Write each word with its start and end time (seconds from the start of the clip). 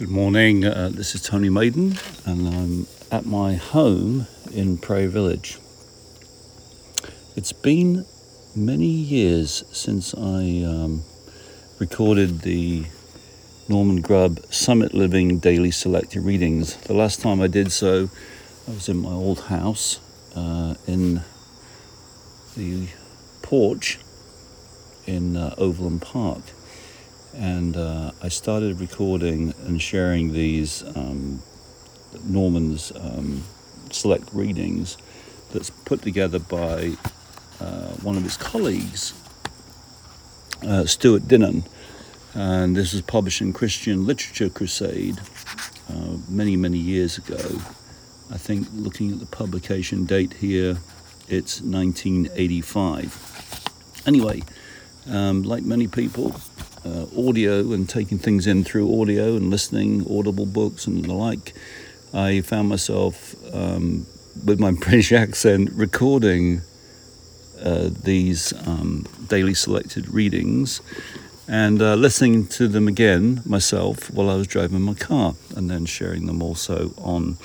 Good 0.00 0.08
morning. 0.08 0.64
Uh, 0.64 0.88
this 0.90 1.14
is 1.14 1.20
Tony 1.20 1.50
Maiden, 1.50 1.94
and 2.24 2.48
I'm 2.48 2.86
at 3.12 3.26
my 3.26 3.56
home 3.56 4.26
in 4.50 4.78
Prairie 4.78 5.08
Village. 5.08 5.58
It's 7.36 7.52
been 7.52 8.06
many 8.56 8.86
years 8.86 9.62
since 9.72 10.14
I 10.14 10.64
um, 10.64 11.02
recorded 11.78 12.40
the 12.40 12.86
Norman 13.68 14.00
Grubb 14.00 14.40
Summit 14.50 14.94
Living 14.94 15.38
Daily 15.38 15.70
Selected 15.70 16.22
Readings. 16.22 16.76
The 16.76 16.94
last 16.94 17.20
time 17.20 17.42
I 17.42 17.46
did 17.46 17.70
so, 17.70 18.08
I 18.66 18.70
was 18.70 18.88
in 18.88 18.96
my 18.96 19.10
old 19.10 19.40
house 19.40 20.00
uh, 20.34 20.76
in 20.86 21.20
the 22.56 22.86
porch 23.42 23.98
in 25.06 25.36
uh, 25.36 25.54
Overland 25.58 26.00
Park 26.00 26.40
and 27.34 27.76
uh, 27.76 28.12
I 28.22 28.28
started 28.28 28.80
recording 28.80 29.54
and 29.66 29.80
sharing 29.80 30.32
these 30.32 30.82
um, 30.96 31.42
Norman's 32.24 32.92
um, 32.96 33.44
select 33.90 34.28
readings 34.32 34.96
that's 35.52 35.70
put 35.70 36.02
together 36.02 36.38
by 36.38 36.92
uh, 37.60 37.88
one 38.02 38.16
of 38.16 38.22
his 38.22 38.36
colleagues, 38.36 39.14
uh, 40.66 40.84
Stewart 40.86 41.28
Dinnen, 41.28 41.64
and 42.34 42.76
this 42.76 42.92
was 42.92 43.02
published 43.02 43.40
in 43.40 43.52
Christian 43.52 44.06
Literature 44.06 44.48
Crusade 44.48 45.18
uh, 45.88 46.16
many, 46.28 46.56
many 46.56 46.78
years 46.78 47.18
ago. 47.18 47.60
I 48.30 48.36
think 48.36 48.68
looking 48.72 49.12
at 49.12 49.18
the 49.18 49.26
publication 49.26 50.04
date 50.04 50.34
here, 50.34 50.78
it's 51.28 51.60
1985. 51.60 54.02
Anyway, 54.06 54.42
um, 55.08 55.42
like 55.42 55.64
many 55.64 55.88
people, 55.88 56.40
uh, 56.84 57.06
audio 57.16 57.72
and 57.72 57.88
taking 57.88 58.18
things 58.18 58.46
in 58.46 58.64
through 58.64 59.00
audio 59.00 59.36
and 59.36 59.48
listening, 59.50 60.04
audible 60.10 60.46
books 60.46 60.86
and 60.86 61.04
the 61.04 61.12
like, 61.12 61.52
I 62.12 62.40
found 62.40 62.68
myself 62.68 63.36
um, 63.54 64.06
with 64.44 64.58
my 64.58 64.70
British 64.72 65.12
accent 65.12 65.70
recording 65.72 66.62
uh, 67.62 67.90
these 68.04 68.52
um, 68.66 69.06
daily 69.28 69.54
selected 69.54 70.08
readings 70.08 70.80
and 71.46 71.80
uh, 71.82 71.94
listening 71.94 72.46
to 72.46 72.66
them 72.68 72.88
again 72.88 73.42
myself 73.44 74.10
while 74.10 74.30
I 74.30 74.36
was 74.36 74.46
driving 74.46 74.80
my 74.82 74.94
car 74.94 75.34
and 75.56 75.68
then 75.68 75.84
sharing 75.84 76.24
them 76.26 76.42
also 76.42 76.94
on. 76.98 77.36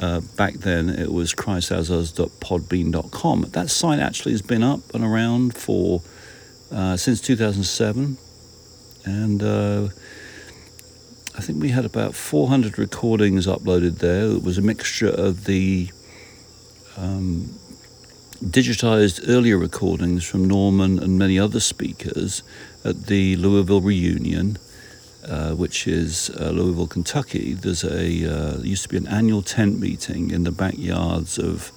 Uh, 0.00 0.22
back 0.36 0.54
then 0.54 0.88
it 0.88 1.12
was 1.12 1.34
christasus.podbean.com. 1.34 3.42
That 3.52 3.68
site 3.68 3.98
actually 3.98 4.32
has 4.32 4.40
been 4.40 4.62
up 4.62 4.80
and 4.94 5.04
around 5.04 5.54
for 5.54 6.00
uh, 6.72 6.96
since 6.96 7.20
2007 7.20 8.16
and 9.04 9.42
uh, 9.42 9.88
I 11.36 11.40
think 11.40 11.62
we 11.62 11.70
had 11.70 11.84
about 11.84 12.14
400 12.14 12.78
recordings 12.78 13.46
uploaded 13.46 13.98
there. 13.98 14.26
It 14.26 14.42
was 14.42 14.58
a 14.58 14.62
mixture 14.62 15.08
of 15.08 15.44
the 15.44 15.90
um, 16.96 17.58
digitized 18.44 19.28
earlier 19.28 19.56
recordings 19.56 20.24
from 20.24 20.46
Norman 20.46 20.98
and 20.98 21.18
many 21.18 21.38
other 21.38 21.60
speakers 21.60 22.42
at 22.84 23.06
the 23.06 23.36
Louisville 23.36 23.80
reunion. 23.80 24.58
Uh, 25.24 25.54
which 25.54 25.86
is 25.86 26.30
uh, 26.30 26.50
Louisville, 26.50 26.88
Kentucky. 26.88 27.54
There's 27.54 27.84
a 27.84 28.26
uh, 28.26 28.56
there 28.56 28.66
used 28.66 28.82
to 28.82 28.88
be 28.88 28.96
an 28.96 29.06
annual 29.06 29.40
tent 29.40 29.78
meeting 29.78 30.32
in 30.32 30.42
the 30.42 30.50
backyards 30.50 31.38
of 31.38 31.70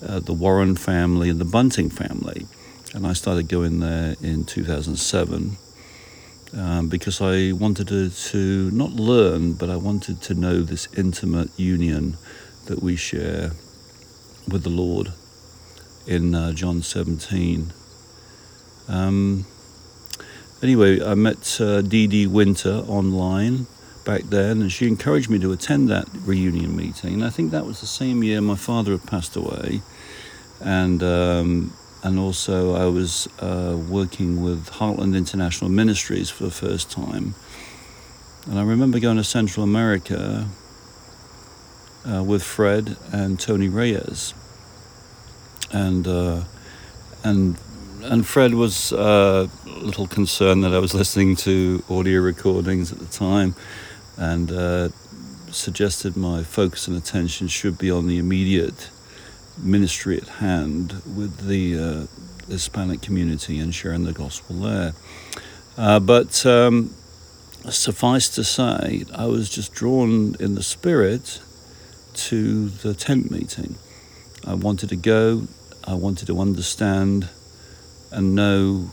uh, 0.00 0.20
the 0.20 0.32
Warren 0.32 0.76
family 0.76 1.28
and 1.28 1.40
the 1.40 1.44
Bunting 1.44 1.90
family, 1.90 2.46
and 2.94 3.04
I 3.04 3.12
started 3.12 3.48
going 3.48 3.80
there 3.80 4.14
in 4.22 4.44
2007 4.44 5.56
um, 6.52 6.88
because 6.88 7.20
I 7.20 7.52
wanted 7.52 7.88
to, 7.88 8.10
to 8.10 8.70
not 8.70 8.92
learn, 8.92 9.54
but 9.54 9.70
I 9.70 9.76
wanted 9.76 10.20
to 10.22 10.34
know 10.34 10.62
this 10.62 10.88
intimate 10.96 11.50
union 11.58 12.16
that 12.66 12.82
we 12.82 12.96
share 12.96 13.52
with 14.48 14.62
the 14.62 14.70
Lord 14.70 15.12
in 16.06 16.34
uh, 16.34 16.52
John 16.52 16.82
17. 16.82 17.72
Um, 18.88 19.46
anyway, 20.62 21.02
I 21.02 21.14
met 21.14 21.60
uh, 21.60 21.80
Dee 21.82 22.06
Dee 22.06 22.26
Winter 22.26 22.84
online 22.86 23.66
back 24.04 24.22
then, 24.24 24.60
and 24.60 24.70
she 24.70 24.86
encouraged 24.86 25.30
me 25.30 25.38
to 25.38 25.52
attend 25.52 25.88
that 25.88 26.06
reunion 26.24 26.76
meeting. 26.76 27.14
And 27.14 27.24
I 27.24 27.30
think 27.30 27.50
that 27.52 27.64
was 27.64 27.80
the 27.80 27.86
same 27.86 28.22
year 28.22 28.40
my 28.40 28.56
father 28.56 28.92
had 28.92 29.06
passed 29.06 29.36
away, 29.36 29.80
and 30.60 31.02
um, 31.02 31.72
and 32.04 32.18
also 32.18 32.74
I 32.74 32.84
was 32.84 33.26
uh, 33.40 33.76
working 33.88 34.42
with 34.42 34.68
Heartland 34.70 35.16
International 35.16 35.70
Ministries 35.70 36.28
for 36.28 36.44
the 36.44 36.50
first 36.50 36.90
time. 36.90 37.34
And 38.46 38.58
I 38.58 38.62
remember 38.62 39.00
going 39.00 39.16
to 39.16 39.24
Central 39.24 39.64
America 39.64 40.46
uh, 42.06 42.22
with 42.22 42.42
Fred 42.42 42.98
and 43.10 43.40
Tony 43.40 43.70
Reyes, 43.70 44.34
and 45.72 46.06
uh, 46.06 46.42
and 47.24 47.56
and 48.02 48.26
Fred 48.26 48.52
was 48.54 48.92
uh, 48.92 49.48
a 49.64 49.68
little 49.70 50.06
concerned 50.06 50.62
that 50.64 50.74
I 50.74 50.78
was 50.80 50.92
listening 50.92 51.36
to 51.36 51.82
audio 51.88 52.20
recordings 52.20 52.92
at 52.92 52.98
the 52.98 53.06
time, 53.06 53.54
and 54.18 54.52
uh, 54.52 54.88
suggested 55.50 56.18
my 56.18 56.42
focus 56.42 56.86
and 56.86 56.98
attention 56.98 57.48
should 57.48 57.78
be 57.78 57.90
on 57.90 58.06
the 58.06 58.18
immediate 58.18 58.90
ministry 59.58 60.16
at 60.16 60.28
hand 60.28 61.02
with 61.16 61.46
the 61.46 61.78
uh, 61.78 62.06
Hispanic 62.50 63.02
community 63.02 63.58
and 63.58 63.74
sharing 63.74 64.04
the 64.04 64.12
gospel 64.12 64.56
there. 64.56 64.94
Uh, 65.76 66.00
but 66.00 66.44
um, 66.46 66.94
suffice 67.70 68.28
to 68.30 68.44
say, 68.44 69.04
I 69.14 69.26
was 69.26 69.48
just 69.48 69.72
drawn 69.72 70.36
in 70.38 70.54
the 70.54 70.62
spirit 70.62 71.40
to 72.14 72.68
the 72.68 72.94
tent 72.94 73.30
meeting. 73.30 73.76
I 74.46 74.54
wanted 74.54 74.90
to 74.90 74.96
go, 74.96 75.46
I 75.84 75.94
wanted 75.94 76.26
to 76.26 76.40
understand 76.40 77.28
and 78.12 78.34
know 78.34 78.90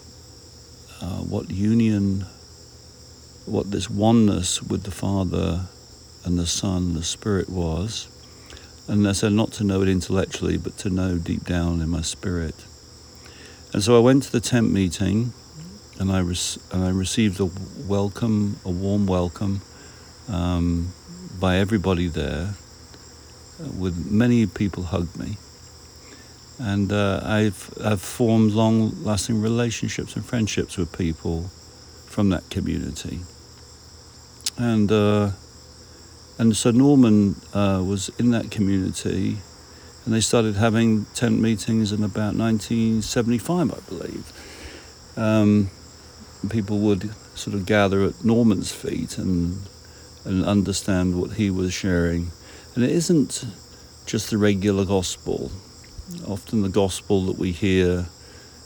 uh, 1.01 1.19
what 1.19 1.51
union, 1.51 2.25
what 3.45 3.69
this 3.71 3.89
oneness 3.89 4.61
with 4.63 4.83
the 4.83 4.91
Father 4.91 5.65
and 6.23 6.39
the 6.39 6.47
Son 6.47 6.93
the 6.93 7.03
Spirit 7.03 7.49
was. 7.49 8.07
And 8.91 9.07
I 9.07 9.13
said 9.13 9.31
not 9.31 9.53
to 9.53 9.63
know 9.63 9.81
it 9.81 9.87
intellectually, 9.87 10.57
but 10.57 10.77
to 10.79 10.89
know 10.89 11.17
deep 11.17 11.45
down 11.45 11.79
in 11.79 11.87
my 11.87 12.01
spirit. 12.01 12.55
And 13.71 13.81
so 13.81 13.95
I 13.95 13.99
went 13.99 14.23
to 14.23 14.31
the 14.33 14.41
tent 14.41 14.69
meeting, 14.69 15.31
and 15.97 16.11
I 16.11 16.19
res- 16.19 16.59
and 16.73 16.83
I 16.83 16.89
received 16.89 17.39
a 17.39 17.49
welcome, 17.87 18.57
a 18.65 18.69
warm 18.69 19.07
welcome, 19.07 19.61
um, 20.27 20.91
by 21.39 21.55
everybody 21.55 22.09
there. 22.09 22.55
With 23.79 24.11
many 24.11 24.45
people 24.45 24.83
hugged 24.83 25.17
me, 25.17 25.37
and 26.59 26.91
uh, 26.91 27.21
I've 27.23 27.71
I've 27.81 28.01
formed 28.01 28.51
long-lasting 28.51 29.41
relationships 29.41 30.17
and 30.17 30.25
friendships 30.25 30.75
with 30.75 30.91
people 30.97 31.49
from 32.07 32.29
that 32.31 32.49
community. 32.49 33.21
And 34.57 34.91
uh, 34.91 35.31
and 36.37 36.55
so 36.55 36.71
Norman 36.71 37.35
uh, 37.53 37.83
was 37.85 38.09
in 38.17 38.31
that 38.31 38.51
community, 38.51 39.37
and 40.05 40.13
they 40.13 40.21
started 40.21 40.55
having 40.55 41.05
tent 41.13 41.39
meetings 41.39 41.91
in 41.91 42.03
about 42.03 42.35
1975, 42.35 43.71
I 43.71 43.79
believe. 43.87 45.17
Um, 45.17 45.69
people 46.49 46.79
would 46.79 47.13
sort 47.35 47.55
of 47.55 47.65
gather 47.65 48.03
at 48.03 48.25
Norman's 48.25 48.71
feet 48.71 49.17
and 49.17 49.67
and 50.23 50.45
understand 50.45 51.19
what 51.19 51.33
he 51.33 51.49
was 51.49 51.73
sharing. 51.73 52.31
And 52.75 52.83
it 52.83 52.91
isn't 52.91 53.43
just 54.05 54.29
the 54.29 54.37
regular 54.37 54.85
gospel. 54.85 55.51
Often 56.27 56.61
the 56.61 56.69
gospel 56.69 57.25
that 57.25 57.37
we 57.37 57.51
hear 57.51 58.07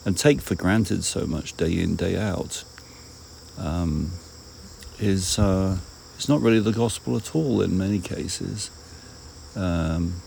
and 0.04 0.18
take 0.18 0.42
for 0.42 0.56
granted 0.56 1.04
so 1.06 1.26
much 1.26 1.56
day 1.56 1.80
in, 1.80 1.96
day 1.96 2.18
out 2.18 2.64
um, 3.58 4.12
is. 5.00 5.40
Uh, 5.40 5.78
it's 6.16 6.30
not 6.30 6.42
really 6.42 6.60
the 6.60 6.72
gospel 6.72 7.18
at 7.18 7.36
all 7.36 7.62
in 7.62 7.78
many 7.78 8.00
cases. 8.00 8.72
Um, 9.56 10.22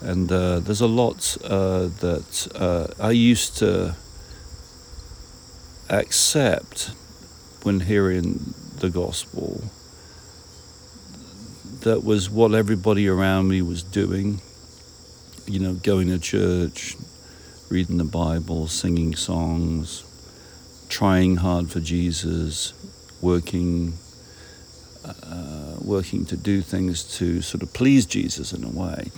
and 0.00 0.30
uh, 0.30 0.60
there's 0.60 0.80
a 0.80 0.86
lot 0.86 1.36
uh, 1.44 1.86
that 2.00 2.48
uh, 2.54 3.02
I 3.02 3.10
used 3.12 3.56
to 3.58 3.96
accept 5.88 6.90
when 7.62 7.80
hearing 7.80 8.54
the 8.78 8.90
gospel 8.90 9.62
that 11.80 12.02
was 12.02 12.28
what 12.28 12.52
everybody 12.52 13.08
around 13.08 13.48
me 13.48 13.62
was 13.62 13.82
doing. 13.82 14.40
You 15.46 15.60
know, 15.60 15.74
going 15.74 16.08
to 16.08 16.18
church, 16.18 16.96
reading 17.68 17.98
the 17.98 18.04
Bible, 18.04 18.66
singing 18.66 19.14
songs, 19.14 20.04
trying 20.88 21.36
hard 21.36 21.70
for 21.70 21.78
Jesus, 21.78 22.72
working 23.20 23.92
uh, 25.22 25.76
working 25.80 26.24
to 26.26 26.36
do 26.36 26.60
things 26.60 27.04
to 27.18 27.40
sort 27.42 27.62
of 27.62 27.72
please 27.72 28.06
Jesus 28.06 28.52
in 28.52 28.64
a 28.64 28.70
way. 28.70 29.10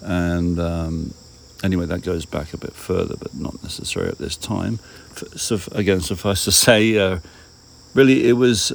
And 0.00 0.60
um, 0.60 1.14
anyway, 1.62 1.86
that 1.86 2.02
goes 2.02 2.26
back 2.26 2.52
a 2.52 2.58
bit 2.58 2.74
further, 2.74 3.16
but 3.18 3.34
not 3.34 3.62
necessarily 3.62 4.12
at 4.12 4.18
this 4.18 4.36
time. 4.36 4.78
So 5.36 5.58
again, 5.72 6.00
suffice 6.00 6.44
to 6.44 6.52
say, 6.66 6.96
uh, 6.98 7.20
really, 7.94 8.28
it 8.28 8.34
was 8.34 8.72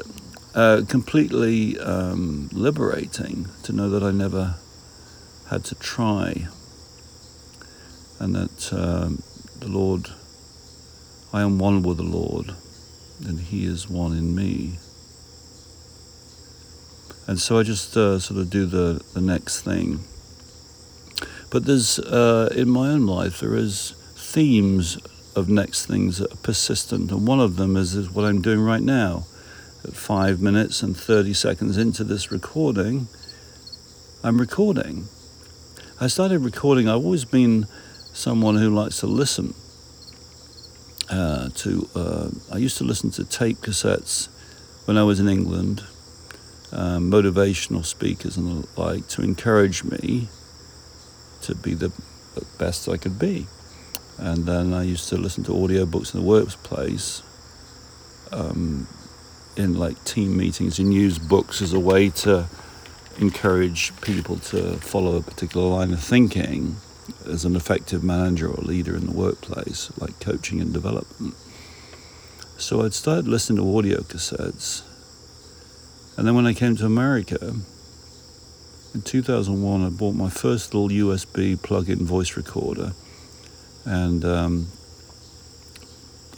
uh, 0.55 0.81
completely 0.87 1.77
um, 1.79 2.49
liberating 2.51 3.47
to 3.63 3.73
know 3.73 3.89
that 3.89 4.03
I 4.03 4.11
never 4.11 4.55
had 5.49 5.63
to 5.65 5.75
try, 5.75 6.47
and 8.19 8.35
that 8.35 8.73
um, 8.73 9.21
the 9.59 9.67
Lord, 9.67 10.09
I 11.31 11.41
am 11.41 11.59
one 11.59 11.83
with 11.83 11.97
the 11.97 12.03
Lord, 12.03 12.53
and 13.25 13.39
He 13.39 13.65
is 13.65 13.89
one 13.89 14.13
in 14.13 14.35
me. 14.35 14.79
And 17.29 17.39
so 17.39 17.59
I 17.59 17.61
just 17.61 17.95
uh, 17.95 18.17
sort 18.17 18.39
of 18.39 18.49
do 18.49 18.65
the, 18.65 19.03
the 19.13 19.21
next 19.21 19.61
thing. 19.61 19.99
But 21.51 21.63
there's, 21.63 21.99
uh, 21.99 22.51
in 22.55 22.67
my 22.67 22.89
own 22.89 23.05
life, 23.05 23.41
there 23.41 23.53
is 23.53 23.93
themes 24.15 24.97
of 25.35 25.47
next 25.47 25.85
things 25.85 26.17
that 26.17 26.33
are 26.33 26.37
persistent, 26.37 27.11
and 27.11 27.27
one 27.27 27.39
of 27.39 27.55
them 27.55 27.77
is, 27.77 27.93
is 27.93 28.09
what 28.09 28.25
I'm 28.25 28.41
doing 28.41 28.61
right 28.61 28.81
now. 28.81 29.27
At 29.83 29.93
five 29.93 30.41
minutes 30.41 30.81
and 30.81 30.97
30 30.97 31.35
seconds 31.35 31.77
into 31.77 32.03
this 32.03 32.31
recording, 32.31 33.07
I'm 34.23 34.39
recording. 34.39 35.07
I 36.01 36.07
started 36.07 36.39
recording, 36.39 36.89
I've 36.89 37.05
always 37.05 37.25
been 37.25 37.67
someone 38.11 38.55
who 38.55 38.71
likes 38.71 39.01
to 39.01 39.07
listen. 39.07 39.53
Uh, 41.11 41.49
to 41.49 41.87
uh, 41.93 42.29
I 42.51 42.57
used 42.57 42.79
to 42.79 42.83
listen 42.85 43.11
to 43.11 43.23
tape 43.23 43.57
cassettes 43.57 44.29
when 44.85 44.97
I 44.97 45.03
was 45.03 45.19
in 45.19 45.29
England, 45.29 45.83
uh, 46.71 46.97
motivational 46.97 47.83
speakers 47.83 48.37
and 48.37 48.63
the 48.63 48.81
like, 48.81 49.07
to 49.09 49.21
encourage 49.21 49.83
me 49.83 50.27
to 51.41 51.55
be 51.55 51.73
the 51.73 51.91
best 52.57 52.87
I 52.87 52.97
could 52.97 53.17
be. 53.17 53.47
And 54.17 54.45
then 54.45 54.73
I 54.73 54.83
used 54.83 55.09
to 55.09 55.17
listen 55.17 55.43
to 55.45 55.51
audiobooks 55.51 56.13
in 56.13 56.19
the 56.19 56.25
workplace, 56.25 57.23
um, 58.31 58.87
in 59.55 59.75
like 59.75 60.03
team 60.03 60.37
meetings, 60.37 60.79
and 60.79 60.93
use 60.93 61.17
books 61.17 61.61
as 61.61 61.73
a 61.73 61.79
way 61.79 62.09
to 62.09 62.45
encourage 63.19 63.93
people 64.01 64.37
to 64.37 64.77
follow 64.77 65.15
a 65.15 65.21
particular 65.21 65.67
line 65.67 65.93
of 65.93 66.01
thinking 66.01 66.75
as 67.25 67.45
an 67.45 67.55
effective 67.55 68.03
manager 68.03 68.47
or 68.47 68.61
leader 68.63 68.95
in 68.95 69.05
the 69.05 69.11
workplace, 69.11 69.91
like 69.97 70.19
coaching 70.19 70.61
and 70.61 70.73
development. 70.73 71.35
So 72.57 72.83
I'd 72.83 72.93
started 72.93 73.27
listening 73.27 73.63
to 73.63 73.77
audio 73.77 74.01
cassettes. 74.01 74.83
And 76.19 76.27
then 76.27 76.35
when 76.35 76.45
I 76.45 76.53
came 76.53 76.75
to 76.75 76.85
America, 76.85 77.55
in 78.93 79.01
2001, 79.03 79.85
I 79.85 79.87
bought 79.87 80.15
my 80.15 80.29
first 80.29 80.73
little 80.73 80.89
USB 80.89 81.55
plug 81.63 81.89
in 81.89 82.05
voice 82.05 82.35
recorder. 82.35 82.91
And, 83.85 84.25
um, 84.25 84.67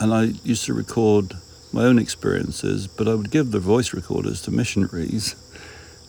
and 0.00 0.14
I 0.14 0.34
used 0.44 0.66
to 0.66 0.72
record 0.72 1.34
my 1.72 1.82
own 1.82 1.98
experiences, 1.98 2.86
but 2.86 3.08
I 3.08 3.16
would 3.16 3.32
give 3.32 3.50
the 3.50 3.58
voice 3.58 3.92
recorders 3.92 4.40
to 4.42 4.52
missionaries 4.52 5.34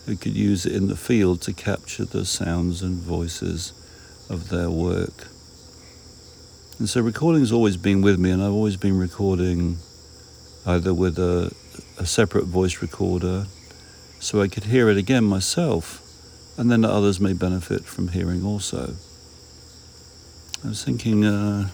who 0.05 0.17
could 0.17 0.35
use 0.35 0.67
it 0.67 0.75
in 0.75 0.87
the 0.87 0.95
field 0.95 1.41
to 1.41 1.51
capture 1.51 2.05
the 2.05 2.25
sounds 2.25 2.83
and 2.83 2.97
voices 2.97 3.73
of 4.29 4.49
their 4.49 4.69
work. 4.69 5.29
And 6.77 6.87
so 6.87 7.01
recording's 7.01 7.51
always 7.51 7.77
been 7.77 8.03
with 8.03 8.19
me, 8.19 8.29
and 8.29 8.43
I've 8.43 8.51
always 8.51 8.77
been 8.77 8.99
recording 8.99 9.79
either 10.63 10.93
with 10.93 11.17
a, 11.17 11.51
a 11.97 12.05
separate 12.05 12.45
voice 12.45 12.79
recorder 12.79 13.47
so 14.23 14.41
I 14.41 14.47
could 14.47 14.63
hear 14.63 14.89
it 14.89 14.95
again 14.95 15.25
myself, 15.25 16.01
and 16.57 16.71
then 16.71 16.85
others 16.85 17.19
may 17.19 17.33
benefit 17.33 17.83
from 17.83 18.07
hearing 18.07 18.45
also. 18.45 18.95
I 20.63 20.69
was 20.69 20.81
thinking 20.81 21.25
uh, 21.25 21.67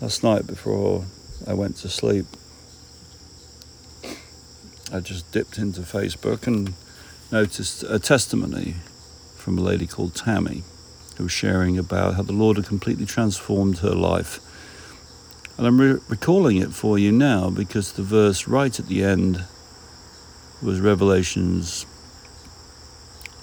last 0.00 0.24
night 0.24 0.44
before 0.44 1.04
I 1.46 1.54
went 1.54 1.76
to 1.78 1.88
sleep, 1.88 2.26
I 4.92 4.98
just 4.98 5.30
dipped 5.30 5.56
into 5.56 5.82
Facebook 5.82 6.48
and 6.48 6.74
noticed 7.30 7.84
a 7.84 8.00
testimony 8.00 8.74
from 9.36 9.58
a 9.58 9.62
lady 9.62 9.86
called 9.86 10.16
Tammy, 10.16 10.64
who 11.16 11.24
was 11.24 11.32
sharing 11.32 11.78
about 11.78 12.14
how 12.14 12.22
the 12.22 12.32
Lord 12.32 12.56
had 12.56 12.66
completely 12.66 13.06
transformed 13.06 13.78
her 13.78 13.94
life. 13.94 14.40
And 15.58 15.64
I'm 15.64 15.80
re- 15.80 16.00
recalling 16.08 16.56
it 16.56 16.72
for 16.72 16.98
you 16.98 17.12
now 17.12 17.50
because 17.50 17.92
the 17.92 18.02
verse 18.02 18.48
right 18.48 18.76
at 18.80 18.88
the 18.88 19.04
end 19.04 19.44
was 20.62 20.80
Revelations 20.80 21.86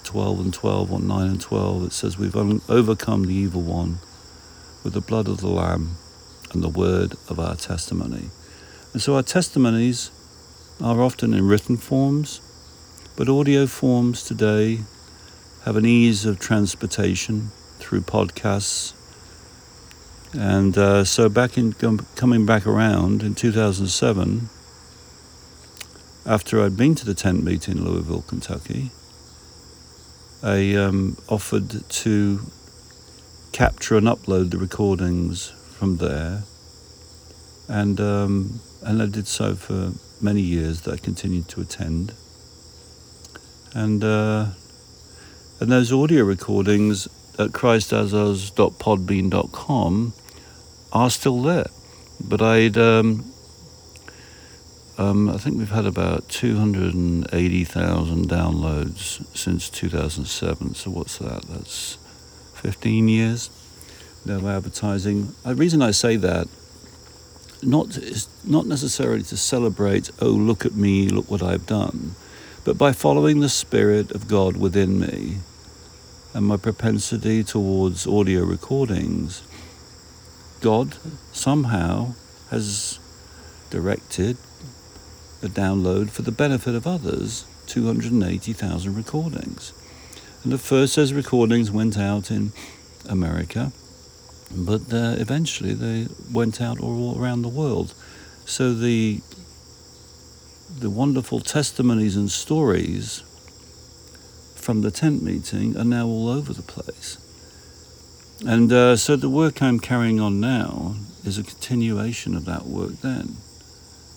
12 0.04 0.40
and 0.40 0.54
12, 0.54 0.92
or 0.92 1.00
9 1.00 1.26
and 1.26 1.40
12. 1.40 1.84
It 1.84 1.92
says, 1.92 2.18
We've 2.18 2.36
overcome 2.36 3.26
the 3.26 3.34
evil 3.34 3.62
one 3.62 3.98
with 4.82 4.92
the 4.92 5.00
blood 5.00 5.28
of 5.28 5.40
the 5.40 5.48
Lamb 5.48 5.96
and 6.52 6.62
the 6.62 6.68
word 6.68 7.14
of 7.28 7.40
our 7.40 7.56
testimony. 7.56 8.30
And 8.92 9.02
so 9.02 9.16
our 9.16 9.22
testimonies 9.22 10.10
are 10.80 11.00
often 11.00 11.34
in 11.34 11.48
written 11.48 11.76
forms, 11.76 12.40
but 13.16 13.28
audio 13.28 13.66
forms 13.66 14.24
today 14.24 14.80
have 15.64 15.76
an 15.76 15.86
ease 15.86 16.24
of 16.24 16.38
transportation 16.38 17.50
through 17.78 18.02
podcasts. 18.02 18.92
And 20.32 20.76
uh, 20.76 21.04
so, 21.04 21.28
back 21.28 21.56
in 21.56 21.72
coming 21.72 22.44
back 22.44 22.66
around 22.66 23.22
in 23.22 23.36
2007, 23.36 24.48
after 26.26 26.62
I'd 26.62 26.76
been 26.76 26.94
to 26.96 27.04
the 27.04 27.14
tent 27.14 27.44
meeting 27.44 27.78
in 27.78 27.84
Louisville, 27.84 28.22
Kentucky, 28.22 28.90
I 30.42 30.74
um, 30.74 31.16
offered 31.28 31.88
to 31.88 32.40
capture 33.52 33.96
and 33.96 34.06
upload 34.06 34.50
the 34.50 34.58
recordings 34.58 35.52
from 35.78 35.98
there, 35.98 36.42
and 37.68 38.00
um, 38.00 38.60
and 38.82 39.02
I 39.02 39.06
did 39.06 39.26
so 39.26 39.54
for 39.54 39.92
many 40.20 40.40
years. 40.40 40.82
That 40.82 40.94
I 40.94 40.96
continued 40.98 41.48
to 41.48 41.60
attend, 41.60 42.12
and 43.74 44.04
uh, 44.04 44.46
and 45.60 45.72
those 45.72 45.92
audio 45.92 46.24
recordings 46.24 47.08
at 47.38 47.50
christasus.podbean.com 47.50 50.12
are 50.92 51.10
still 51.10 51.42
there. 51.42 51.66
But 52.20 52.42
I'd, 52.42 52.78
um, 52.78 53.33
um, 54.98 55.28
I 55.28 55.38
think 55.38 55.58
we've 55.58 55.70
had 55.70 55.86
about 55.86 56.28
280,000 56.28 58.28
downloads 58.28 59.24
since 59.36 59.68
2007. 59.70 60.74
So 60.74 60.90
what's 60.90 61.18
that? 61.18 61.42
That's 61.42 61.98
15 62.54 63.08
years. 63.08 63.50
No 64.24 64.46
advertising. 64.48 65.34
The 65.44 65.54
reason 65.54 65.82
I 65.82 65.90
say 65.90 66.16
that, 66.16 66.48
not 67.62 67.96
is 67.96 68.28
not 68.44 68.66
necessarily 68.66 69.22
to 69.24 69.36
celebrate. 69.36 70.10
Oh, 70.20 70.28
look 70.28 70.66
at 70.66 70.74
me! 70.74 71.08
Look 71.08 71.30
what 71.30 71.42
I've 71.42 71.66
done 71.66 72.14
but 72.64 72.78
by 72.78 72.92
following 72.92 73.40
the 73.40 73.50
Spirit 73.50 74.10
of 74.12 74.26
God 74.26 74.56
within 74.56 74.98
me 74.98 75.36
and 76.32 76.46
my 76.46 76.56
propensity 76.56 77.44
towards 77.44 78.06
audio 78.06 78.42
recordings, 78.42 79.42
God 80.62 80.96
somehow 81.30 82.14
has 82.50 82.98
directed 83.68 84.38
the 85.44 85.60
download 85.60 86.08
for 86.08 86.22
the 86.22 86.32
benefit 86.32 86.74
of 86.74 86.86
others 86.86 87.44
280,000 87.66 88.94
recordings. 88.94 89.74
And 90.42 90.54
at 90.54 90.60
first, 90.60 90.96
those 90.96 91.12
recordings 91.12 91.70
went 91.70 91.98
out 91.98 92.30
in 92.30 92.52
America, 93.08 93.70
but 94.50 94.90
uh, 94.92 95.16
eventually 95.18 95.74
they 95.74 96.08
went 96.32 96.62
out 96.62 96.80
all 96.80 97.20
around 97.20 97.42
the 97.42 97.50
world. 97.50 97.94
So 98.46 98.72
the 98.72 99.20
the 100.80 100.90
wonderful 100.90 101.40
testimonies 101.40 102.16
and 102.16 102.30
stories 102.30 103.22
from 104.56 104.80
the 104.80 104.90
tent 104.90 105.22
meeting 105.22 105.76
are 105.76 105.84
now 105.84 106.06
all 106.06 106.28
over 106.28 106.54
the 106.54 106.62
place. 106.62 107.18
And 108.46 108.72
uh, 108.72 108.96
so 108.96 109.14
the 109.14 109.28
work 109.28 109.62
I'm 109.62 109.78
carrying 109.78 110.20
on 110.20 110.40
now 110.40 110.96
is 111.24 111.38
a 111.38 111.44
continuation 111.44 112.34
of 112.34 112.46
that 112.46 112.64
work 112.64 113.00
then. 113.02 113.36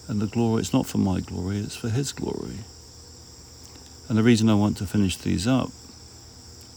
And 0.08 0.22
the 0.22 0.28
glory, 0.28 0.62
it's 0.62 0.74
not 0.74 0.86
for 0.86 1.00
my 1.00 1.20
glory, 1.20 1.58
it's 1.58 1.76
for 1.76 1.90
His 1.90 2.12
glory. 2.14 2.60
And 4.08 4.18
the 4.18 4.24
reason 4.24 4.50
I 4.50 4.56
want 4.56 4.78
to 4.78 4.86
finish 4.86 5.18
these 5.18 5.48
up, 5.48 5.70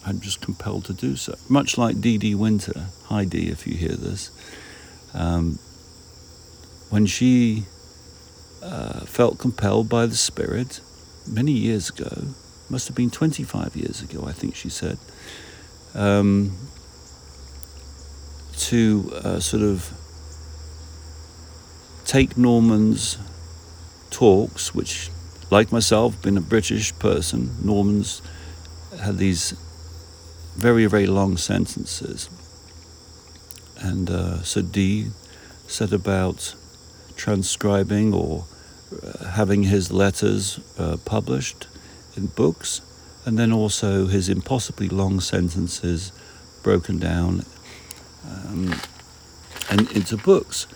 I'm 0.05 0.21
just 0.21 0.41
compelled 0.41 0.87
to 0.87 0.93
do 0.93 1.15
so. 1.17 1.37
Much 1.49 1.79
like 1.79 2.01
Dee 2.01 2.35
Winter, 2.35 2.87
hi 3.05 3.25
Dee 3.25 3.49
if 3.49 3.67
you 3.67 3.77
hear 3.77 3.97
this, 3.97 4.31
um, 5.15 5.59
when 6.89 7.07
she 7.07 7.65
uh, 8.63 9.01
felt 9.01 9.39
compelled 9.39 9.89
by 9.89 10.07
the 10.07 10.17
Spirit 10.17 10.81
many 11.27 11.53
years 11.53 11.91
ago, 11.91 12.35
must 12.69 12.89
have 12.89 12.97
been 12.97 13.11
25 13.11 13.77
years 13.77 14.03
ago, 14.03 14.25
I 14.27 14.33
think 14.33 14.55
she 14.55 14.69
said, 14.69 14.99
um, 15.95 16.57
to 18.57 19.13
uh, 19.15 19.41
sort 19.41 19.63
of 19.63 19.93
take 22.11 22.37
Norman's 22.37 23.19
talks, 24.11 24.75
which, 24.75 25.11
like 25.49 25.71
myself, 25.71 26.21
been 26.21 26.37
a 26.37 26.41
British 26.41 26.93
person, 26.99 27.55
Norman's 27.63 28.21
had 29.01 29.17
these 29.19 29.53
very, 30.57 30.87
very 30.87 31.07
long 31.07 31.37
sentences. 31.37 32.29
And 33.79 34.11
uh, 34.11 34.43
so 34.43 34.61
Dee 34.61 35.13
said 35.69 35.93
about 35.93 36.57
transcribing 37.15 38.13
or 38.13 38.45
uh, 38.91 39.29
having 39.29 39.63
his 39.63 39.93
letters 39.93 40.59
uh, 40.81 40.97
published 41.05 41.69
in 42.17 42.27
books, 42.27 42.81
and 43.25 43.39
then 43.39 43.53
also 43.53 44.07
his 44.09 44.29
impossibly 44.29 44.89
long 44.89 45.21
sentences 45.21 46.11
broken 46.65 46.99
down 46.99 47.45
um, 48.29 48.75
and 49.71 49.89
into 49.93 50.17
books. 50.17 50.67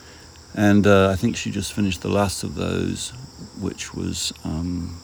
And 0.55 0.87
uh, 0.87 1.11
I 1.11 1.17
think 1.17 1.37
she 1.37 1.51
just 1.51 1.73
finished 1.73 2.03
the 2.03 2.09
last 2.09 2.45
of 2.45 2.55
those, 2.55 3.11
which 3.59 3.93
was 3.93 4.33
um, 4.45 5.01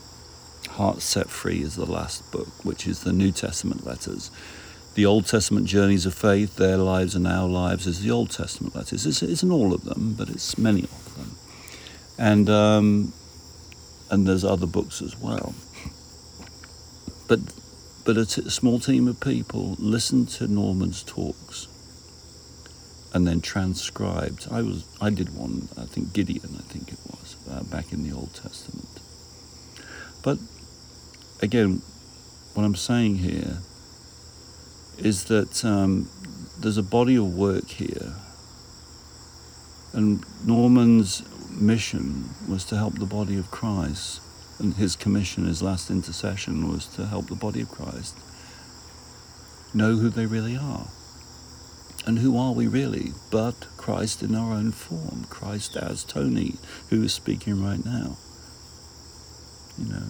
Heart 0.68 1.02
Set 1.02 1.28
Free, 1.28 1.62
is 1.62 1.74
the 1.74 1.90
last 1.90 2.30
book, 2.30 2.64
which 2.64 2.86
is 2.86 3.02
the 3.02 3.12
New 3.12 3.32
Testament 3.32 3.84
letters. 3.84 4.30
The 4.94 5.06
Old 5.06 5.26
Testament 5.26 5.66
journeys 5.66 6.06
of 6.06 6.14
faith, 6.14 6.56
their 6.56 6.76
lives 6.76 7.14
and 7.14 7.26
our 7.26 7.48
lives, 7.48 7.86
is 7.86 8.02
the 8.02 8.10
Old 8.10 8.30
Testament 8.30 8.76
letters. 8.76 9.06
It's, 9.06 9.22
isn't 9.22 9.50
all 9.50 9.74
of 9.74 9.84
them, 9.84 10.14
but 10.16 10.28
it's 10.28 10.56
many 10.56 10.84
of 10.84 11.16
them. 11.16 11.36
And 12.18 12.50
um, 12.50 13.12
and 14.10 14.26
there's 14.26 14.44
other 14.44 14.66
books 14.66 15.00
as 15.00 15.16
well. 15.16 15.54
But 17.28 17.40
but 18.04 18.16
a, 18.16 18.26
t- 18.26 18.42
a 18.44 18.50
small 18.50 18.78
team 18.78 19.08
of 19.08 19.20
people 19.20 19.76
listened 19.78 20.28
to 20.30 20.48
Norman's 20.48 21.02
talks 21.02 21.68
and 23.12 23.26
then 23.26 23.40
transcribed. 23.40 24.46
I 24.50 24.62
was 24.62 24.84
I 25.00 25.10
did 25.10 25.34
one. 25.34 25.68
I 25.76 25.84
think 25.84 26.12
Gideon. 26.12 26.56
I 26.58 26.62
think 26.72 26.92
it 26.92 26.98
was 27.06 27.36
uh, 27.50 27.62
back 27.64 27.92
in 27.92 28.02
the 28.02 28.14
Old 28.14 28.34
Testament. 28.34 28.88
But 30.22 30.38
again, 31.42 31.82
what 32.54 32.64
I'm 32.64 32.76
saying 32.76 33.16
here 33.16 33.58
is 34.98 35.24
that 35.24 35.64
um, 35.64 36.08
there's 36.58 36.76
a 36.76 36.82
body 36.82 37.16
of 37.16 37.34
work 37.34 37.68
here, 37.68 38.14
and 39.92 40.24
Norman's 40.44 41.22
mission 41.50 42.30
was 42.48 42.64
to 42.66 42.76
help 42.76 42.98
the 42.98 43.06
body 43.06 43.38
of 43.38 43.50
Christ, 43.50 44.20
and 44.58 44.74
his 44.74 44.94
commission, 44.94 45.46
his 45.46 45.62
last 45.62 45.90
intercession, 45.90 46.70
was 46.70 46.86
to 46.94 47.06
help 47.06 47.26
the 47.26 47.34
body 47.34 47.62
of 47.62 47.70
Christ 47.70 48.16
know 49.72 49.96
who 49.96 50.10
they 50.10 50.26
really 50.26 50.56
are. 50.56 50.86
And 52.06 52.18
who 52.18 52.38
are 52.38 52.52
we 52.52 52.66
really 52.66 53.12
but 53.30 53.66
Christ 53.76 54.22
in 54.22 54.34
our 54.34 54.52
own 54.52 54.72
form? 54.72 55.26
Christ 55.28 55.76
as 55.76 56.02
Tony, 56.02 56.56
who 56.88 57.02
is 57.02 57.12
speaking 57.12 57.62
right 57.62 57.84
now. 57.84 58.16
You 59.78 59.92
know. 59.92 60.06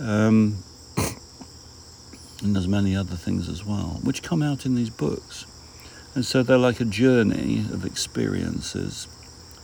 Um, 0.00 0.62
and 0.96 2.54
there's 2.54 2.68
many 2.68 2.96
other 2.96 3.16
things 3.16 3.48
as 3.48 3.64
well, 3.64 4.00
which 4.02 4.22
come 4.22 4.42
out 4.42 4.64
in 4.64 4.74
these 4.74 4.90
books. 4.90 5.46
And 6.14 6.24
so 6.24 6.42
they're 6.42 6.58
like 6.58 6.80
a 6.80 6.84
journey 6.84 7.60
of 7.72 7.84
experiences. 7.84 9.08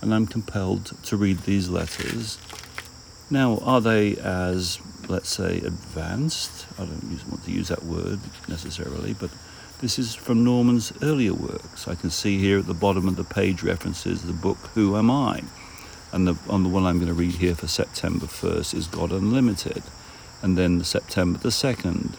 And 0.00 0.14
I'm 0.14 0.26
compelled 0.26 0.92
to 1.04 1.16
read 1.16 1.38
these 1.40 1.68
letters. 1.68 2.38
Now, 3.30 3.58
are 3.64 3.80
they 3.80 4.16
as, 4.16 4.78
let's 5.08 5.28
say, 5.28 5.58
advanced? 5.58 6.66
I 6.78 6.84
don't 6.84 7.28
want 7.28 7.44
to 7.44 7.50
use 7.50 7.68
that 7.68 7.82
word 7.82 8.20
necessarily, 8.48 9.14
but 9.14 9.30
this 9.80 9.98
is 9.98 10.14
from 10.14 10.42
Norman's 10.42 10.92
earlier 11.02 11.34
works. 11.34 11.86
I 11.86 11.94
can 11.94 12.10
see 12.10 12.38
here 12.38 12.58
at 12.58 12.66
the 12.66 12.74
bottom 12.74 13.06
of 13.08 13.16
the 13.16 13.24
page 13.24 13.62
references 13.62 14.22
the 14.22 14.32
book 14.32 14.56
Who 14.74 14.96
Am 14.96 15.10
I? 15.10 15.42
And 16.12 16.26
the, 16.26 16.38
on 16.48 16.62
the 16.62 16.68
one 16.68 16.84
I'm 16.84 16.96
going 16.96 17.08
to 17.08 17.14
read 17.14 17.34
here 17.34 17.54
for 17.54 17.66
September 17.66 18.26
1st 18.26 18.74
is 18.74 18.86
God 18.86 19.12
Unlimited. 19.12 19.82
And 20.40 20.56
then 20.56 20.82
September 20.82 21.38
the 21.38 21.50
2nd 21.50 22.14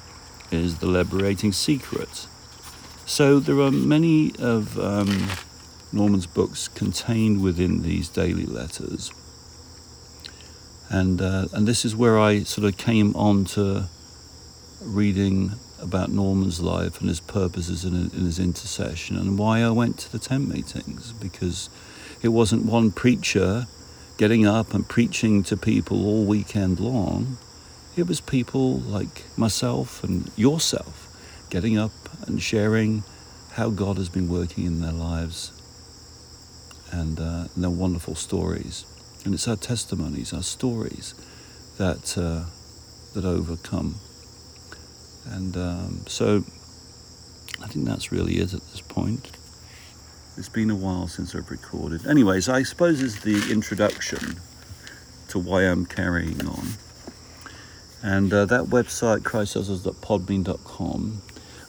is 0.52 0.78
The 0.80 0.86
Liberating 0.86 1.52
Secret. 1.52 2.28
So 3.06 3.40
there 3.40 3.60
are 3.60 3.72
many 3.72 4.34
of 4.38 4.78
um, 4.78 5.30
Norman's 5.92 6.28
books 6.28 6.68
contained 6.68 7.42
within 7.42 7.82
these 7.82 8.10
daily 8.10 8.46
letters. 8.46 9.12
And, 10.90 11.22
uh, 11.22 11.48
and 11.54 11.68
this 11.68 11.86
is 11.86 11.96
where 11.96 12.20
I 12.20 12.44
sort 12.44 12.68
of 12.68 12.78
came 12.78 13.16
on 13.16 13.46
to 13.46 13.86
reading 14.82 15.54
about 15.80 16.10
Norman's 16.10 16.60
life 16.60 17.00
and 17.00 17.10
his 17.10 17.20
purposes 17.20 17.86
in 17.86 18.10
his 18.10 18.40
intercession 18.40 19.16
and 19.18 19.38
why 19.38 19.62
I 19.62 19.70
went 19.70 20.00
to 20.00 20.12
the 20.12 20.20
tent 20.20 20.50
meetings 20.50 21.14
because 21.14 21.70
it 22.22 22.30
wasn't 22.30 22.66
one 22.66 22.92
preacher 22.92 23.68
getting 24.18 24.46
up 24.46 24.74
and 24.74 24.88
preaching 24.88 25.44
to 25.44 25.56
people 25.56 26.06
all 26.06 26.26
weekend 26.26 26.80
long. 26.80 27.38
It 27.96 28.08
was 28.08 28.20
people 28.20 28.80
like 28.80 29.24
myself 29.38 30.04
and 30.04 30.32
yourself 30.36 31.08
getting 31.50 31.78
up 31.78 31.92
and 32.28 32.42
sharing 32.42 33.04
how 33.54 33.70
God 33.70 33.98
has 33.98 34.10
been 34.10 34.28
working 34.30 34.66
in 34.66 34.82
their 34.82 34.92
lives 34.92 35.52
and, 36.92 37.20
uh, 37.20 37.48
and 37.54 37.64
their 37.64 37.70
wonderful 37.70 38.16
stories. 38.16 38.86
And 39.26 39.34
it's 39.34 39.48
our 39.48 39.56
testimonies, 39.56 40.34
our 40.34 40.44
stories 40.44 41.14
that, 41.78 42.18
uh, 42.18 42.46
that 43.14 43.26
overcome. 43.26 43.96
And 45.32 45.58
um, 45.58 46.02
so 46.08 46.44
I 47.62 47.68
think 47.68 47.86
that's 47.86 48.12
really 48.12 48.38
it 48.38 48.54
at 48.54 48.62
this 48.62 48.82
point. 48.82 49.32
It's 50.38 50.50
been 50.50 50.70
a 50.70 50.76
while 50.76 51.08
since 51.08 51.34
I've 51.34 51.50
recorded. 51.50 52.06
Anyways, 52.06 52.48
I 52.48 52.64
suppose 52.64 53.02
it's 53.02 53.22
the 53.22 53.52
introduction 53.52 54.40
to 55.30 55.40
why 55.40 55.64
I'm 55.64 55.86
carrying 55.86 56.46
on. 56.46 56.68
And 58.04 58.32
uh, 58.32 58.46
that 58.46 58.66
website, 58.66 59.22
christasus.podbean.com, 59.22 61.22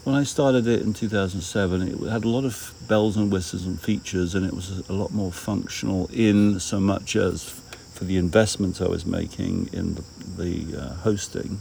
when 0.05 0.15
I 0.15 0.23
started 0.23 0.67
it 0.67 0.83
in 0.83 0.93
2007, 0.93 1.83
it 1.83 2.11
had 2.11 2.25
a 2.25 2.29
lot 2.29 2.45
of 2.45 2.75
bells 2.87 3.17
and 3.17 3.33
whistles 3.33 3.67
and 3.67 3.81
features, 3.81 4.35
and 4.35 4.47
it 4.47 4.53
was 4.53 4.87
a 4.88 4.93
lot 4.93 5.12
more 5.12 5.33
functional 5.33 6.09
in 6.12 6.61
so 6.61 6.79
much 6.79 7.17
as 7.17 7.61
for 7.93 8.05
the 8.05 8.17
investment 8.17 8.81
I 8.81 8.88
was 8.88 9.05
making 9.05 9.71
in 9.73 9.97
the, 9.97 10.05
the 10.37 10.81
uh, 10.81 10.95
hosting. 10.97 11.61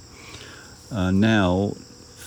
Uh, 0.91 1.11
now, 1.11 1.73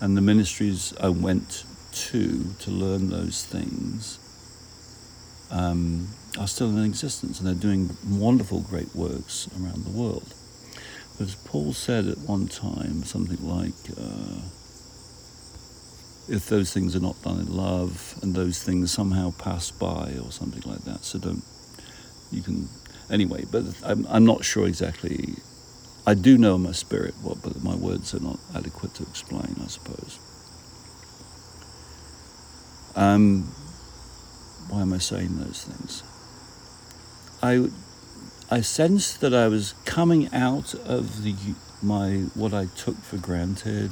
And 0.00 0.16
the 0.16 0.20
ministries 0.20 0.92
I 1.00 1.10
went 1.10 1.64
to 1.92 2.54
to 2.58 2.70
learn 2.72 3.10
those 3.10 3.44
things 3.44 4.18
um, 5.50 6.08
are 6.38 6.46
still 6.46 6.68
in 6.68 6.84
existence 6.84 7.38
and 7.38 7.48
they're 7.48 7.54
doing 7.54 7.96
wonderful, 8.08 8.60
great 8.60 8.94
works 8.94 9.48
around 9.60 9.84
the 9.84 9.90
world. 9.90 10.34
But 11.18 11.28
as 11.28 11.34
Paul 11.34 11.72
said 11.72 12.06
at 12.06 12.18
one 12.18 12.48
time, 12.48 13.04
something 13.04 13.46
like, 13.46 13.74
uh, 13.98 14.40
if 16.28 16.46
those 16.48 16.72
things 16.72 16.94
are 16.94 17.00
not 17.00 17.20
done 17.22 17.40
in 17.40 17.54
love 17.54 18.18
and 18.22 18.34
those 18.34 18.62
things 18.62 18.92
somehow 18.92 19.32
pass 19.32 19.70
by 19.70 20.16
or 20.24 20.30
something 20.30 20.62
like 20.70 20.84
that, 20.84 21.04
so 21.04 21.18
don't, 21.18 21.42
you 22.30 22.42
can, 22.42 22.68
anyway, 23.10 23.44
but 23.50 23.64
I'm, 23.84 24.06
I'm 24.08 24.24
not 24.24 24.44
sure 24.44 24.66
exactly 24.66 25.34
I 26.06 26.14
do 26.14 26.38
know 26.38 26.56
my 26.56 26.72
spirit, 26.72 27.14
what, 27.22 27.42
but 27.42 27.62
my 27.62 27.74
words 27.74 28.14
are 28.14 28.20
not 28.20 28.40
adequate 28.54 28.94
to 28.94 29.02
explain, 29.02 29.54
I 29.62 29.66
suppose. 29.66 30.18
Um, 32.96 33.52
why 34.70 34.82
am 34.82 34.92
I 34.92 34.98
saying 34.98 35.38
those 35.38 35.64
things? 35.64 36.02
I, 37.42 37.68
I 38.50 38.60
sensed 38.60 39.20
that 39.20 39.34
I 39.34 39.48
was 39.48 39.74
coming 39.84 40.32
out 40.32 40.74
of 40.74 41.22
the 41.24 41.34
my 41.82 42.26
what 42.34 42.52
I 42.52 42.66
took 42.76 42.96
for 42.96 43.16
granted 43.16 43.90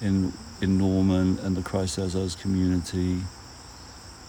in 0.00 0.32
in 0.60 0.78
Norman 0.78 1.38
and 1.40 1.56
the 1.56 1.62
Christ 1.62 1.98
as 1.98 2.14
Us 2.14 2.36
community, 2.36 3.20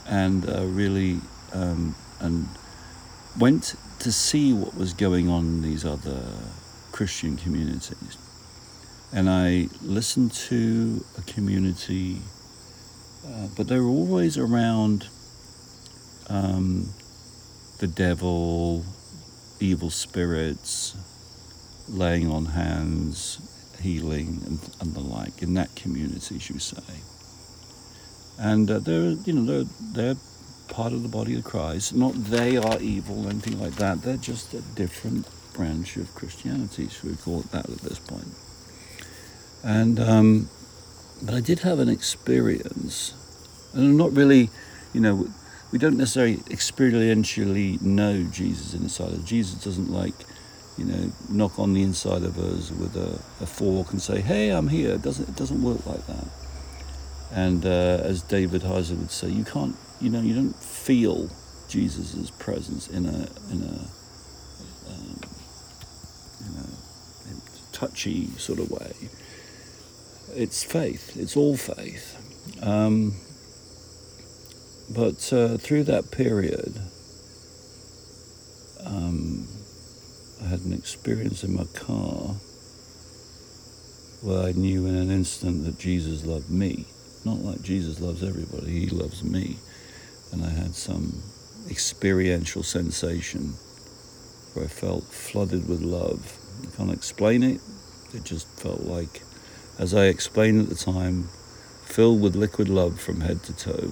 and 0.08 0.50
uh, 0.50 0.66
really 0.66 1.20
um, 1.54 1.96
and 2.20 2.48
went 3.38 3.76
to 4.00 4.12
see 4.12 4.54
what 4.54 4.76
was 4.76 4.94
going 4.94 5.30
on 5.30 5.46
in 5.46 5.62
these 5.62 5.86
other 5.86 6.22
Christian 6.92 7.38
communities. 7.38 8.18
And 9.12 9.30
I 9.30 9.68
listened 9.84 10.34
to 10.50 11.06
a 11.18 11.22
community, 11.22 12.22
uh, 13.28 13.48
but 13.56 13.68
they 13.68 13.80
were 13.80 13.88
always 13.88 14.38
around 14.38 15.08
um, 16.30 16.90
the 17.80 17.88
devil, 17.88 18.84
evil 19.60 19.90
spirits, 19.90 20.96
laying 21.90 22.30
on 22.30 22.46
hands, 22.46 23.40
healing, 23.82 24.42
and, 24.46 24.60
and 24.82 24.94
the 24.94 25.00
like 25.00 25.42
in 25.42 25.54
that 25.56 25.76
community, 25.76 26.40
should 26.40 26.56
we 26.56 26.60
say. 26.60 27.02
And 28.40 28.70
uh, 28.70 28.80
they're, 28.80 29.12
you 29.12 29.34
know, 29.34 29.46
they're, 29.46 29.70
they're 29.94 30.22
part 30.70 30.94
of 30.94 31.04
the 31.04 31.10
body 31.10 31.36
of 31.36 31.44
Christ. 31.44 31.94
Not 31.94 32.14
they 32.16 32.58
are 32.58 32.80
evil 32.82 33.28
anything 33.28 33.60
like 33.60 33.76
that. 33.76 34.02
They're 34.02 34.18
just 34.18 34.54
a 34.54 34.62
different 34.76 35.28
branch 35.54 35.98
of 35.98 36.14
Christianity, 36.16 36.88
should 36.88 37.12
we 37.12 37.16
call 37.16 37.42
it 37.42 37.52
that 37.52 37.70
at 37.70 37.80
this 37.80 38.00
point. 38.00 38.28
And 39.64 40.00
um, 40.00 40.50
but 41.24 41.36
I 41.36 41.40
did 41.40 41.60
have 41.60 41.80
an 41.80 41.90
experience, 41.90 43.14
and 43.74 43.84
I'm 43.84 43.98
not 43.98 44.14
really, 44.14 44.50
you 44.94 45.00
know, 45.00 45.28
we 45.74 45.80
don't 45.80 45.98
necessarily 45.98 46.38
experientially 46.38 47.82
know 47.82 48.24
Jesus 48.26 48.76
inside 48.76 49.08
of 49.08 49.24
us. 49.24 49.24
Jesus 49.28 49.64
doesn't 49.64 49.92
like, 49.92 50.14
you 50.78 50.86
know, 50.86 51.12
knock 51.30 51.58
on 51.58 51.74
the 51.74 51.82
inside 51.82 52.22
of 52.22 52.38
us 52.38 52.70
with 52.70 52.96
a, 52.96 53.20
a 53.44 53.48
fork 53.48 53.92
and 53.92 54.00
say, 54.00 54.22
"Hey, 54.22 54.52
I'm 54.52 54.68
here." 54.68 54.94
It 54.94 55.02
doesn't 55.02 55.28
it 55.28 55.36
doesn't 55.36 55.64
work 55.64 55.84
like 55.88 56.06
that. 56.06 56.28
And 57.32 57.66
uh, 57.66 58.02
as 58.04 58.22
David 58.22 58.62
Heiser 58.62 58.96
would 58.96 59.10
say, 59.10 59.30
you 59.30 59.44
can't, 59.44 59.76
you 60.00 60.12
know, 60.12 60.22
you 60.22 60.36
don't 60.36 60.56
feel 60.56 61.28
Jesus' 61.68 62.30
presence 62.38 62.88
in 62.88 63.08
a 63.08 63.28
in 63.52 63.64
a 63.64 63.80
um, 64.92 65.22
in 66.46 66.54
a 66.62 67.76
touchy 67.76 68.28
sort 68.38 68.60
of 68.60 68.70
way. 68.70 68.94
It's 70.36 70.64
faith. 70.64 71.18
It's 71.18 71.36
all 71.36 71.58
faith. 71.58 72.16
Um, 72.62 73.16
but 74.90 75.32
uh, 75.34 75.58
through 75.58 75.84
that 75.86 76.12
period, 76.12 76.74
um, 78.86 79.48
I 80.44 80.48
had 80.48 80.62
an 80.62 80.74
experience 80.74 81.44
in 81.44 81.56
my 81.56 81.66
car 81.74 82.36
where 84.22 84.44
I 84.44 84.52
knew 84.54 84.86
in 84.88 84.96
an 84.96 85.12
instant 85.12 85.66
that 85.66 85.80
Jesus 85.80 86.26
loved 86.26 86.50
me. 86.50 86.86
Not 87.26 87.40
like 87.40 87.62
Jesus 87.62 88.00
loves 88.00 88.24
everybody, 88.24 88.82
He 88.82 88.90
loves 88.90 89.24
me. 89.24 89.58
And 90.32 90.44
I 90.44 90.50
had 90.50 90.76
some 90.76 91.22
experiential 91.70 92.64
sensation 92.64 93.54
where 94.54 94.66
I 94.66 94.68
felt 94.68 95.04
flooded 95.06 95.68
with 95.68 95.82
love. 95.82 96.38
I 96.62 96.76
can't 96.76 96.92
explain 96.92 97.44
it. 97.44 97.62
It 98.14 98.24
just 98.24 98.48
felt 98.60 98.82
like, 98.82 99.22
as 99.80 99.94
I 99.94 100.06
explained 100.06 100.62
at 100.62 100.70
the 100.70 100.76
time, 100.76 101.30
filled 101.84 102.22
with 102.22 102.36
liquid 102.36 102.70
love 102.70 103.00
from 103.00 103.22
head 103.22 103.44
to 103.44 103.54
toe. 103.54 103.92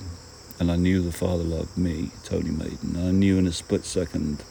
And 0.61 0.71
I 0.71 0.75
knew 0.75 1.01
the 1.01 1.11
Father 1.11 1.43
loved 1.43 1.75
me, 1.75 2.11
Tony 2.23 2.51
Maiden. 2.51 2.95
I 2.95 3.09
knew 3.09 3.39
in 3.39 3.47
a 3.47 3.51
split 3.51 3.83
second 3.83 4.43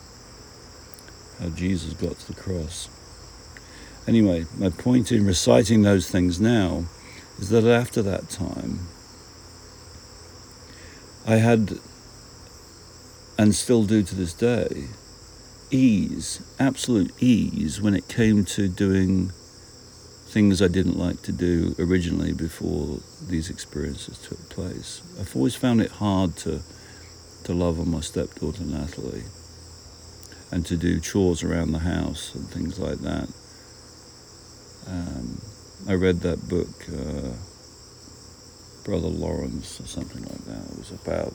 how 1.39 1.51
Jesus 1.51 1.93
got 1.93 2.19
to 2.19 2.33
the 2.33 2.41
cross. 2.41 2.89
Anyway, 4.09 4.47
my 4.59 4.71
point 4.71 5.13
in 5.13 5.25
reciting 5.25 5.83
those 5.83 6.11
things 6.11 6.41
now 6.41 6.87
is 7.39 7.51
that 7.51 7.63
after 7.63 8.03
that 8.03 8.29
time, 8.29 8.89
I 11.29 11.37
had, 11.37 11.79
and 13.39 13.55
still 13.55 13.85
do 13.85 14.03
to 14.03 14.15
this 14.17 14.33
day, 14.33 14.89
ease, 15.71 16.43
absolute 16.59 17.13
ease 17.23 17.81
when 17.81 17.95
it 17.95 18.09
came 18.09 18.45
to 18.47 18.67
doing 18.67 19.31
things 20.31 20.63
I 20.63 20.69
didn't 20.69 20.97
like 20.97 21.23
to 21.23 21.33
do 21.33 21.75
originally 21.79 22.33
before 22.33 23.01
these 23.29 23.51
experiences 23.51 24.17
took 24.19 24.39
place. 24.49 25.03
I've 25.19 25.35
always 25.35 25.57
found 25.57 25.81
it 25.81 25.91
hard 25.91 26.37
to 26.39 26.63
to 27.45 27.55
love 27.55 27.81
on 27.81 27.91
my 27.91 28.01
stepdaughter 28.01 28.63
Natalie 28.63 29.25
and 30.53 30.65
to 30.67 30.77
do 30.77 31.01
chores 31.01 31.43
around 31.43 31.73
the 31.73 31.81
house 31.81 32.35
and 32.35 32.47
things 32.49 32.79
like 32.79 32.99
that. 32.99 33.29
Um, 34.87 35.41
I 35.89 35.95
read 35.95 36.21
that 36.21 36.49
book, 36.49 36.69
uh, 36.89 37.33
Brother 38.85 39.09
Lawrence 39.09 39.81
or 39.81 39.87
something 39.87 40.23
like 40.23 40.45
that. 40.45 40.71
It 40.71 40.79
was 40.79 40.93
about 40.93 41.33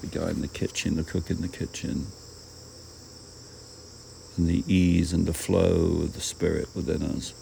the 0.00 0.06
guy 0.06 0.30
in 0.30 0.40
the 0.40 0.48
kitchen, 0.48 0.96
the 0.96 1.04
cook 1.04 1.30
in 1.30 1.42
the 1.42 1.48
kitchen 1.48 2.06
and 4.36 4.48
the 4.48 4.64
ease 4.72 5.12
and 5.12 5.26
the 5.26 5.34
flow 5.34 6.02
of 6.02 6.14
the 6.14 6.20
spirit 6.20 6.68
within 6.74 7.02
us. 7.02 7.34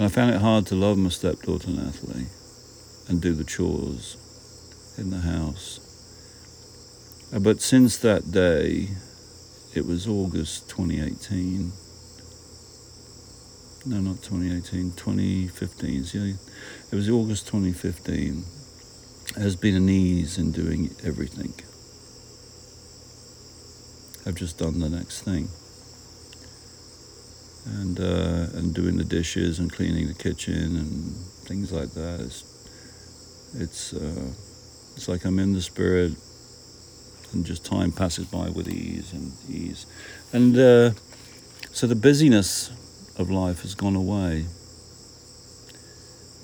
And 0.00 0.06
I 0.06 0.08
found 0.08 0.34
it 0.34 0.40
hard 0.40 0.64
to 0.68 0.74
love 0.74 0.96
my 0.96 1.10
stepdaughter 1.10 1.68
Natalie 1.68 2.24
and 3.06 3.20
do 3.20 3.34
the 3.34 3.44
chores 3.44 4.16
in 4.96 5.10
the 5.10 5.18
house. 5.18 5.78
Uh, 7.34 7.38
but 7.38 7.60
since 7.60 7.98
that 7.98 8.32
day, 8.32 8.88
it 9.74 9.84
was 9.84 10.08
August 10.08 10.70
2018. 10.70 11.70
No, 13.84 14.00
not 14.00 14.22
2018, 14.22 14.92
2015. 14.92 16.04
See, 16.04 16.34
it 16.90 16.96
was 16.96 17.10
August 17.10 17.48
2015. 17.48 18.42
There 19.34 19.44
has 19.44 19.54
been 19.54 19.76
an 19.76 19.90
ease 19.90 20.38
in 20.38 20.50
doing 20.50 20.96
everything. 21.04 21.52
I've 24.26 24.38
just 24.38 24.56
done 24.56 24.80
the 24.80 24.88
next 24.88 25.20
thing. 25.20 25.50
And 27.66 28.00
uh, 28.00 28.46
and 28.54 28.74
doing 28.74 28.96
the 28.96 29.04
dishes 29.04 29.58
and 29.58 29.70
cleaning 29.70 30.08
the 30.08 30.14
kitchen 30.14 30.76
and 30.76 31.14
things 31.46 31.72
like 31.72 31.90
that. 31.92 32.20
It's 32.20 32.44
it's, 33.54 33.92
uh, 33.92 34.30
it's 34.94 35.08
like 35.08 35.24
I'm 35.24 35.38
in 35.38 35.52
the 35.52 35.60
spirit, 35.60 36.12
and 37.32 37.44
just 37.44 37.64
time 37.64 37.90
passes 37.92 38.26
by 38.26 38.48
with 38.48 38.68
ease 38.68 39.12
and 39.12 39.32
ease, 39.48 39.86
and 40.32 40.56
uh, 40.56 40.90
so 41.72 41.86
the 41.86 41.96
busyness 41.96 42.70
of 43.18 43.30
life 43.30 43.62
has 43.62 43.74
gone 43.74 43.96
away. 43.96 44.46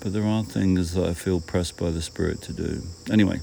But 0.01 0.13
there 0.13 0.25
are 0.25 0.43
things 0.43 0.93
that 0.93 1.05
I 1.05 1.13
feel 1.13 1.41
pressed 1.41 1.77
by 1.77 1.89
the 1.89 2.01
spirit 2.01 2.41
to 2.43 2.53
do. 2.53 2.83
Anyway. 3.11 3.39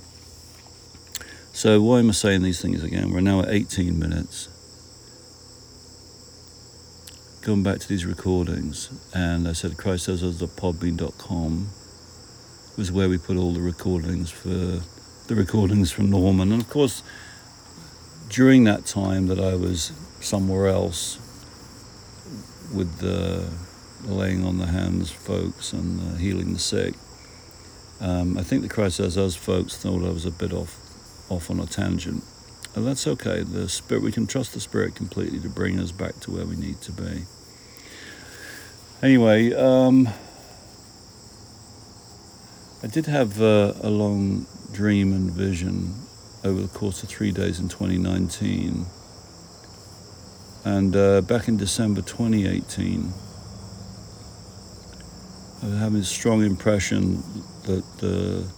So 1.52 1.80
why 1.80 2.00
am 2.00 2.08
I 2.08 2.12
saying 2.12 2.42
these 2.42 2.60
things 2.60 2.82
again? 2.82 3.12
We're 3.12 3.20
now 3.20 3.40
at 3.42 3.48
18 3.48 3.96
minutes. 3.96 4.48
Going 7.44 7.62
back 7.62 7.78
to 7.78 7.87
these 7.87 8.07
recordings, 8.07 8.88
and 9.12 9.46
I 9.46 9.52
said 9.52 9.72
christasus.podbean.com 9.72 11.68
was 12.78 12.90
where 12.90 13.07
we 13.07 13.18
put 13.18 13.37
all 13.37 13.52
the 13.52 13.61
recordings 13.61 14.30
for 14.30 14.48
the 14.48 15.35
recordings 15.35 15.92
from 15.92 16.09
Norman. 16.09 16.52
And 16.52 16.62
of 16.62 16.70
course, 16.70 17.02
during 18.30 18.64
that 18.64 18.87
time 18.87 19.26
that 19.26 19.38
I 19.38 19.57
was 19.57 19.92
somewhere 20.20 20.68
else 20.68 21.18
with 22.72 23.00
the 23.00 23.46
laying 24.07 24.42
on 24.42 24.57
the 24.57 24.68
hands 24.68 25.11
folks 25.11 25.74
and 25.74 26.00
uh, 26.00 26.16
healing 26.16 26.54
the 26.54 26.59
sick, 26.59 26.94
um, 28.00 28.38
I 28.38 28.42
think 28.42 28.62
the 28.62 28.70
Christ 28.70 29.00
as 29.00 29.18
us 29.18 29.37
folks 29.37 29.76
thought 29.76 30.02
I 30.02 30.09
was 30.11 30.24
a 30.24 30.30
bit 30.30 30.54
off 30.54 30.80
off 31.28 31.50
on 31.50 31.61
a 31.61 31.66
tangent. 31.66 32.24
And 32.74 32.87
that's 32.87 33.06
okay. 33.06 33.42
The 33.42 33.68
spirit 33.68 34.02
we 34.02 34.10
can 34.10 34.26
trust 34.26 34.52
the 34.54 34.60
spirit 34.60 34.96
completely 34.96 35.38
to 35.40 35.48
bring 35.48 35.78
us 35.78 35.92
back 35.92 36.18
to 36.20 36.32
where 36.32 36.44
we 36.44 36.56
need 36.56 36.80
to 36.82 36.92
be. 36.92 37.24
Anyway, 39.00 39.52
um, 39.52 40.08
I 42.82 42.87
did 42.88 43.06
have 43.06 43.40
uh, 43.40 43.74
a 43.80 43.90
long 43.90 44.46
dream 44.72 45.12
and 45.12 45.30
vision 45.30 45.94
over 46.42 46.60
the 46.60 46.68
course 46.68 47.02
of 47.02 47.08
three 47.08 47.30
days 47.30 47.60
in 47.60 47.68
2019. 47.68 48.87
And 50.64 50.96
uh, 50.96 51.20
back 51.20 51.46
in 51.46 51.56
December 51.56 52.02
2018, 52.02 53.12
I 55.62 55.66
was 55.66 55.78
having 55.78 56.00
a 56.00 56.04
strong 56.04 56.42
impression 56.42 57.22
that 57.62 57.84
the 57.98 58.50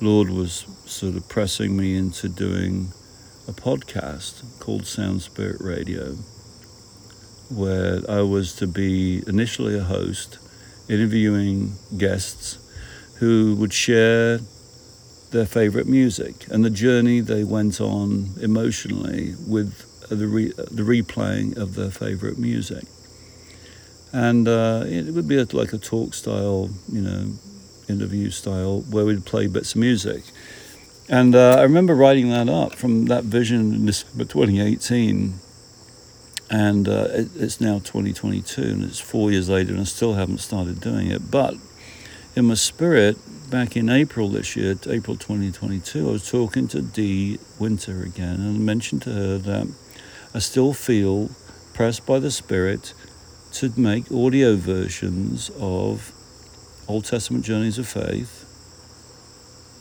Lord 0.00 0.28
was 0.28 0.66
sort 0.84 1.16
of 1.16 1.28
pressing 1.28 1.76
me 1.76 1.96
into 1.96 2.28
doing 2.28 2.92
a 3.48 3.52
podcast 3.52 4.42
called 4.60 4.86
Sound 4.86 5.22
Spirit 5.22 5.60
Radio. 5.60 6.16
where 7.50 8.00
I 8.08 8.22
was 8.22 8.54
to 8.56 8.66
be 8.66 9.22
initially 9.26 9.78
a 9.78 9.82
host, 9.84 10.38
interviewing 10.88 11.74
guests 11.96 12.58
who 13.18 13.54
would 13.56 13.72
share 13.72 14.40
their 15.30 15.46
favorite 15.46 15.86
music 15.86 16.46
and 16.50 16.64
the 16.64 16.70
journey 16.70 17.20
they 17.20 17.44
went 17.44 17.80
on 17.80 18.30
emotionally 18.40 19.34
with 19.46 20.08
the, 20.08 20.26
re- 20.26 20.52
the 20.52 20.82
replaying 20.82 21.56
of 21.56 21.74
their 21.74 21.90
favorite 21.90 22.38
music. 22.38 22.84
And 24.12 24.46
uh, 24.48 24.84
it 24.86 25.12
would 25.12 25.28
be 25.28 25.42
like 25.44 25.72
a 25.72 25.78
talk 25.78 26.14
style, 26.14 26.70
you 26.90 27.00
know, 27.02 27.32
interview 27.88 28.30
style 28.30 28.80
where 28.90 29.04
we'd 29.04 29.26
play 29.26 29.46
bits 29.48 29.74
of 29.74 29.80
music. 29.80 30.22
And 31.08 31.34
uh, 31.34 31.56
I 31.58 31.62
remember 31.62 31.94
writing 31.94 32.30
that 32.30 32.48
up 32.48 32.74
from 32.74 33.06
that 33.06 33.24
vision 33.24 33.74
in 33.74 33.86
December 33.86 34.24
2018. 34.24 35.34
And 36.50 36.88
uh, 36.88 37.08
it, 37.10 37.28
it's 37.36 37.60
now 37.60 37.78
2022, 37.78 38.62
and 38.62 38.84
it's 38.84 39.00
four 39.00 39.30
years 39.30 39.48
later, 39.48 39.72
and 39.72 39.80
I 39.80 39.84
still 39.84 40.14
haven't 40.14 40.38
started 40.38 40.80
doing 40.80 41.10
it. 41.10 41.30
But 41.30 41.54
in 42.36 42.46
my 42.46 42.54
spirit, 42.54 43.16
back 43.50 43.76
in 43.76 43.88
April 43.88 44.28
this 44.28 44.56
year, 44.56 44.76
April 44.86 45.16
2022, 45.16 46.08
I 46.08 46.12
was 46.12 46.30
talking 46.30 46.68
to 46.68 46.82
Dee 46.82 47.38
Winter 47.58 48.02
again, 48.02 48.36
and 48.36 48.56
I 48.56 48.58
mentioned 48.58 49.02
to 49.02 49.12
her 49.12 49.38
that 49.38 49.68
I 50.34 50.38
still 50.38 50.72
feel 50.72 51.30
pressed 51.72 52.06
by 52.06 52.18
the 52.18 52.30
Spirit 52.30 52.94
to 53.52 53.72
make 53.76 54.10
audio 54.10 54.56
versions 54.56 55.50
of 55.58 56.12
Old 56.88 57.04
Testament 57.04 57.44
Journeys 57.44 57.78
of 57.78 57.86
Faith. 57.86 58.43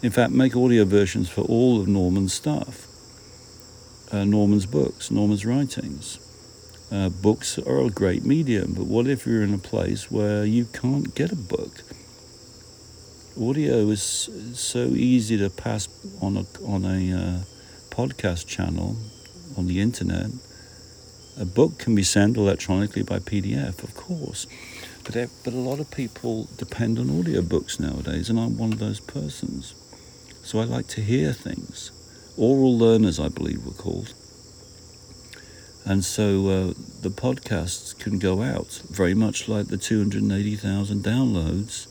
In 0.03 0.11
fact, 0.11 0.33
make 0.33 0.53
audio 0.53 0.83
versions 0.83 1.29
for 1.29 1.43
all 1.43 1.79
of 1.79 1.87
Norman's 1.87 2.33
stuff, 2.33 2.87
uh, 4.11 4.25
Norman's 4.25 4.65
books, 4.65 5.09
Norman's 5.09 5.45
writings. 5.45 6.19
Uh, 6.91 7.07
books 7.07 7.57
are 7.57 7.79
a 7.79 7.89
great 7.89 8.25
medium, 8.25 8.73
but 8.73 8.85
what 8.85 9.07
if 9.07 9.25
you're 9.25 9.43
in 9.43 9.53
a 9.53 9.57
place 9.57 10.11
where 10.11 10.43
you 10.43 10.65
can't 10.65 11.15
get 11.15 11.31
a 11.31 11.37
book? 11.37 11.83
Audio 13.41 13.89
is 13.91 14.29
so 14.55 14.87
easy 14.87 15.37
to 15.37 15.49
pass 15.49 15.87
on 16.21 16.35
a 16.35 16.45
on 16.65 16.83
a 16.83 17.13
uh, 17.13 17.39
podcast 17.89 18.45
channel 18.45 18.97
on 19.57 19.67
the 19.67 19.79
internet. 19.79 20.31
A 21.39 21.45
book 21.45 21.79
can 21.79 21.95
be 21.95 22.03
sent 22.03 22.35
electronically 22.35 23.03
by 23.03 23.19
PDF, 23.19 23.81
of 23.83 23.95
course, 23.95 24.47
but 25.05 25.15
but 25.45 25.53
a 25.53 25.63
lot 25.69 25.79
of 25.79 25.89
people 25.91 26.49
depend 26.57 26.99
on 26.99 27.05
audiobooks 27.05 27.79
nowadays, 27.79 28.29
and 28.29 28.37
I'm 28.37 28.57
one 28.57 28.73
of 28.73 28.79
those 28.79 28.99
persons. 28.99 29.75
So 30.43 30.59
I 30.59 30.65
like 30.65 30.87
to 30.89 31.01
hear 31.01 31.33
things. 31.33 31.91
Oral 32.37 32.77
learners, 32.77 33.19
I 33.19 33.29
believe, 33.29 33.65
were 33.65 33.71
called. 33.71 34.13
And 35.85 36.03
so 36.03 36.47
uh, 36.47 36.73
the 37.01 37.09
podcasts 37.09 37.97
can 37.97 38.19
go 38.19 38.41
out 38.41 38.81
very 38.89 39.13
much 39.13 39.47
like 39.47 39.67
the 39.67 39.77
280,000 39.77 41.03
downloads 41.03 41.87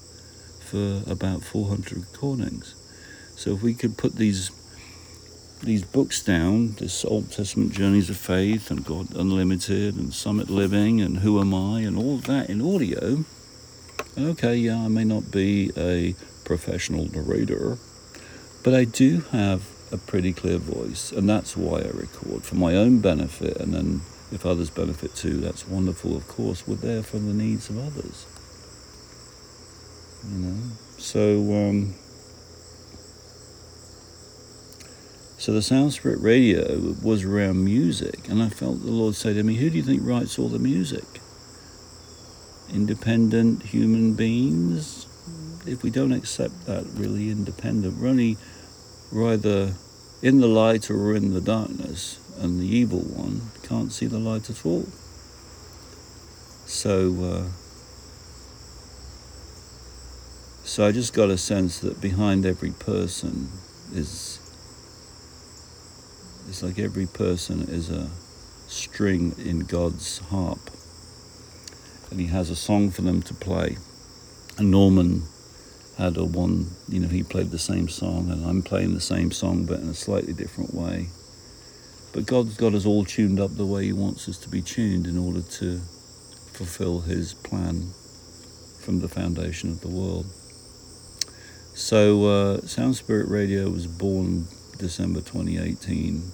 for 0.61 1.03
about 1.11 1.43
400 1.43 1.93
recordings. 1.93 2.75
So 3.37 3.53
if 3.55 3.63
we 3.63 3.75
could 3.75 3.97
put 3.99 4.17
these 4.17 4.51
these 5.63 5.85
books 5.85 6.21
down, 6.25 6.73
this 6.81 7.05
Old 7.05 7.31
Testament 7.31 7.73
Journeys 7.73 8.11
of 8.11 8.17
Faith 8.17 8.71
and 8.71 8.85
God 8.85 9.15
Unlimited 9.15 9.95
and 9.95 10.13
Summit 10.13 10.51
Living 10.51 11.01
and 11.01 11.19
Who 11.19 11.41
Am 11.41 11.55
I 11.55 11.83
and 11.83 11.97
all 11.97 12.17
that 12.19 12.51
in 12.51 12.61
audio, 12.61 13.25
okay, 14.19 14.57
yeah, 14.57 14.77
I 14.85 14.89
may 14.89 15.05
not 15.05 15.31
be 15.31 15.71
a 15.77 16.17
professional 16.45 17.09
narrator, 17.13 17.79
but 18.63 18.75
I 18.75 18.85
do 18.85 19.21
have 19.33 19.69
a 19.93 19.99
pretty 19.99 20.33
clear 20.33 20.59
voice, 20.59 21.13
and 21.13 21.29
that's 21.29 21.57
why 21.57 21.81
I 21.81 21.89
record 21.89 22.45
for 22.45 22.55
my 22.55 22.75
own 22.75 23.01
benefit, 23.01 23.57
and 23.59 23.75
then 23.75 24.01
if 24.31 24.47
others 24.47 24.71
benefit 24.71 25.15
too, 25.15 25.39
that's 25.39 25.69
wonderful, 25.69 26.17
of 26.17 26.27
course. 26.29 26.67
We're 26.67 26.77
there 26.77 27.03
for 27.03 27.19
the 27.19 27.35
needs 27.35 27.69
of 27.69 27.79
others. 27.79 28.27
You 30.31 30.39
know, 30.39 30.59
so 30.99 31.53
um, 31.53 31.95
so 35.37 35.53
the 35.53 35.61
Sound 35.61 35.93
Spirit 35.93 36.21
Radio 36.21 36.95
was 37.03 37.25
around 37.25 37.65
music, 37.65 38.29
and 38.29 38.43
I 38.43 38.49
felt 38.49 38.83
the 38.83 38.91
Lord 38.91 39.17
say 39.17 39.35
to 39.35 39.43
me, 39.43 39.57
"Who 39.57 39.69
do 39.69 39.77
you 39.77 39.83
think 39.83 40.01
writes 40.05 40.39
all 40.39 40.49
the 40.49 40.59
music? 40.59 41.05
Independent 42.73 43.65
human 43.65 44.15
beings? 44.15 45.07
If 45.67 45.83
we 45.83 45.91
don't 45.91 46.13
accept 46.13 46.67
that, 46.67 46.85
really 46.95 47.31
independent, 47.31 47.99
we're 47.99 48.09
only." 48.09 48.37
We're 49.13 49.35
either 49.35 49.75
in 50.23 50.41
the 50.41 50.47
light 50.47 50.91
or 50.91 51.15
in 51.15 51.35
the 51.35 51.41
darkness, 51.43 52.19
and 52.39 52.59
the 52.59 52.67
evil 52.67 53.01
one 53.01 53.51
can't 53.63 53.93
see 53.93 54.07
the 54.07 54.19
light 54.19 54.49
at 54.49 54.65
all. 54.65 54.87
So, 56.65 57.13
uh, 57.23 57.49
so 60.65 60.87
I 60.87 60.93
just 60.93 61.13
got 61.13 61.29
a 61.29 61.37
sense 61.37 61.81
that 61.81 62.01
behind 62.01 62.47
every 62.47 62.71
person 62.71 63.51
is, 63.93 64.39
it's 66.49 66.63
like 66.63 66.79
every 66.79 67.07
person 67.07 67.69
is 67.69 67.91
a 67.91 68.09
string 68.67 69.35
in 69.37 69.61
God's 69.61 70.21
harp, 70.31 70.71
and 72.11 72.19
He 72.19 72.29
has 72.29 72.49
a 72.49 72.57
song 72.57 72.91
for 72.91 73.03
them 73.03 73.21
to 73.21 73.35
play. 73.35 73.77
And 74.57 74.71
Norman 74.71 75.25
had 75.99 76.17
a 76.17 76.25
one, 76.25 76.71
you 76.89 77.01
know, 77.01 77.09
he 77.09 77.23
played 77.23 77.51
the 77.51 77.59
same 77.59 77.89
song 77.89 78.31
and 78.31 78.47
I'm 78.47 78.63
playing 78.63 78.95
the 78.95 79.01
same 79.01 79.31
song 79.31 79.65
but 79.65 79.81
in 79.81 79.89
a 79.89 79.95
slightly 79.95 80.33
different 80.33 80.75
way. 80.75 81.09
But 82.13 82.27
God's 82.27 82.57
got 82.57 82.75
us 82.75 82.85
all 82.85 83.05
tuned 83.05 83.39
up 83.41 83.57
the 83.57 83.67
way 83.67 83.87
He 83.87 83.93
wants 83.93 84.29
us 84.29 84.39
to 84.39 84.49
be 84.49 84.61
tuned 84.61 85.07
in 85.07 85.19
order 85.19 85.41
to 85.41 85.79
fulfill 86.53 87.01
His 87.01 87.35
plan 87.35 87.91
from 88.81 89.01
the 89.01 89.09
foundation 89.09 89.71
of 89.71 89.81
the 89.81 89.89
world. 89.89 90.27
So, 91.75 92.27
uh, 92.27 92.61
Sound 92.67 92.97
Spirit 92.97 93.29
Radio 93.29 93.71
was 93.71 93.87
born 93.87 94.47
December 94.77 95.21
2018, 95.21 96.33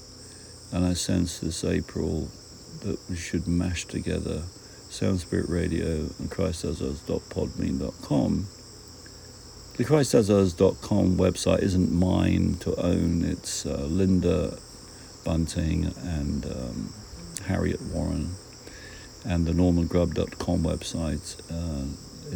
and 0.73 0.85
I 0.85 0.95
sense 0.95 1.39
this 1.39 1.63
April 1.63 2.29
that 2.81 2.99
we 3.09 3.15
should 3.15 3.47
mash 3.47 3.85
together 3.85 4.43
Sound 4.91 5.21
Spirit 5.21 5.49
Radio 5.49 6.09
and 6.19 6.29
ChristAsUs.podbean.com 6.29 8.49
the 9.79 9.85
ChristAsUs.com 9.85 11.17
website 11.17 11.63
isn't 11.63 11.93
mine 11.93 12.57
to 12.59 12.75
own. 12.81 13.25
It's 13.25 13.65
uh, 13.65 13.87
Linda 13.89 14.59
Bunting 15.25 15.95
and 16.03 16.45
um, 16.47 16.93
Harriet 17.47 17.81
Warren. 17.83 18.35
And 19.25 19.47
the 19.47 19.53
NormanGrubb.com 19.53 20.65
website 20.65 21.41
uh, 21.49 21.87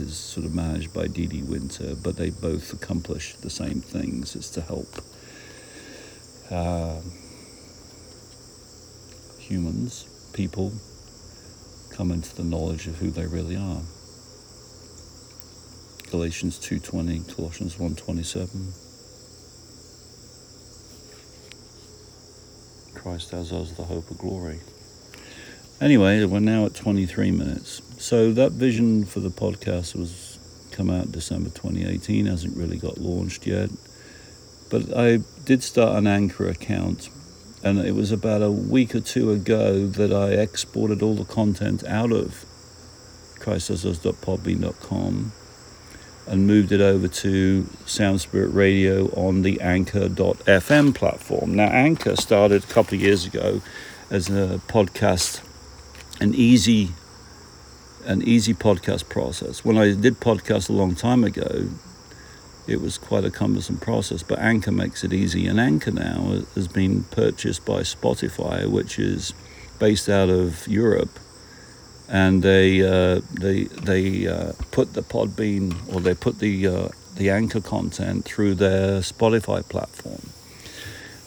is 0.01 0.17
sort 0.17 0.47
of 0.47 0.55
managed 0.55 0.95
by 0.95 1.09
Dee 1.09 1.27
Dee 1.27 1.43
Winter, 1.43 1.97
but 1.97 2.17
they 2.17 2.31
both 2.31 2.73
accomplish 2.73 3.35
the 3.35 3.51
same 3.51 3.81
things. 3.81 4.37
It's 4.37 4.51
to 4.51 4.61
help 4.61 5.03
uh, 6.49 7.01
humans, 9.41 10.07
people, 10.33 10.73
come 11.91 12.13
into 12.13 12.37
the 12.37 12.45
knowledge 12.45 12.87
of 12.87 12.99
who 12.99 13.11
they 13.11 13.27
really 13.27 13.57
are. 13.57 13.81
Galatians 16.13 16.59
2:20, 16.59 17.21
Colossians 17.35 17.77
1:27. 17.79 18.75
Christ 22.93 23.33
as 23.33 23.51
us 23.51 23.73
the 23.73 23.85
hope 23.85 24.11
of 24.11 24.19
glory. 24.19 24.61
Anyway, 25.81 26.23
we're 26.27 26.41
now 26.41 26.67
at 26.67 26.75
23 26.75 27.31
minutes. 27.31 27.81
So 27.97 28.31
that 28.35 28.53
vision 28.53 29.07
for 29.07 29.21
the 29.21 29.31
podcast 29.31 29.95
was 29.95 30.39
come 30.71 30.91
out 30.91 31.11
December 31.13 31.49
2018, 31.49 32.27
hasn't 32.27 32.59
really 32.59 32.77
got 32.77 32.99
launched 32.99 33.47
yet. 33.47 33.71
But 34.69 34.95
I 34.95 35.21
did 35.47 35.63
start 35.63 35.97
an 35.97 36.07
Anchor 36.07 36.47
account 36.47 37.09
and 37.65 37.79
it 37.79 37.95
was 37.95 38.13
about 38.13 38.43
a 38.43 38.51
week 38.51 38.95
or 38.95 39.01
two 39.01 39.31
ago 39.31 39.87
that 39.87 40.13
I 40.13 40.33
exported 40.33 41.01
all 41.01 41.15
the 41.15 41.25
content 41.25 41.83
out 41.85 42.13
of 42.13 42.45
christasus.podbean.com 43.39 45.33
and 46.27 46.47
moved 46.47 46.73
it 46.73 46.81
over 46.81 47.09
to 47.09 47.67
Sound 47.87 48.21
Spirit 48.21 48.49
Radio 48.49 49.07
on 49.09 49.43
the 49.43 49.61
Anchor.fm 49.61 50.95
platform. 50.95 51.55
Now, 51.55 51.69
Anchor 51.69 52.17
started 52.17 52.65
a 52.65 52.67
couple 52.69 52.95
of 52.95 53.03
years 53.03 53.27
ago 53.27 53.61
as 54.11 54.29
a 54.29 54.61
podcast, 54.69 55.43
an 56.21 56.35
easy, 56.35 56.91
an 58.05 58.23
easy 58.23 58.55
podcast 58.55 59.09
process. 59.09 59.65
When 59.65 59.77
I 59.77 59.95
did 59.95 60.21
podcasts 60.21 60.69
a 60.69 60.73
long 60.73 60.95
time 60.95 61.25
ago, 61.25 61.69
it 62.67 62.81
was 62.81 62.99
quite 62.99 63.25
a 63.25 63.31
cumbersome 63.31 63.79
process, 63.79 64.23
but 64.23 64.39
Anchor 64.39 64.71
makes 64.71 65.03
it 65.03 65.13
easy. 65.13 65.49
And 65.49 65.59
Anchor 65.59 65.91
now 65.91 66.43
has 66.55 66.69
been 66.69 67.05
purchased 67.05 67.65
by 67.65 67.81
Spotify, 67.81 68.67
which 68.71 68.99
is 68.99 69.35
based 69.81 70.09
out 70.09 70.31
of 70.31 70.69
Europe 70.69 71.19
and 72.13 72.43
they 72.43 72.83
uh, 72.83 73.23
they 73.41 73.65
they 73.65 74.29
uh, 74.29 74.53
put 74.71 74.93
the 74.93 75.03
Podbean 75.03 75.75
or 75.93 76.01
they 76.01 76.15
put 76.15 76.39
the 76.39 76.69
uh, 76.69 76.89
the 77.17 77.31
anchor 77.31 77.63
content 77.63 78.25
through 78.27 78.55
their 78.55 79.01
Spotify 79.01 79.69
platform. 79.69 80.23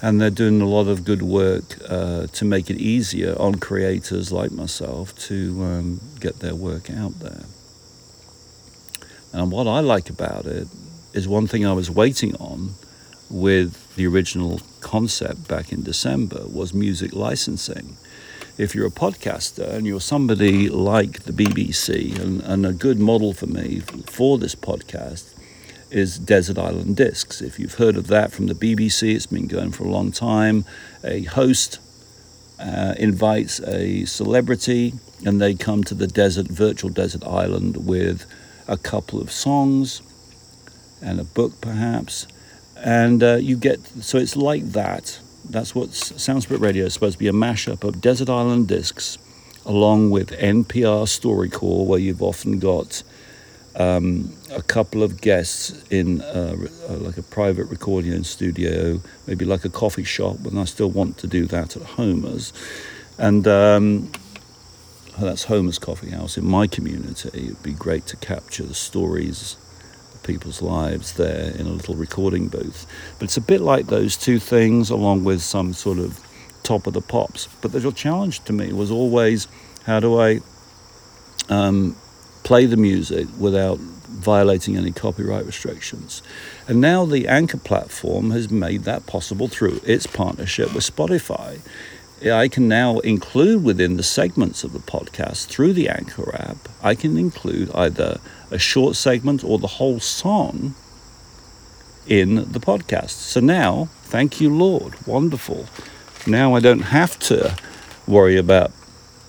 and 0.01 0.21
they're 0.21 0.29
doing 0.29 0.61
a 0.61 0.67
lot 0.67 0.87
of 0.87 1.03
good 1.03 1.23
work 1.23 1.77
uh, 1.89 2.27
to 2.27 2.45
make 2.45 2.69
it 2.69 2.77
easier 2.77 3.35
on 3.39 3.55
creators 3.55 4.31
like 4.31 4.51
myself 4.51 5.17
to 5.17 5.63
um, 5.63 6.01
get 6.19 6.39
their 6.39 6.53
work 6.53 6.91
out 6.91 7.17
there. 7.19 7.43
And 9.33 9.51
what 9.51 9.67
I 9.67 9.79
like 9.79 10.09
about 10.11 10.45
it 10.45 10.67
is 11.13 11.27
one 11.27 11.47
thing 11.47 11.65
I 11.65 11.73
was 11.73 11.89
waiting 11.89 12.35
on 12.35 12.75
with 13.31 13.95
the 13.95 14.05
original 14.05 14.61
concept 14.81 15.47
back 15.47 15.71
in 15.71 15.81
December 15.81 16.45
was 16.47 16.73
music 16.73 17.13
licensing. 17.13 17.97
If 18.57 18.73
you're 18.73 18.87
a 18.87 18.91
podcaster 18.91 19.69
and 19.69 19.85
you're 19.85 19.99
somebody 19.99 20.69
like 20.69 21.23
the 21.23 21.33
BBC, 21.33 22.17
and, 22.17 22.39
and 22.41 22.65
a 22.65 22.71
good 22.71 22.99
model 22.99 23.33
for 23.33 23.47
me 23.47 23.81
for 24.07 24.37
this 24.37 24.55
podcast 24.55 25.33
is 25.91 26.17
Desert 26.17 26.57
Island 26.57 26.95
Discs. 26.95 27.41
If 27.41 27.59
you've 27.59 27.73
heard 27.73 27.97
of 27.97 28.07
that 28.07 28.31
from 28.31 28.47
the 28.47 28.53
BBC, 28.53 29.13
it's 29.13 29.25
been 29.25 29.47
going 29.47 29.73
for 29.73 29.83
a 29.83 29.89
long 29.89 30.13
time. 30.13 30.63
A 31.03 31.23
host 31.23 31.79
uh, 32.57 32.95
invites 32.97 33.59
a 33.59 34.05
celebrity 34.05 34.93
and 35.25 35.41
they 35.41 35.53
come 35.53 35.83
to 35.83 35.93
the 35.93 36.07
desert, 36.07 36.47
virtual 36.47 36.89
desert 36.89 37.25
island 37.25 37.85
with 37.85 38.25
a 38.69 38.77
couple 38.77 39.19
of 39.19 39.33
songs 39.33 40.01
and 41.01 41.19
a 41.19 41.25
book 41.25 41.59
perhaps. 41.59 42.25
And 42.77 43.21
uh, 43.21 43.35
you 43.35 43.57
get, 43.57 43.85
so 43.85 44.17
it's 44.17 44.37
like 44.37 44.63
that. 44.71 45.19
That's 45.49 45.75
what 45.75 45.93
Sound 45.93 46.43
Spirit 46.43 46.61
Radio 46.61 46.85
is 46.85 46.93
supposed 46.93 47.13
to 47.13 47.19
be 47.19 47.27
a 47.27 47.33
mashup 47.33 47.83
of 47.83 48.01
Desert 48.01 48.29
Island 48.29 48.67
Discs 48.67 49.17
along 49.65 50.11
with 50.11 50.31
NPR 50.31 51.05
StoryCorps, 51.05 51.85
where 51.85 51.99
you've 51.99 52.21
often 52.21 52.59
got 52.59 53.03
um, 53.75 54.33
a 54.51 54.61
couple 54.61 55.03
of 55.03 55.21
guests 55.21 55.83
in 55.89 56.21
uh, 56.21 56.55
uh, 56.89 56.93
like 56.97 57.17
a 57.17 57.23
private 57.23 57.65
recording 57.65 58.23
studio, 58.23 59.01
maybe 59.27 59.45
like 59.45 59.65
a 59.65 59.69
coffee 59.69 60.03
shop, 60.03 60.45
and 60.45 60.59
I 60.59 60.65
still 60.65 60.89
want 60.89 61.17
to 61.19 61.27
do 61.27 61.45
that 61.47 61.75
at 61.75 61.83
Homer's. 61.83 62.53
And 63.17 63.47
um, 63.47 64.11
that's 65.17 65.45
Homer's 65.45 65.79
Coffee 65.79 66.09
House 66.09 66.37
in 66.37 66.45
my 66.45 66.67
community. 66.67 67.29
It'd 67.33 67.63
be 67.63 67.73
great 67.73 68.05
to 68.07 68.17
capture 68.17 68.63
the 68.63 68.73
stories 68.73 69.57
people's 70.25 70.61
lives 70.61 71.13
there 71.13 71.51
in 71.51 71.67
a 71.67 71.71
little 71.71 71.95
recording 71.95 72.47
booth. 72.47 72.85
But 73.19 73.25
it's 73.25 73.37
a 73.37 73.41
bit 73.41 73.61
like 73.61 73.87
those 73.87 74.17
two 74.17 74.39
things, 74.39 74.89
along 74.89 75.23
with 75.23 75.41
some 75.41 75.73
sort 75.73 75.99
of 75.99 76.19
top 76.63 76.87
of 76.87 76.93
the 76.93 77.01
pops. 77.01 77.47
But 77.61 77.71
the 77.71 77.79
real 77.79 77.91
challenge 77.91 78.43
to 78.45 78.53
me 78.53 78.73
was 78.73 78.91
always 78.91 79.47
how 79.85 79.99
do 79.99 80.19
I 80.19 80.39
um, 81.49 81.95
play 82.43 82.65
the 82.65 82.77
music 82.77 83.27
without 83.37 83.79
violating 83.79 84.77
any 84.77 84.91
copyright 84.91 85.45
restrictions. 85.45 86.21
And 86.67 86.81
now 86.81 87.05
the 87.05 87.27
Anchor 87.27 87.57
platform 87.57 88.31
has 88.31 88.49
made 88.49 88.83
that 88.83 89.05
possible 89.05 89.47
through 89.47 89.81
its 89.83 90.07
partnership 90.07 90.73
with 90.73 90.83
Spotify. 90.83 91.59
I 92.31 92.47
can 92.47 92.67
now 92.67 92.99
include 92.99 93.63
within 93.63 93.97
the 93.97 94.03
segments 94.03 94.63
of 94.63 94.73
the 94.73 94.79
podcast 94.79 95.47
through 95.47 95.73
the 95.73 95.89
Anchor 95.89 96.35
app, 96.35 96.57
I 96.81 96.95
can 96.95 97.17
include 97.17 97.69
either 97.75 98.19
a 98.49 98.57
short 98.57 98.95
segment 98.95 99.43
or 99.43 99.59
the 99.59 99.67
whole 99.67 99.99
song 99.99 100.73
in 102.07 102.51
the 102.51 102.59
podcast. 102.59 103.11
So 103.11 103.39
now, 103.39 103.89
thank 104.03 104.41
you, 104.41 104.53
Lord. 104.53 104.95
Wonderful. 105.05 105.67
Now 106.25 106.55
I 106.55 106.59
don't 106.59 106.79
have 106.79 107.19
to 107.19 107.55
worry 108.07 108.37
about 108.37 108.71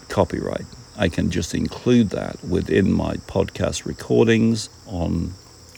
copyright. 0.09 0.67
I 0.97 1.09
can 1.09 1.31
just 1.31 1.55
include 1.55 2.11
that 2.11 2.43
within 2.43 2.91
my 2.93 3.17
podcast 3.17 3.85
recordings 3.85 4.71
on 4.87 5.35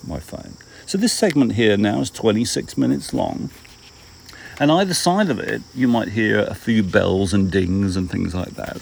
my 0.07 0.21
phone. 0.21 0.55
So 0.87 0.97
this 0.97 1.13
segment 1.13 1.55
here 1.55 1.77
now 1.77 2.01
is 2.01 2.11
26 2.11 2.79
minutes 2.79 3.13
long. 3.13 3.51
And 4.61 4.73
either 4.73 4.95
side 4.95 5.31
of 5.31 5.39
it, 5.39 5.63
you 5.75 5.87
might 5.87 6.09
hear 6.09 6.41
a 6.41 6.55
few 6.55 6.83
bells 6.83 7.33
and 7.33 7.51
dings 7.51 7.97
and 7.97 8.11
things 8.11 8.35
like 8.35 8.55
that. 8.57 8.79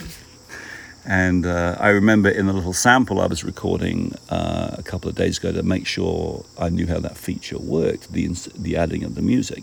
And 1.04 1.46
uh, 1.46 1.76
I 1.78 1.90
remember 1.90 2.28
in 2.28 2.46
the 2.46 2.52
little 2.52 2.72
sample 2.72 3.20
I 3.20 3.26
was 3.26 3.44
recording 3.44 4.14
uh, 4.28 4.74
a 4.76 4.82
couple 4.82 5.08
of 5.08 5.14
days 5.14 5.38
ago 5.38 5.52
to 5.52 5.62
make 5.62 5.86
sure 5.86 6.44
I 6.58 6.68
knew 6.70 6.86
how 6.86 6.98
that 7.00 7.16
feature 7.16 7.58
worked, 7.58 8.12
the, 8.12 8.26
the 8.56 8.76
adding 8.76 9.04
of 9.04 9.14
the 9.14 9.22
music. 9.22 9.62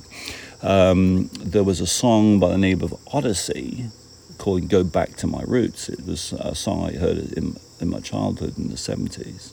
Um, 0.61 1.29
there 1.33 1.63
was 1.63 1.81
a 1.81 1.87
song 1.87 2.39
by 2.39 2.49
the 2.49 2.57
name 2.57 2.81
of 2.81 2.95
Odyssey 3.13 3.89
called 4.37 4.69
Go 4.69 4.83
Back 4.83 5.15
to 5.17 5.27
My 5.27 5.41
Roots. 5.45 5.89
It 5.89 6.05
was 6.05 6.31
a 6.33 6.55
song 6.55 6.85
I 6.85 6.97
heard 6.97 7.17
in, 7.33 7.57
in 7.81 7.89
my 7.89 7.99
childhood 7.99 8.57
in 8.57 8.69
the 8.69 8.75
70s. 8.75 9.51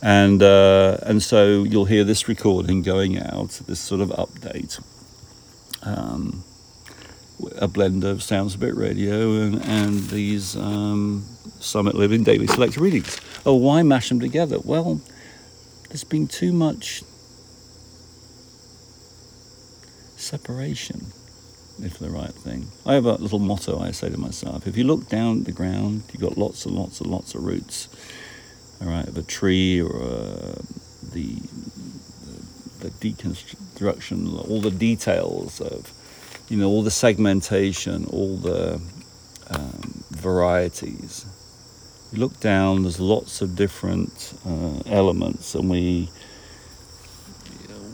And, 0.00 0.42
uh, 0.42 0.98
and 1.02 1.22
so 1.22 1.64
you'll 1.64 1.86
hear 1.86 2.04
this 2.04 2.28
recording 2.28 2.82
going 2.82 3.18
out, 3.18 3.60
this 3.66 3.80
sort 3.80 4.00
of 4.00 4.10
update. 4.10 4.78
Um, 5.84 6.44
a 7.56 7.68
blend 7.68 8.04
of 8.04 8.22
Sound 8.22 8.50
Spirit 8.52 8.76
Radio 8.76 9.32
and, 9.32 9.62
and 9.62 10.00
these 10.08 10.56
um, 10.56 11.24
Summit 11.60 11.94
Living 11.94 12.22
Daily 12.22 12.46
Select 12.46 12.76
readings. 12.76 13.20
Oh, 13.44 13.54
why 13.54 13.82
mash 13.82 14.08
them 14.08 14.20
together? 14.20 14.58
Well, 14.64 15.00
there's 15.88 16.04
been 16.04 16.26
too 16.26 16.52
much 16.52 17.02
separation 20.16 21.06
if 21.82 21.98
the 21.98 22.10
right 22.10 22.32
thing. 22.32 22.68
I 22.86 22.94
have 22.94 23.04
a 23.04 23.14
little 23.14 23.38
motto 23.38 23.78
I 23.80 23.90
say 23.90 24.08
to 24.10 24.18
myself 24.18 24.66
if 24.66 24.76
you 24.76 24.84
look 24.84 25.08
down 25.08 25.40
at 25.40 25.44
the 25.44 25.52
ground, 25.52 26.02
you've 26.12 26.22
got 26.22 26.38
lots 26.38 26.66
and 26.66 26.74
lots 26.74 27.00
and 27.00 27.10
lots 27.10 27.34
of 27.34 27.42
roots, 27.44 27.88
all 28.80 28.88
right, 28.88 29.06
of 29.06 29.16
a 29.18 29.22
tree 29.22 29.80
or 29.80 30.02
uh, 30.02 30.54
the, 31.12 31.36
the, 32.84 32.90
deconstruction, 32.90 34.48
all 34.48 34.60
the 34.60 34.70
details 34.70 35.60
of, 35.60 35.92
you 36.48 36.56
know, 36.56 36.68
all 36.68 36.82
the 36.82 36.90
segmentation, 36.90 38.04
all 38.06 38.36
the 38.36 38.80
um, 39.50 40.04
varieties. 40.10 41.26
You 42.12 42.20
look 42.20 42.38
down, 42.40 42.82
there's 42.82 43.00
lots 43.00 43.40
of 43.42 43.56
different 43.56 44.34
uh, 44.46 44.80
elements, 44.86 45.54
and 45.54 45.70
we 45.70 46.10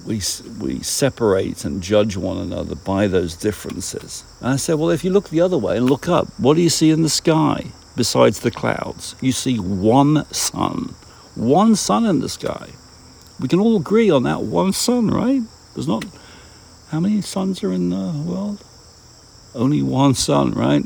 we, 0.06 0.20
we 0.58 0.82
separate 0.82 1.64
and 1.64 1.82
judge 1.82 2.16
one 2.16 2.38
another 2.38 2.74
by 2.74 3.06
those 3.06 3.36
differences. 3.36 4.24
And 4.40 4.48
I 4.48 4.56
said, 4.56 4.76
well, 4.76 4.90
if 4.90 5.04
you 5.04 5.10
look 5.10 5.28
the 5.28 5.42
other 5.42 5.58
way 5.58 5.76
and 5.76 5.86
look 5.86 6.08
up, 6.08 6.26
what 6.38 6.54
do 6.54 6.62
you 6.62 6.70
see 6.70 6.90
in 6.90 7.02
the 7.02 7.10
sky 7.10 7.66
besides 7.96 8.40
the 8.40 8.50
clouds? 8.50 9.14
You 9.20 9.32
see 9.32 9.58
one 9.58 10.24
sun. 10.32 10.94
One 11.34 11.76
sun 11.76 12.06
in 12.06 12.20
the 12.20 12.30
sky. 12.30 12.70
We 13.40 13.48
can 13.48 13.58
all 13.58 13.76
agree 13.76 14.10
on 14.10 14.24
that 14.24 14.42
one 14.42 14.72
sun, 14.72 15.08
right? 15.08 15.42
There's 15.74 15.88
not. 15.88 16.04
How 16.90 17.00
many 17.00 17.22
suns 17.22 17.62
are 17.64 17.72
in 17.72 17.88
the 17.88 18.22
world? 18.24 18.62
Only 19.54 19.82
one 19.82 20.14
sun, 20.14 20.52
right? 20.52 20.84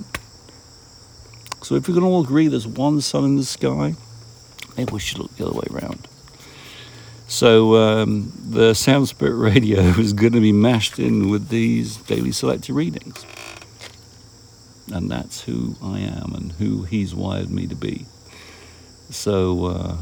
So 1.62 1.74
if 1.74 1.88
we 1.88 1.94
can 1.94 2.04
all 2.04 2.22
agree 2.22 2.46
there's 2.46 2.66
one 2.66 3.00
sun 3.00 3.24
in 3.24 3.36
the 3.36 3.44
sky, 3.44 3.94
maybe 4.76 4.92
we 4.92 5.00
should 5.00 5.18
look 5.18 5.34
the 5.36 5.46
other 5.46 5.54
way 5.54 5.66
around. 5.70 6.06
So 7.26 7.76
um, 7.76 8.32
the 8.48 8.74
Sound 8.74 9.08
Spirit 9.08 9.36
radio 9.36 9.80
is 9.98 10.12
going 10.12 10.34
to 10.34 10.40
be 10.40 10.52
mashed 10.52 10.98
in 10.98 11.30
with 11.30 11.48
these 11.48 11.96
daily 11.96 12.32
selected 12.32 12.74
readings. 12.74 13.26
And 14.92 15.10
that's 15.10 15.42
who 15.42 15.76
I 15.82 16.00
am 16.00 16.34
and 16.34 16.52
who 16.52 16.84
he's 16.84 17.14
wired 17.14 17.50
me 17.50 17.66
to 17.66 17.74
be. 17.74 18.06
So 19.10 19.66
uh, 19.66 19.96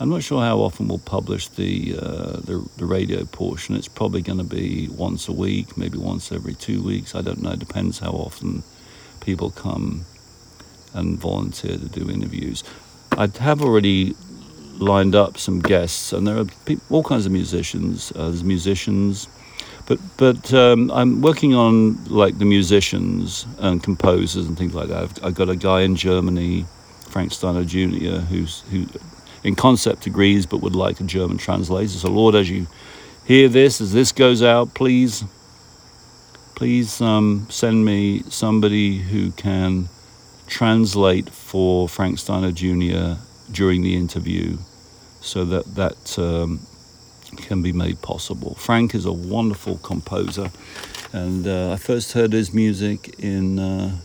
I'm 0.00 0.10
not 0.10 0.22
sure 0.22 0.40
how 0.40 0.58
often 0.58 0.86
we'll 0.86 0.98
publish 0.98 1.48
the, 1.48 1.96
uh, 2.00 2.36
the, 2.40 2.64
the 2.76 2.84
radio 2.84 3.24
portion. 3.24 3.74
It's 3.74 3.88
probably 3.88 4.22
going 4.22 4.38
to 4.38 4.44
be 4.44 4.88
once 4.88 5.26
a 5.26 5.32
week, 5.32 5.76
maybe 5.76 5.98
once 5.98 6.30
every 6.30 6.54
two 6.54 6.82
weeks. 6.82 7.16
I 7.16 7.20
don't 7.20 7.42
know. 7.42 7.50
It 7.50 7.58
depends 7.58 7.98
how 7.98 8.12
often 8.12 8.62
people 9.20 9.50
come 9.50 10.04
and 10.94 11.18
volunteer 11.18 11.76
to 11.76 11.88
do 11.88 12.08
interviews. 12.08 12.62
I 13.12 13.28
have 13.40 13.60
already 13.60 14.14
lined 14.78 15.16
up 15.16 15.36
some 15.36 15.58
guests, 15.58 16.12
and 16.12 16.26
there 16.26 16.38
are 16.38 16.46
all 16.90 17.02
kinds 17.02 17.26
of 17.26 17.32
musicians. 17.32 18.12
Uh, 18.12 18.28
there's 18.28 18.44
musicians, 18.44 19.26
but 19.86 19.98
but 20.16 20.54
um, 20.54 20.92
I'm 20.92 21.22
working 21.22 21.54
on 21.54 22.04
like 22.04 22.38
the 22.38 22.44
musicians 22.44 23.46
and 23.58 23.82
composers 23.82 24.46
and 24.46 24.56
things 24.56 24.74
like 24.74 24.88
that. 24.88 25.02
I've, 25.02 25.24
I've, 25.24 25.34
got 25.34 25.48
a 25.48 25.56
guy 25.56 25.80
in 25.80 25.96
Germany, 25.96 26.66
Frank 27.08 27.32
Steiner 27.32 27.64
Jr., 27.64 28.20
who's 28.30 28.60
who 28.70 28.86
in 29.44 29.54
concept 29.54 30.06
agrees 30.06 30.46
but 30.46 30.58
would 30.58 30.74
like 30.74 31.00
a 31.00 31.04
German 31.04 31.38
translator. 31.38 31.88
So 31.88 32.10
Lord, 32.10 32.34
as 32.34 32.50
you 32.50 32.66
hear 33.26 33.48
this, 33.48 33.80
as 33.80 33.92
this 33.92 34.12
goes 34.12 34.42
out, 34.42 34.74
please 34.74 35.24
please 36.54 37.00
um, 37.00 37.46
send 37.50 37.84
me 37.84 38.20
somebody 38.28 38.98
who 38.98 39.30
can 39.32 39.88
translate 40.48 41.30
for 41.30 41.88
Frank 41.88 42.18
Steiner 42.18 42.50
Jr. 42.50 43.20
during 43.52 43.82
the 43.82 43.94
interview 43.94 44.58
so 45.20 45.44
that 45.44 45.64
that 45.76 46.18
um, 46.18 46.60
can 47.36 47.62
be 47.62 47.72
made 47.72 48.00
possible. 48.02 48.54
Frank 48.54 48.94
is 48.94 49.04
a 49.04 49.12
wonderful 49.12 49.78
composer, 49.78 50.50
and 51.12 51.46
uh, 51.46 51.72
I 51.72 51.76
first 51.76 52.12
heard 52.12 52.32
his 52.32 52.52
music 52.52 53.14
in 53.18 53.58
uh, 53.58 53.96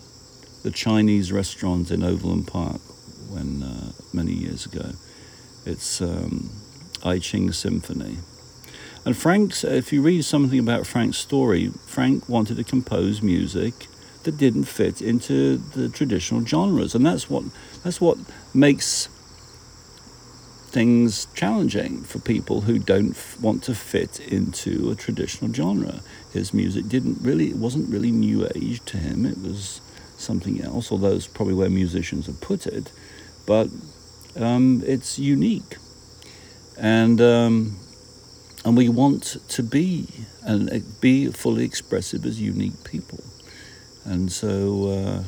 the 0.64 0.72
Chinese 0.72 1.32
restaurant 1.32 1.92
in 1.92 2.04
Overland 2.04 2.48
Park 2.48 2.82
when 3.30 3.64
uh, 3.64 3.92
many 4.14 4.34
years 4.34 4.66
ago. 4.66 4.92
It's 5.66 6.02
um, 6.02 6.50
I 7.04 7.20
Ching 7.20 7.52
Symphony. 7.52 8.18
And 9.06 9.18
Frank's, 9.18 9.64
if 9.64 9.92
you 9.92 10.02
read 10.02 10.24
something 10.24 10.60
about 10.60 10.88
Frank's 10.88 11.18
story, 11.18 11.70
Frank 11.86 12.30
wanted 12.30 12.58
to 12.58 12.64
compose 12.64 13.22
music 13.22 13.88
that 14.24 14.38
didn't 14.38 14.64
fit 14.64 15.02
into 15.02 15.58
the 15.58 15.90
traditional 15.90 16.46
genres, 16.46 16.96
and 16.96 17.06
that's 17.06 17.30
what 17.30 17.44
that's 17.84 18.00
what 18.00 18.18
makes 18.54 19.10
things 20.74 21.28
challenging 21.36 22.02
for 22.02 22.18
people 22.20 22.62
who 22.62 22.80
don't 22.80 23.12
f- 23.12 23.40
want 23.40 23.62
to 23.64 23.76
fit 23.76 24.20
into 24.20 24.90
a 24.90 24.96
traditional 24.96 25.54
genre. 25.54 26.00
His 26.32 26.52
music 26.52 26.88
didn't 26.88 27.20
really, 27.22 27.50
it 27.50 27.58
wasn't 27.58 27.90
really 27.90 28.10
new 28.10 28.50
age 28.56 28.84
to 28.86 28.98
him. 28.98 29.26
It 29.26 29.38
was 29.38 29.82
something 30.18 30.62
else, 30.62 30.92
although 30.92 31.12
it's 31.12 31.28
probably 31.28 31.54
where 31.54 31.70
musicians 31.70 32.26
have 32.26 32.42
put 32.42 32.66
it. 32.66 32.92
But 33.46 33.68
um, 34.36 34.84
it's 34.86 35.20
unique, 35.20 35.78
and 36.78 37.20
um, 37.22 37.78
and 38.66 38.78
we 38.78 38.90
want 38.90 39.38
to 39.50 39.64
be 39.64 40.08
and 40.44 40.72
uh, 40.72 40.80
be 41.02 41.28
fully 41.28 41.66
expressive 41.66 42.26
as 42.26 42.42
unique 42.42 42.84
people. 42.84 43.24
And 44.06 44.32
so, 44.32 44.90
uh, 44.90 45.24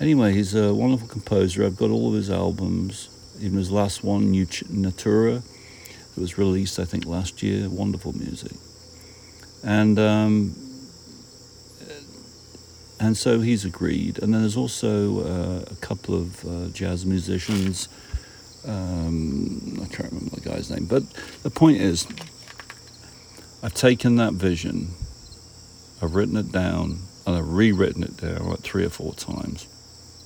anyway, 0.00 0.32
he's 0.32 0.54
a 0.54 0.72
wonderful 0.72 1.08
composer. 1.08 1.64
I've 1.64 1.76
got 1.76 1.90
all 1.90 2.08
of 2.08 2.14
his 2.14 2.30
albums 2.30 3.08
even 3.40 3.58
his 3.58 3.70
last 3.70 4.04
one, 4.04 4.30
Natura, 4.70 5.36
it 5.36 6.20
was 6.20 6.38
released 6.38 6.78
I 6.78 6.84
think 6.84 7.06
last 7.06 7.42
year. 7.42 7.68
Wonderful 7.68 8.12
music, 8.12 8.52
and 9.64 9.98
um, 9.98 10.54
and 13.04 13.16
so 13.16 13.40
he's 13.40 13.64
agreed. 13.64 14.22
And 14.22 14.32
then 14.32 14.40
there's 14.40 14.56
also 14.56 15.20
uh, 15.20 15.64
a 15.70 15.76
couple 15.76 16.14
of 16.14 16.44
uh, 16.44 16.68
jazz 16.68 17.04
musicians. 17.04 17.88
Um, 18.66 19.78
I 19.82 19.86
can't 19.94 20.10
remember 20.12 20.36
the 20.36 20.48
guy's 20.48 20.70
name, 20.70 20.86
but 20.86 21.02
the 21.42 21.50
point 21.50 21.78
is, 21.78 22.06
I've 23.62 23.74
taken 23.74 24.16
that 24.16 24.34
vision, 24.34 24.90
I've 26.00 26.14
written 26.14 26.36
it 26.36 26.50
down, 26.50 26.98
and 27.26 27.36
I've 27.36 27.48
rewritten 27.48 28.02
it 28.02 28.16
down 28.16 28.48
like 28.48 28.60
three 28.60 28.84
or 28.84 28.90
four 28.90 29.14
times, 29.14 29.66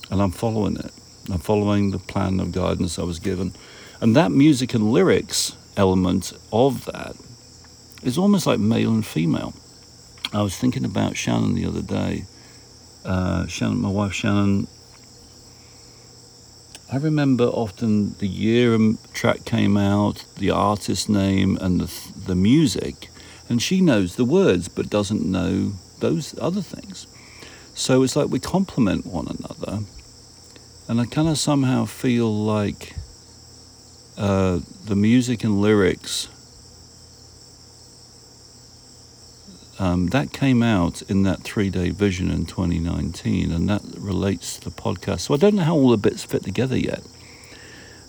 and 0.09 0.21
I'm 0.21 0.31
following 0.31 0.77
it. 0.77 0.91
I'm 1.31 1.39
following 1.39 1.91
the 1.91 1.99
plan 1.99 2.39
of 2.39 2.51
guidance 2.51 2.97
I 2.97 3.03
was 3.03 3.19
given. 3.19 3.53
And 4.01 4.15
that 4.15 4.31
music 4.31 4.73
and 4.73 4.91
lyrics 4.91 5.55
element 5.77 6.33
of 6.51 6.85
that 6.85 7.15
is 8.03 8.17
almost 8.17 8.47
like 8.47 8.59
male 8.59 8.91
and 8.91 9.05
female. 9.05 9.53
I 10.33 10.41
was 10.41 10.57
thinking 10.57 10.85
about 10.85 11.17
Shannon 11.17 11.55
the 11.55 11.65
other 11.65 11.81
day. 11.81 12.25
Uh, 13.05 13.47
Shannon, 13.47 13.81
my 13.81 13.89
wife 13.89 14.13
Shannon, 14.13 14.67
I 16.91 16.97
remember 16.97 17.45
often 17.45 18.15
the 18.19 18.27
year 18.27 18.75
a 18.75 18.93
track 19.13 19.45
came 19.45 19.77
out, 19.77 20.25
the 20.37 20.51
artist 20.51 21.09
name, 21.09 21.57
and 21.61 21.81
the, 21.81 21.91
the 22.25 22.35
music, 22.35 23.09
and 23.47 23.61
she 23.61 23.81
knows 23.81 24.15
the 24.15 24.25
words 24.25 24.67
but 24.67 24.89
doesn't 24.89 25.25
know 25.25 25.73
those 25.99 26.37
other 26.39 26.61
things. 26.61 27.07
So 27.73 28.03
it's 28.03 28.15
like 28.15 28.29
we 28.29 28.39
complement 28.39 29.05
one 29.05 29.27
another 29.27 29.85
and 30.89 30.99
I 30.99 31.05
kind 31.05 31.27
of 31.29 31.37
somehow 31.37 31.85
feel 31.85 32.33
like 32.33 32.95
uh, 34.17 34.59
the 34.85 34.95
music 34.95 35.43
and 35.43 35.61
lyrics 35.61 36.27
um, 39.79 40.07
that 40.07 40.33
came 40.33 40.61
out 40.61 41.01
in 41.03 41.23
that 41.23 41.41
three 41.41 41.69
day 41.69 41.89
vision 41.89 42.29
in 42.29 42.45
2019, 42.45 43.51
and 43.51 43.69
that 43.69 43.81
relates 43.97 44.57
to 44.57 44.69
the 44.69 44.71
podcast. 44.71 45.21
So 45.21 45.33
I 45.33 45.37
don't 45.37 45.55
know 45.55 45.63
how 45.63 45.75
all 45.75 45.89
the 45.89 45.97
bits 45.97 46.23
fit 46.23 46.43
together 46.43 46.77
yet. 46.77 47.01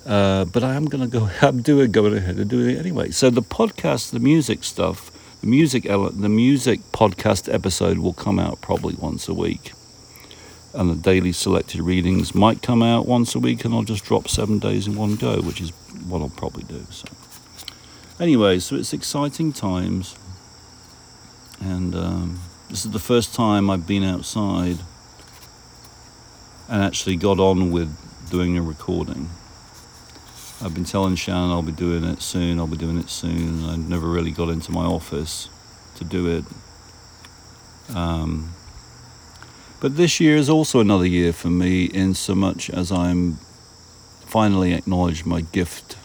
Uh, 0.04 0.46
but 0.46 0.64
I 0.64 0.74
am 0.74 0.86
going 0.86 1.08
to 1.08 1.18
go. 1.18 1.30
I'm 1.42 1.62
doing 1.62 1.92
going 1.92 2.16
ahead 2.16 2.36
and 2.36 2.50
doing 2.50 2.76
it 2.76 2.78
anyway. 2.78 3.10
So 3.10 3.30
the 3.30 3.42
podcast, 3.42 4.10
the 4.10 4.18
music 4.18 4.64
stuff, 4.64 5.10
the 5.40 5.46
music, 5.46 5.84
the 5.84 6.28
music 6.28 6.80
podcast 6.92 7.52
episode 7.52 7.98
will 7.98 8.14
come 8.14 8.38
out 8.38 8.60
probably 8.60 8.94
once 8.94 9.28
a 9.28 9.34
week 9.34 9.72
and 10.72 10.90
the 10.90 10.94
daily 10.94 11.32
selected 11.32 11.80
readings 11.80 12.34
might 12.34 12.62
come 12.62 12.82
out 12.82 13.06
once 13.06 13.34
a 13.34 13.38
week 13.38 13.64
and 13.64 13.74
I'll 13.74 13.82
just 13.82 14.04
drop 14.04 14.28
seven 14.28 14.58
days 14.58 14.86
in 14.86 14.94
one 14.94 15.16
go, 15.16 15.40
which 15.40 15.60
is 15.60 15.70
what 16.06 16.20
I'll 16.20 16.30
probably 16.30 16.64
do. 16.64 16.86
So, 16.90 17.08
anyway, 18.20 18.58
so 18.60 18.76
it's 18.76 18.92
exciting 18.92 19.52
times, 19.52 20.14
and 21.60 21.94
um, 21.94 22.40
this 22.68 22.84
is 22.84 22.90
the 22.90 22.98
first 22.98 23.34
time 23.34 23.70
I've 23.70 23.86
been 23.86 24.04
outside 24.04 24.78
and 26.68 26.82
actually 26.82 27.16
got 27.16 27.38
on 27.38 27.70
with 27.70 27.94
doing 28.30 28.56
a 28.56 28.62
recording. 28.62 29.28
I've 30.62 30.74
been 30.74 30.84
telling 30.84 31.16
Shannon 31.16 31.50
I'll 31.50 31.62
be 31.62 31.72
doing 31.72 32.04
it 32.04 32.22
soon, 32.22 32.58
I'll 32.58 32.66
be 32.66 32.76
doing 32.76 32.98
it 32.98 33.10
soon. 33.10 33.64
I 33.64 33.76
never 33.76 34.08
really 34.08 34.30
got 34.30 34.48
into 34.48 34.72
my 34.72 34.84
office 34.84 35.48
to 35.96 36.04
do 36.04 36.26
it. 36.28 36.44
Um, 37.94 38.54
but 39.80 39.96
this 39.96 40.20
year 40.20 40.36
is 40.36 40.50
also 40.50 40.80
another 40.80 41.06
year 41.06 41.32
for 41.32 41.48
me, 41.48 41.86
in 41.86 42.14
so 42.14 42.34
much 42.34 42.68
as 42.70 42.92
I'm 42.92 43.38
finally 44.26 44.74
acknowledged 44.74 45.26
my 45.26 45.40
gift. 45.40 45.96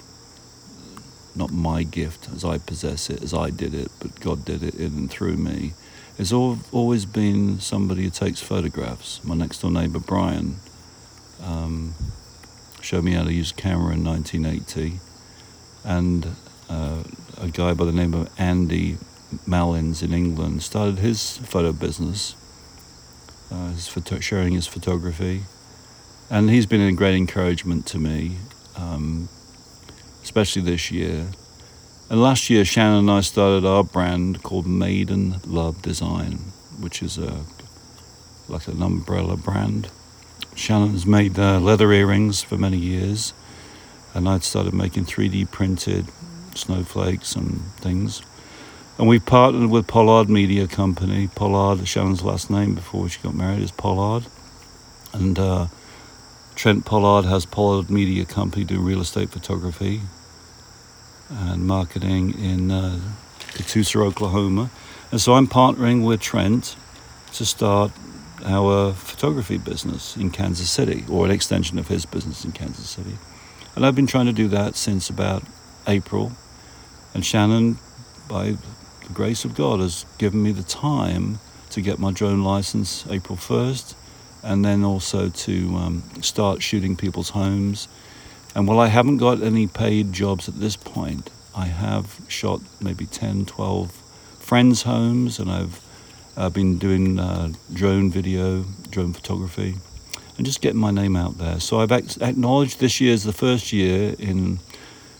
Not 1.36 1.52
my 1.52 1.84
gift 1.84 2.30
as 2.34 2.45
I 2.45 2.58
possess 2.58 3.10
it, 3.10 3.21
as 3.21 3.34
I 3.34 3.50
did 3.50 3.74
it, 3.74 3.91
but 4.00 4.19
God 4.19 4.45
did 4.45 4.63
it 4.63 4.76
in 4.76 4.93
and 4.93 5.12
through 5.12 5.38
me. 5.38 5.74
It's 6.17 6.32
always 6.32 7.06
been 7.06 7.60
somebody 7.60 8.04
who 8.04 8.10
takes 8.10 8.41
photographs. 8.41 9.24
My 9.24 9.36
next 9.36 9.60
door 9.60 9.71
neighbour, 9.71 10.00
Brian, 10.00 10.56
um, 11.43 11.93
showed 12.82 13.04
me 13.04 13.13
how 13.13 13.24
to 13.26 13.34
use 13.34 13.52
a 13.52 13.56
camera 13.56 13.93
in 13.93 14.04
1980. 14.04 15.00
And 15.84 16.36
uh, 16.69 17.04
a 17.38 17.50
guy 17.50 17.74
by 17.74 17.84
the 17.84 17.91
name 17.91 18.13
of 18.13 18.30
Andy 18.39 18.98
Malins 19.45 20.02
in 20.02 20.13
England 20.13 20.63
started 20.63 21.00
his 21.00 21.38
photo 21.39 21.74
business 21.74 22.36
uh, 23.52 23.69
his 23.69 23.88
photo- 23.88 24.19
sharing 24.19 24.54
his 24.54 24.67
photography. 24.67 25.43
And 26.30 26.50
he's 26.50 26.65
been 26.65 26.82
a 26.82 26.91
great 26.91 27.15
encouragement 27.15 27.86
to 27.88 28.00
me, 28.00 28.38
um, 28.76 29.30
especially 30.26 30.64
this 30.64 30.90
year. 30.90 31.28
And 32.10 32.20
last 32.20 32.50
year, 32.50 32.66
Shannon 32.66 33.00
and 33.00 33.12
I 33.12 33.22
started 33.22 33.64
our 33.64 33.84
brand 33.84 34.42
called 34.42 34.66
Maiden 34.66 35.36
Love 35.46 35.84
Design, 35.84 36.40
which 36.80 37.04
is 37.04 37.20
a 37.20 37.46
like 38.48 38.68
an 38.68 38.82
umbrella 38.82 39.38
brand. 39.38 39.90
Shannon's 40.56 41.06
made 41.06 41.38
uh, 41.38 41.60
leather 41.60 41.92
earrings 41.94 42.42
for 42.42 42.58
many 42.58 42.78
years, 42.78 43.34
and 44.16 44.28
I'd 44.28 44.44
started 44.44 44.74
making 44.74 45.06
3D 45.06 45.52
printed 45.52 46.08
snowflakes 46.56 47.36
and 47.36 47.62
things. 47.76 48.24
And 48.98 49.08
we 49.08 49.20
partnered 49.20 49.70
with 49.70 49.86
Pollard 49.88 50.28
Media 50.28 50.68
Company. 50.68 51.28
Pollard, 51.28 51.88
Shannon's 51.88 52.24
last 52.24 52.50
name 52.50 52.74
before 52.74 53.10
she 53.10 53.22
got 53.22 53.36
married 53.36 53.62
is 53.62 53.72
Pollard. 53.72 54.26
And 55.14 55.38
uh, 55.38 55.68
Trent 56.56 56.84
Pollard 56.84 57.26
has 57.26 57.46
Pollard 57.46 57.92
Media 57.92 58.26
Company 58.26 58.64
doing 58.64 58.84
real 58.84 59.02
estate 59.02 59.30
photography 59.30 60.02
and 61.30 61.66
marketing 61.66 62.38
in 62.40 62.72
uh, 62.72 63.00
Oklahoma. 63.96 64.70
And 65.12 65.22
so 65.22 65.34
I'm 65.34 65.48
partnering 65.48 66.06
with 66.06 66.20
Trent 66.22 66.76
to 67.34 67.46
start 67.46 67.92
our 68.44 68.94
photography 68.94 69.58
business 69.58 70.16
in 70.18 70.30
Kansas 70.30 70.70
City, 70.70 71.04
or 71.10 71.26
an 71.26 71.32
extension 71.32 71.80
of 71.80 71.88
his 71.88 72.06
business 72.06 72.46
in 72.46 72.52
Kansas 72.52 72.90
City. 72.90 73.18
And 73.76 73.86
I've 73.86 73.96
been 73.96 74.08
trying 74.08 74.28
to 74.28 74.34
do 74.34 74.48
that 74.50 74.76
since 74.76 75.10
about 75.10 75.44
April. 75.88 76.32
And 77.14 77.26
Shannon, 77.26 77.78
by 78.28 78.52
the 79.08 79.14
grace 79.14 79.46
of 79.46 79.56
God 79.56 79.80
has 79.80 80.06
given 80.18 80.42
me 80.44 80.52
the 80.52 80.64
time 80.64 81.40
to 81.72 81.82
get 81.82 82.00
my 82.00 82.12
drone 82.12 82.44
license 82.44 83.06
April 83.10 83.38
1st 83.38 83.96
and 84.44 84.64
then 84.64 84.84
also 84.84 85.30
to 85.30 85.76
um, 85.76 86.04
start 86.22 86.62
shooting 86.62 86.96
people's 86.96 87.30
homes. 87.30 87.88
And 88.56 88.70
while 88.70 88.80
I 88.80 88.88
haven't 88.88 89.18
got 89.18 89.44
any 89.44 89.68
paid 89.68 90.13
jobs 90.13 90.48
at 90.48 90.62
this 90.62 90.78
point, 90.78 91.30
I 91.54 91.65
have 91.65 92.22
shot 92.30 92.62
maybe 92.80 93.06
10, 93.06 93.46
12 93.46 93.91
friends' 94.39 94.84
homes 94.84 95.39
and 95.39 95.52
I've 95.52 95.82
uh, 96.38 96.50
been 96.50 96.78
doing 96.78 97.20
uh, 97.20 97.52
drone 97.74 98.10
video, 98.10 98.63
drone 98.92 99.12
photography, 99.12 99.75
and 100.38 100.46
just 100.46 100.62
getting 100.62 100.79
my 100.79 100.92
name 100.92 101.17
out 101.17 101.38
there. 101.38 101.60
So 101.60 101.82
I've 101.82 101.92
acknowledged 101.92 102.79
this 102.79 103.02
year 103.02 103.13
is 103.13 103.25
the 103.25 103.34
first 103.34 103.73
year 103.73 104.15
in 104.17 104.60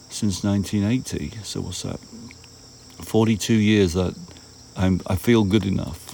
since 0.10 0.42
1980. 0.46 1.38
So 1.44 1.60
what's 1.60 1.82
that? 1.82 2.00
42 3.04 3.54
years 3.54 3.94
that 3.94 4.16
I'm, 4.78 5.02
I 5.08 5.18
feel 5.18 5.44
good 5.44 5.66
enough. 5.66 6.04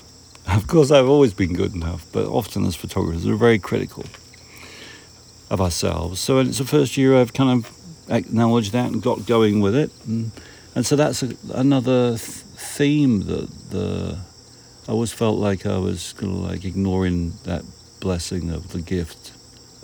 Of 0.47 0.67
course, 0.67 0.91
I've 0.91 1.07
always 1.07 1.33
been 1.33 1.53
good 1.53 1.75
enough, 1.75 2.05
but 2.11 2.25
often 2.25 2.65
as 2.65 2.75
photographers, 2.75 3.25
we're 3.25 3.35
very 3.35 3.59
critical 3.59 4.03
of 5.51 5.59
ourselves. 5.59 6.21
So 6.21 6.39
it's 6.39 6.57
the 6.59 6.65
first 6.65 6.95
year 6.95 7.17
I've 7.17 7.33
kind 7.33 7.59
of 7.65 7.77
acknowledged 8.09 8.71
that 8.71 8.89
and 8.91 9.03
got 9.03 9.27
going 9.27 9.59
with 9.59 9.75
it. 9.75 9.91
And, 10.07 10.31
and 10.73 10.85
so 10.85 10.95
that's 10.95 11.21
a, 11.21 11.35
another 11.53 12.11
th- 12.11 12.19
theme 12.19 13.25
that 13.27 13.49
the 13.69 14.17
I 14.87 14.91
always 14.93 15.11
felt 15.11 15.37
like 15.37 15.65
I 15.65 15.77
was 15.77 16.13
kind 16.13 16.31
of 16.31 16.39
like 16.39 16.65
ignoring 16.65 17.33
that 17.43 17.63
blessing 17.99 18.49
of 18.49 18.71
the 18.71 18.81
gift 18.81 19.33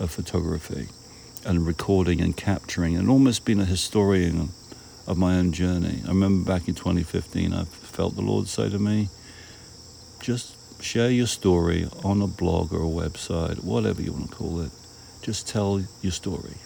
of 0.00 0.10
photography 0.10 0.88
and 1.44 1.66
recording 1.66 2.20
and 2.20 2.36
capturing 2.36 2.96
and 2.96 3.08
almost 3.08 3.44
being 3.44 3.60
a 3.60 3.64
historian 3.64 4.48
of 5.06 5.18
my 5.18 5.36
own 5.36 5.52
journey. 5.52 6.02
I 6.04 6.08
remember 6.08 6.50
back 6.50 6.66
in 6.66 6.74
2015, 6.74 7.52
I 7.52 7.64
felt 7.64 8.16
the 8.16 8.22
Lord 8.22 8.48
say 8.48 8.70
to 8.70 8.78
me, 8.78 9.08
just 10.20 10.82
share 10.82 11.10
your 11.10 11.26
story 11.26 11.86
on 12.02 12.22
a 12.22 12.26
blog 12.26 12.72
or 12.72 12.82
a 12.82 13.08
website, 13.08 13.62
whatever 13.62 14.02
you 14.02 14.12
want 14.12 14.30
to 14.30 14.36
call 14.36 14.60
it. 14.60 14.70
Just 15.28 15.46
tell 15.46 15.84
your 16.00 16.12
story, 16.12 16.56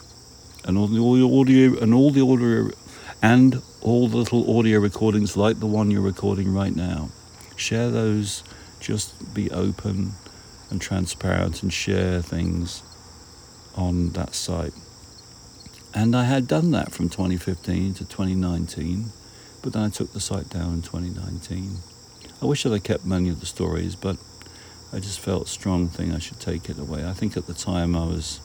and 0.64 0.78
all 0.78 0.86
the 0.86 1.02
audio 1.02 1.76
and 1.80 1.92
all 1.92 2.12
the 2.12 2.20
audio 2.20 2.70
and 3.20 3.60
all 3.80 4.06
the 4.06 4.18
little 4.18 4.56
audio 4.56 4.78
recordings 4.78 5.36
like 5.36 5.58
the 5.58 5.66
one 5.66 5.90
you're 5.90 6.00
recording 6.00 6.54
right 6.54 6.76
now. 6.76 7.08
Share 7.56 7.90
those. 7.90 8.44
Just 8.78 9.34
be 9.34 9.50
open 9.50 10.12
and 10.70 10.80
transparent 10.80 11.64
and 11.64 11.72
share 11.72 12.22
things 12.22 12.84
on 13.74 14.10
that 14.10 14.32
site. 14.32 14.74
And 15.92 16.14
I 16.14 16.22
had 16.22 16.46
done 16.46 16.70
that 16.70 16.92
from 16.92 17.08
2015 17.08 17.94
to 17.94 18.04
2019, 18.04 19.06
but 19.60 19.72
then 19.72 19.82
I 19.82 19.88
took 19.88 20.12
the 20.12 20.20
site 20.20 20.48
down 20.50 20.74
in 20.74 20.82
2019. 20.82 21.78
I 22.40 22.46
wish 22.46 22.62
that 22.62 22.72
I 22.72 22.78
kept 22.78 23.04
many 23.04 23.28
of 23.28 23.40
the 23.40 23.46
stories, 23.46 23.96
but 23.96 24.18
I 24.92 25.00
just 25.00 25.18
felt 25.18 25.48
strong 25.48 25.88
thing 25.88 26.12
I 26.12 26.20
should 26.20 26.38
take 26.38 26.70
it 26.70 26.78
away. 26.78 27.04
I 27.04 27.12
think 27.12 27.36
at 27.36 27.48
the 27.48 27.54
time 27.54 27.96
I 27.96 28.04
was, 28.04 28.40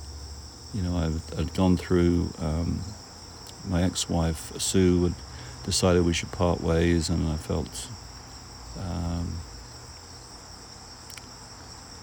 you 0.74 0.82
know, 0.82 0.98
I 0.98 1.36
had 1.36 1.54
gone 1.54 1.78
through. 1.78 2.34
Um, 2.40 2.82
my 3.68 3.84
ex-wife 3.84 4.60
Sue 4.60 5.04
had 5.04 5.16
decided 5.64 6.06
we 6.06 6.14
should 6.14 6.32
part 6.32 6.62
ways, 6.62 7.10
and 7.10 7.28
I 7.28 7.38
felt. 7.38 7.88
Um, 8.80 9.40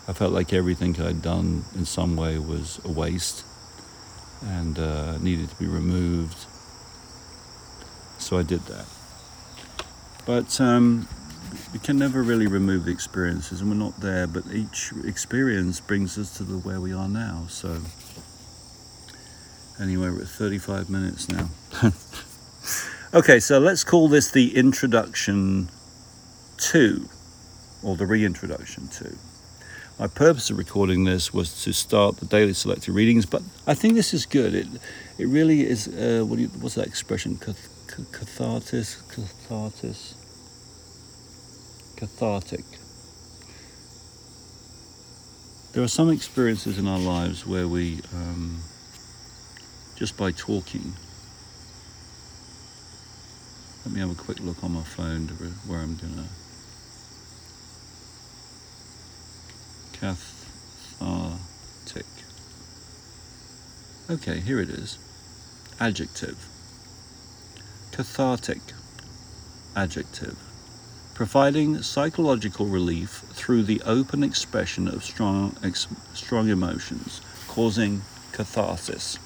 I 0.06 0.12
felt 0.12 0.32
like 0.32 0.52
everything 0.52 1.00
I'd 1.00 1.22
done 1.22 1.64
in 1.74 1.86
some 1.86 2.14
way 2.14 2.38
was 2.38 2.78
a 2.84 2.90
waste 2.90 3.44
and 4.42 4.78
uh, 4.78 5.16
needed 5.18 5.48
to 5.48 5.56
be 5.56 5.66
removed. 5.66 6.36
So 8.18 8.36
I 8.36 8.42
did 8.42 8.60
that. 8.66 8.86
But 10.26 10.60
um, 10.60 11.08
we 11.72 11.78
can 11.78 11.98
never 11.98 12.22
really 12.22 12.46
remove 12.46 12.84
the 12.84 12.90
experiences, 12.90 13.60
and 13.60 13.70
we're 13.70 13.76
not 13.76 14.00
there. 14.00 14.26
But 14.26 14.44
each 14.52 14.92
experience 15.04 15.80
brings 15.80 16.18
us 16.18 16.36
to 16.36 16.42
the 16.42 16.58
where 16.58 16.80
we 16.80 16.92
are 16.92 17.08
now. 17.08 17.46
So 17.48 17.80
anyway, 19.80 20.10
we're 20.10 20.22
at 20.22 20.28
35 20.28 20.90
minutes 20.90 21.28
now. 21.28 21.48
okay, 23.14 23.40
so 23.40 23.58
let's 23.58 23.84
call 23.84 24.08
this 24.08 24.30
the 24.30 24.56
introduction 24.56 25.68
to, 26.56 27.08
or 27.82 27.96
the 27.96 28.06
reintroduction 28.06 28.88
to. 28.88 29.16
My 29.98 30.08
purpose 30.08 30.50
of 30.50 30.58
recording 30.58 31.04
this 31.04 31.32
was 31.32 31.62
to 31.62 31.72
start 31.72 32.16
the 32.16 32.26
daily 32.26 32.52
selected 32.52 32.92
readings, 32.92 33.26
but 33.26 33.42
I 33.66 33.74
think 33.74 33.94
this 33.94 34.12
is 34.12 34.26
good. 34.26 34.52
It 34.54 34.66
it 35.18 35.28
really 35.28 35.64
is. 35.64 35.86
Uh, 35.86 36.24
what 36.26 36.40
you, 36.40 36.48
what's 36.48 36.74
that 36.74 36.88
expression? 36.88 37.36
Cath- 37.36 37.70
cathartis, 37.86 39.08
catharsis, 39.08 40.14
cathartic. 41.96 42.64
There 45.72 45.82
are 45.82 45.88
some 45.88 46.10
experiences 46.10 46.78
in 46.78 46.86
our 46.86 46.98
lives 46.98 47.46
where 47.46 47.66
we, 47.68 48.00
um, 48.12 48.60
just 49.96 50.16
by 50.16 50.30
talking, 50.32 50.94
let 53.84 53.94
me 53.94 54.00
have 54.00 54.10
a 54.10 54.14
quick 54.14 54.40
look 54.40 54.64
on 54.64 54.72
my 54.72 54.82
phone 54.82 55.28
to 55.28 55.34
where 55.34 55.80
I'm 55.80 55.96
gonna. 55.96 56.26
Cathartic. 59.92 62.06
Okay, 64.10 64.40
here 64.40 64.60
it 64.60 64.68
is. 64.68 64.98
Adjective. 65.80 66.46
Cathartic. 67.92 68.60
Adjective. 69.76 70.36
Providing 71.14 71.82
psychological 71.82 72.66
relief 72.66 73.24
through 73.32 73.62
the 73.62 73.80
open 73.82 74.24
expression 74.24 74.88
of 74.88 75.04
strong, 75.04 75.56
ex, 75.62 75.86
strong 76.12 76.48
emotions, 76.48 77.20
causing 77.48 78.02
catharsis. 78.32 79.18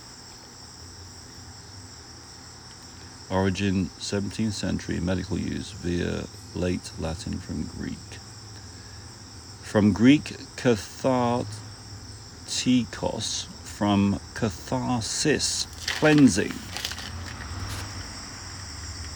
Origin 3.30 3.90
17th 3.98 4.52
century 4.52 5.00
medical 5.00 5.38
use 5.38 5.72
via 5.72 6.24
late 6.54 6.90
Latin 6.98 7.38
from 7.38 7.64
Greek. 7.66 7.98
From 9.62 9.92
Greek 9.92 10.36
kathartikos, 10.56 11.46
from 13.64 14.18
catharsis, 14.34 15.66
cleansing. 15.98 16.52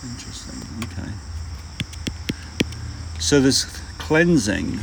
Interesting, 0.05 0.63
okay. 0.85 1.13
So 3.19 3.41
this 3.41 3.65
cleansing, 3.99 4.81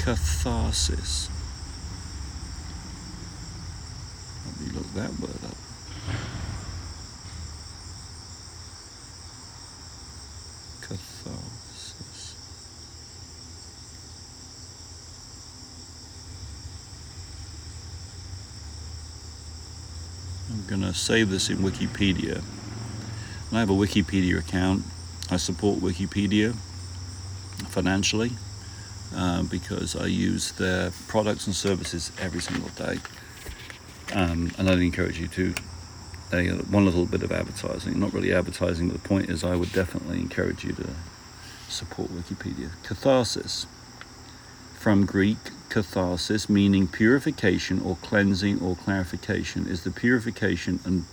catharsis. 0.00 1.28
Let 4.46 4.60
me 4.60 4.66
look 4.74 4.92
that 4.94 5.10
word 5.20 5.44
up. 5.44 5.56
Catharsis. 10.80 12.34
I'm 20.50 20.66
going 20.66 20.81
save 20.94 21.30
this 21.30 21.50
in 21.50 21.58
Wikipedia. 21.58 22.42
I 23.52 23.60
have 23.60 23.70
a 23.70 23.74
Wikipedia 23.74 24.38
account. 24.38 24.84
I 25.30 25.36
support 25.36 25.80
Wikipedia 25.80 26.54
financially 27.68 28.32
uh, 29.14 29.42
because 29.44 29.94
I 29.96 30.06
use 30.06 30.52
their 30.52 30.90
products 31.08 31.46
and 31.46 31.54
services 31.54 32.12
every 32.20 32.40
single 32.40 32.68
day. 32.70 32.98
Um, 34.14 34.50
and 34.58 34.68
I'd 34.68 34.78
encourage 34.78 35.18
you 35.18 35.28
to. 35.28 35.54
They, 36.30 36.48
uh, 36.48 36.56
one 36.56 36.86
little 36.86 37.04
bit 37.04 37.22
of 37.22 37.30
advertising, 37.30 37.98
not 38.00 38.12
really 38.12 38.32
advertising, 38.32 38.88
but 38.88 39.02
the 39.02 39.08
point 39.08 39.28
is, 39.28 39.44
I 39.44 39.54
would 39.54 39.72
definitely 39.72 40.18
encourage 40.18 40.64
you 40.64 40.72
to 40.72 40.88
support 41.68 42.08
Wikipedia. 42.08 42.70
Catharsis, 42.84 43.66
from 44.78 45.06
Greek 45.06 45.38
catharsis, 45.72 46.50
meaning 46.50 46.86
purification 46.86 47.80
or 47.80 47.96
cleansing 48.02 48.60
or 48.60 48.76
clarification, 48.76 49.66
is 49.66 49.84
the 49.84 49.90
purification 49.90 50.78
and 50.84 51.10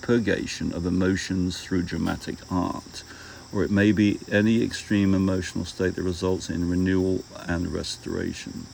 purgation 0.00 0.72
of 0.72 0.86
emotions 0.86 1.60
through 1.60 1.82
dramatic 1.82 2.36
art, 2.52 3.02
or 3.52 3.64
it 3.64 3.70
may 3.70 3.90
be 3.90 4.20
any 4.30 4.62
extreme 4.62 5.12
emotional 5.12 5.64
state 5.64 5.96
that 5.96 6.02
results 6.04 6.48
in 6.48 6.70
renewal 6.70 7.24
and 7.48 7.72
restoration. 7.72 8.64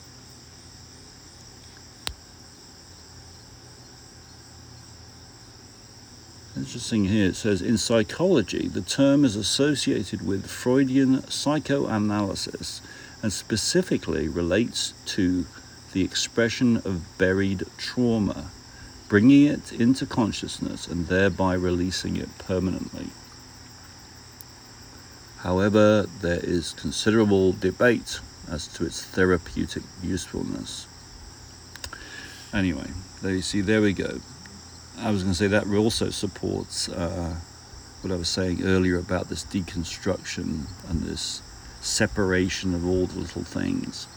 Interesting 6.55 7.05
here, 7.05 7.29
it 7.29 7.35
says 7.35 7.63
in 7.63 7.79
psychology, 7.79 8.67
the 8.67 8.81
term 8.81 9.25
is 9.25 9.35
associated 9.35 10.23
with 10.27 10.45
Freudian 10.45 11.27
psychoanalysis 11.27 12.83
and 13.21 13.33
specifically 13.33 14.27
relates 14.27 14.93
to 15.05 15.45
the 15.93 16.03
expression 16.03 16.77
of 16.77 17.17
buried 17.17 17.63
trauma 17.77 18.51
bringing 19.07 19.45
it 19.45 19.71
into 19.71 20.05
consciousness 20.05 20.87
and 20.87 21.07
thereby 21.07 21.53
releasing 21.53 22.17
it 22.17 22.29
permanently. 22.39 23.07
However, 25.39 26.07
there 26.21 26.39
is 26.43 26.73
considerable 26.73 27.53
debate 27.53 28.19
as 28.49 28.67
to 28.69 28.85
its 28.85 29.03
therapeutic 29.03 29.83
usefulness. 30.03 30.87
Anyway, 32.53 32.87
there 33.21 33.33
you 33.33 33.41
see, 33.41 33.61
there 33.61 33.81
we 33.81 33.93
go. 33.93 34.19
I 34.97 35.11
was 35.11 35.23
going 35.23 35.33
to 35.33 35.37
say 35.37 35.47
that 35.47 35.67
also 35.67 36.09
supports 36.09 36.89
uh, 36.89 37.35
what 38.01 38.11
I 38.11 38.15
was 38.15 38.29
saying 38.29 38.63
earlier 38.63 38.97
about 38.97 39.29
this 39.29 39.45
deconstruction 39.45 40.65
and 40.89 41.03
this 41.03 41.41
separation 41.87 42.73
of 42.73 42.85
all 42.85 43.07
the 43.07 43.19
little 43.19 43.43
things. 43.43 44.07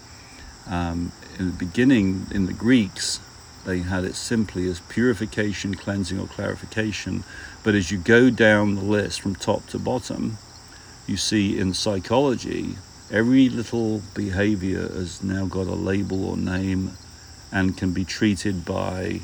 Um, 0.66 1.12
in 1.38 1.46
the 1.46 1.56
beginning, 1.56 2.26
in 2.32 2.46
the 2.46 2.52
Greeks, 2.52 3.20
they 3.64 3.80
had 3.80 4.04
it 4.04 4.14
simply 4.14 4.68
as 4.68 4.80
purification, 4.80 5.74
cleansing, 5.74 6.18
or 6.18 6.26
clarification. 6.26 7.24
But 7.62 7.74
as 7.74 7.90
you 7.90 7.98
go 7.98 8.30
down 8.30 8.74
the 8.74 8.82
list 8.82 9.20
from 9.20 9.34
top 9.34 9.66
to 9.68 9.78
bottom, 9.78 10.38
you 11.06 11.16
see 11.16 11.58
in 11.58 11.74
psychology, 11.74 12.76
every 13.10 13.48
little 13.48 14.02
behavior 14.14 14.80
has 14.80 15.22
now 15.22 15.46
got 15.46 15.66
a 15.66 15.74
label 15.74 16.24
or 16.24 16.36
name 16.36 16.92
and 17.52 17.76
can 17.76 17.92
be 17.92 18.04
treated 18.04 18.64
by 18.64 19.20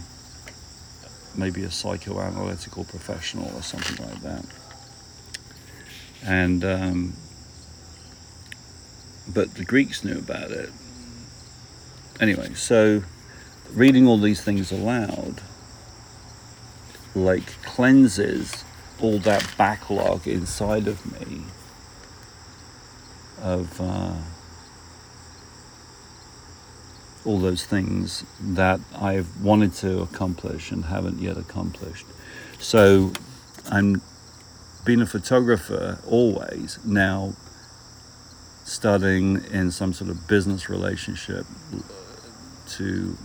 maybe 1.37 1.63
a 1.63 1.69
psychoanalytical 1.69 2.89
professional 2.89 3.55
or 3.57 3.63
something 3.63 4.05
like 4.07 4.21
that. 4.23 4.45
And, 6.25 6.65
um, 6.65 7.13
but 9.33 9.55
the 9.55 9.65
Greeks 9.65 10.05
knew 10.05 10.19
about 10.19 10.51
it. 10.51 10.71
Anyway, 12.21 12.55
so 12.55 13.03
reading 13.73 14.07
all 14.07 14.19
these 14.19 14.43
things 14.43 14.71
aloud 14.71 15.43
like 17.15 17.47
cleanses 17.63 18.65
all 19.01 19.19
that 19.19 19.47
backlog 19.59 20.27
inside 20.27 20.87
of 20.87 21.21
me 21.21 21.43
of 23.43 23.81
uh, 23.81 24.15
all 27.25 27.39
those 27.39 27.65
things 27.65 28.25
that 28.41 28.81
I've 28.95 29.43
wanted 29.43 29.75
to 29.75 30.01
accomplish 30.01 30.71
and 30.71 30.85
haven't 30.85 31.21
yet 31.21 31.37
accomplished. 31.37 32.07
So 32.59 33.13
I'm 33.69 34.01
being 34.85 35.03
a 35.03 35.07
photographer 35.07 35.99
always 36.07 36.79
now 36.85 37.35
studying 38.67 39.45
in 39.53 39.71
some 39.71 39.93
sort 39.93 40.11
of 40.11 40.27
business 40.27 40.69
relationship 40.69 41.47
to 42.69 43.17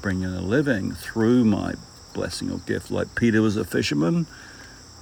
bring 0.00 0.22
in 0.22 0.30
a 0.32 0.40
living 0.40 0.92
through 0.92 1.44
my 1.44 1.74
blessing 2.14 2.50
or 2.50 2.58
gift. 2.60 2.90
Like 2.90 3.14
Peter 3.14 3.42
was 3.42 3.56
a 3.56 3.64
fisherman, 3.64 4.26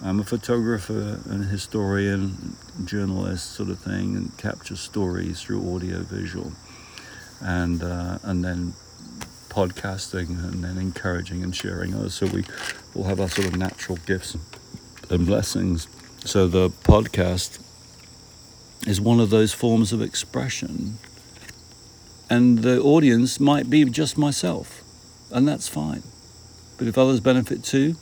I'm 0.03 0.18
a 0.18 0.24
photographer 0.24 1.20
and 1.30 1.45
historian, 1.45 2.57
journalist 2.84 3.53
sort 3.53 3.70
of 3.70 3.78
thing, 3.78 4.16
and 4.16 4.36
capture 4.36 4.76
stories 4.76 5.40
through 5.40 5.74
audio 5.74 6.01
visual, 6.01 6.53
and 7.40 7.82
uh, 7.82 8.18
and 8.24 8.45
then 8.45 8.74
podcasting, 9.49 10.30
and 10.30 10.64
then 10.64 10.76
encouraging 10.76 11.45
and 11.45 11.55
sharing 11.55 11.95
others. 11.95 12.14
So 12.14 12.26
we 12.26 12.45
all 12.97 13.05
have 13.05 13.20
our 13.20 13.28
sort 13.28 13.47
of 13.47 13.57
natural 13.57 13.99
gifts 14.05 14.36
and 15.09 15.24
blessings. 15.24 15.86
So 16.24 16.49
the 16.49 16.70
podcast 16.70 17.61
is 18.87 19.01
one 19.01 19.20
of 19.20 19.30
those 19.30 19.53
forms 19.53 19.93
of 19.93 20.03
expression, 20.03 20.99
and 22.28 22.59
the 22.59 22.80
audience 22.80 23.41
might 23.41 23.70
be 23.70 23.85
just 23.85 24.18
myself, 24.18 24.82
and 25.30 25.47
that's 25.47 25.68
fine. 25.68 26.03
But 26.78 26.89
if 26.89 26.99
others 26.99 27.20
benefit 27.20 27.62
too, 27.62 27.97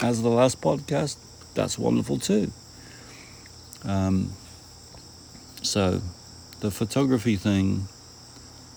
as 0.00 0.22
the 0.22 0.28
last 0.28 0.60
podcast, 0.60 1.16
that's 1.54 1.78
wonderful 1.78 2.18
too. 2.18 2.52
Um, 3.84 4.32
so 5.62 6.02
the 6.60 6.70
photography 6.70 7.36
thing 7.36 7.88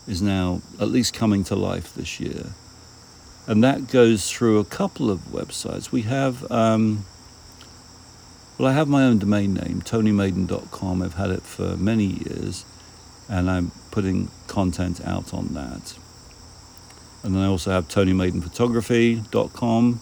is 0.07 0.21
now 0.21 0.61
at 0.79 0.89
least 0.89 1.13
coming 1.13 1.43
to 1.45 1.55
life 1.55 1.93
this 1.93 2.19
year. 2.19 2.47
And 3.47 3.63
that 3.63 3.87
goes 3.87 4.29
through 4.29 4.59
a 4.59 4.65
couple 4.65 5.09
of 5.09 5.19
websites. 5.31 5.91
We 5.91 6.03
have, 6.03 6.49
um, 6.51 7.05
well, 8.59 8.67
I 8.67 8.73
have 8.73 8.89
my 8.89 9.05
own 9.05 9.19
domain 9.19 9.53
name, 9.53 9.81
tonymaiden.com. 9.81 11.01
I've 11.01 11.13
had 11.13 11.29
it 11.29 11.43
for 11.43 11.77
many 11.77 12.03
years, 12.03 12.65
and 13.29 13.49
I'm 13.49 13.71
putting 13.89 14.29
content 14.47 14.99
out 15.05 15.33
on 15.33 15.53
that. 15.53 15.97
And 17.23 17.35
then 17.35 17.41
I 17.41 17.47
also 17.47 17.71
have 17.71 17.87
tonymaidenphotography.com, 17.87 20.01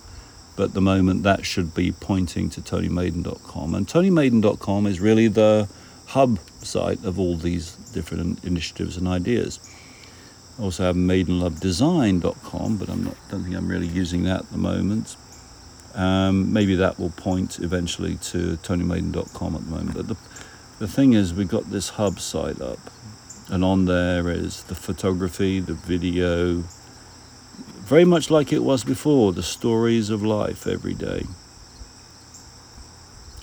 but 0.56 0.64
at 0.64 0.74
the 0.74 0.82
moment 0.82 1.22
that 1.22 1.46
should 1.46 1.76
be 1.76 1.92
pointing 1.92 2.50
to 2.50 2.62
tonymaiden.com. 2.62 3.76
And 3.76 3.88
tonymaiden.com 3.88 4.88
is 4.88 5.00
really 5.00 5.28
the 5.28 5.70
hub 6.08 6.40
site 6.64 7.04
of 7.04 7.20
all 7.20 7.36
these 7.36 7.74
different 7.94 8.44
initiatives 8.44 8.98
and 8.98 9.08
ideas. 9.08 9.60
I 10.58 10.64
also 10.64 10.84
have 10.84 10.96
maidenlovedesign.com, 10.96 12.78
but 12.78 12.90
I'm 12.90 13.04
not, 13.04 13.18
don't 13.30 13.44
think 13.44 13.56
I'm 13.56 13.68
really 13.68 13.86
using 13.86 14.24
that 14.24 14.40
at 14.40 14.52
the 14.52 14.58
moment. 14.58 15.16
Um, 15.96 16.54
maybe 16.54 16.76
that 16.76 17.00
will 17.00 17.10
point 17.10 17.60
eventually 17.60 18.16
to 18.16 18.58
tonymaiden.com 18.58 19.56
at 19.56 19.66
the 19.66 19.72
moment. 19.72 19.96
But 19.96 20.08
the, 20.08 20.18
the 20.80 20.88
thing 20.88 21.14
is, 21.14 21.34
we've 21.34 21.48
got 21.48 21.72
this 21.72 21.90
hub 21.90 22.20
site 22.20 22.62
up, 22.62 22.80
and 23.50 23.64
on 23.64 23.86
there 23.86 24.30
is 24.30 24.64
the 24.64 24.76
photography, 24.76 25.60
the 25.60 25.74
video, 25.74 26.64
very 27.80 28.06
much 28.06 28.30
like 28.30 28.54
it 28.54 28.64
was 28.64 28.84
before, 28.84 29.34
the 29.34 29.44
stories 29.44 30.10
of 30.10 30.22
life 30.24 30.68
every 30.68 30.94
day. 30.94 31.24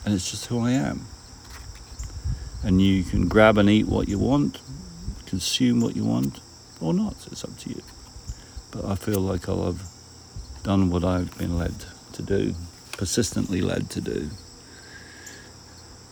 And 0.04 0.14
it's 0.14 0.30
just 0.30 0.46
who 0.46 0.60
I 0.60 0.72
am. 0.72 1.06
And 2.62 2.80
you 2.80 3.02
can 3.02 3.26
grab 3.26 3.58
and 3.58 3.68
eat 3.68 3.86
what 3.88 4.08
you 4.08 4.18
want, 4.18 4.60
consume 5.26 5.80
what 5.80 5.96
you 5.96 6.04
want, 6.04 6.40
or 6.80 6.94
not. 6.94 7.26
It's 7.32 7.42
up 7.42 7.56
to 7.58 7.70
you. 7.70 7.82
But 8.70 8.84
I 8.84 8.94
feel 8.94 9.20
like 9.20 9.48
I'll 9.48 9.64
have 9.64 9.82
done 10.62 10.90
what 10.90 11.04
I've 11.04 11.36
been 11.38 11.58
led 11.58 11.74
to 12.14 12.22
do, 12.22 12.54
persistently 12.92 13.60
led 13.60 13.90
to 13.90 14.00
do. 14.00 14.30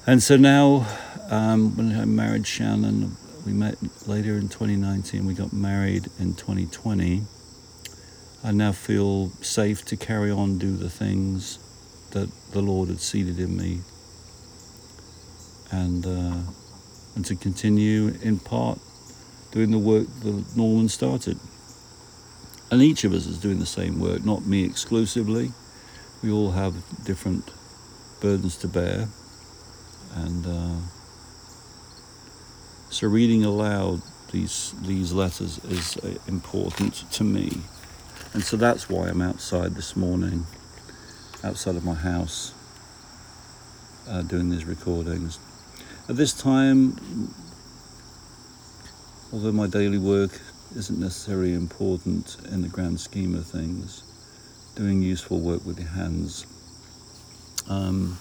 And 0.07 0.23
so 0.23 0.37
now, 0.37 0.87
um, 1.31 1.77
when 1.77 1.99
I 1.99 2.05
married 2.05 2.47
Shannon, 2.47 3.17
we 3.47 3.53
met 3.53 3.77
later 4.07 4.37
in 4.37 4.49
2019, 4.49 5.27
we 5.27 5.35
got 5.35 5.53
married 5.53 6.09
in 6.19 6.35
2020. 6.35 7.23
I 8.45 8.51
now 8.51 8.73
feel 8.73 9.31
safe 9.41 9.85
to 9.87 9.97
carry 9.97 10.31
on, 10.31 10.59
do 10.59 10.77
the 10.77 10.91
things 10.91 11.59
that 12.11 12.29
the 12.51 12.61
Lord 12.61 12.89
had 12.89 13.01
seeded 13.01 13.39
in 13.39 13.57
me, 13.57 13.81
and 15.71 16.05
uh, 16.07 16.39
and 17.15 17.25
to 17.25 17.37
continue 17.37 18.15
in 18.23 18.39
part 18.39 18.79
doing 19.53 19.71
the 19.71 19.79
work 19.79 20.07
that 20.23 20.57
Norman 20.57 20.89
started. 20.89 21.39
And 22.71 22.83
each 22.83 23.05
of 23.05 23.13
us 23.13 23.27
is 23.27 23.39
doing 23.39 23.59
the 23.59 23.67
same 23.67 24.01
work, 24.01 24.25
not 24.25 24.47
me 24.47 24.65
exclusively. 24.65 25.53
We 26.23 26.31
all 26.31 26.53
have 26.53 26.75
different 27.05 27.51
burdens 28.21 28.57
to 28.59 28.69
bear, 28.69 29.09
and 30.15 30.47
uh, 30.47 30.77
so 32.91 33.09
reading 33.09 33.45
aloud 33.45 34.03
these 34.31 34.73
these 34.83 35.13
letters 35.13 35.59
is 35.65 35.97
uh, 35.97 36.15
important 36.29 37.11
to 37.13 37.25
me. 37.25 37.63
And 38.35 38.43
so 38.45 38.57
that's 38.57 38.89
why 38.89 39.09
I'm 39.09 39.21
outside 39.21 39.75
this 39.75 39.97
morning, 39.97 40.47
outside 41.43 41.75
of 41.75 41.85
my 41.85 41.95
house, 41.95 42.55
uh, 44.09 44.23
doing 44.23 44.49
these 44.49 44.65
recordings. 44.65 45.41
At 46.09 46.17
this 46.17 46.33
time, 46.33 46.97
although 49.33 49.53
my 49.53 49.67
daily 49.67 49.99
work 49.99 50.41
isn't 50.77 51.01
necessarily 51.01 51.53
important 51.53 52.37
in 52.51 52.63
the 52.63 52.69
grand 52.69 53.01
scheme 53.01 53.35
of 53.35 53.47
things, 53.47 54.05
doing 54.75 55.03
useful 55.03 55.41
work 55.41 55.65
with 55.65 55.79
your 55.79 55.89
hands. 55.89 56.47
Um, 57.69 58.19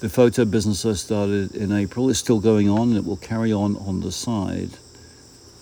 the 0.00 0.08
photo 0.08 0.44
business 0.44 0.84
I 0.86 0.92
started 0.92 1.54
in 1.54 1.72
April 1.72 2.08
is 2.08 2.18
still 2.18 2.40
going 2.40 2.68
on 2.68 2.88
and 2.88 2.96
it 2.96 3.04
will 3.04 3.16
carry 3.16 3.52
on 3.52 3.76
on 3.76 4.00
the 4.00 4.12
side. 4.12 4.70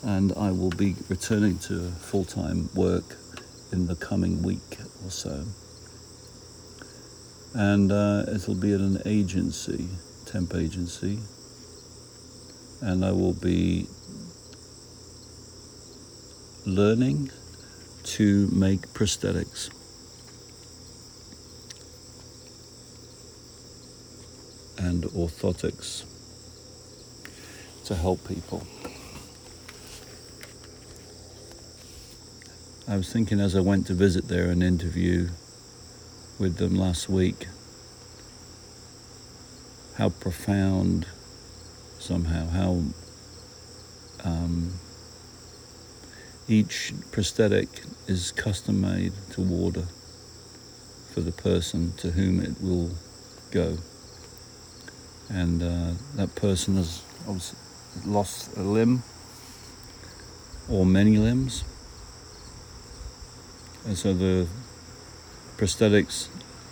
And 0.04 0.32
I 0.36 0.52
will 0.52 0.70
be 0.70 0.94
returning 1.08 1.58
to 1.60 1.90
full 1.90 2.24
time 2.24 2.68
work 2.74 3.16
in 3.72 3.86
the 3.86 3.96
coming 3.96 4.42
week 4.42 4.78
or 5.04 5.10
so. 5.10 5.44
And 7.54 7.90
uh, 7.90 8.24
it'll 8.32 8.54
be 8.54 8.72
at 8.74 8.80
an 8.80 9.02
agency, 9.06 9.88
temp 10.26 10.54
agency, 10.54 11.18
and 12.80 13.04
I 13.04 13.10
will 13.10 13.32
be 13.32 13.88
learning 16.64 17.30
to 18.04 18.48
make 18.52 18.82
prosthetics. 18.88 19.70
And 24.88 25.04
orthotics 25.04 26.04
to 27.84 27.94
help 27.94 28.26
people. 28.26 28.66
I 32.88 32.96
was 32.96 33.12
thinking 33.12 33.38
as 33.38 33.54
I 33.54 33.60
went 33.60 33.86
to 33.88 33.92
visit 33.92 34.28
there 34.28 34.46
and 34.46 34.62
interview 34.62 35.28
with 36.38 36.56
them 36.56 36.74
last 36.74 37.10
week 37.10 37.48
how 39.98 40.08
profound 40.08 41.06
somehow 41.98 42.46
how 42.46 42.82
um, 44.24 44.72
each 46.48 46.94
prosthetic 47.12 47.68
is 48.06 48.32
custom 48.32 48.80
made 48.80 49.12
to 49.32 49.46
order 49.52 49.84
for 51.12 51.20
the 51.20 51.32
person 51.32 51.92
to 51.98 52.12
whom 52.12 52.40
it 52.40 52.62
will 52.62 52.92
go 53.50 53.76
and 55.28 55.62
uh, 55.62 55.90
that 56.14 56.34
person 56.34 56.76
has 56.76 57.02
lost 58.04 58.56
a 58.56 58.62
limb 58.62 59.02
or 60.68 60.86
many 60.86 61.16
limbs 61.16 61.64
and 63.86 63.96
so 63.96 64.12
the 64.12 64.46
prosthetics 65.56 66.28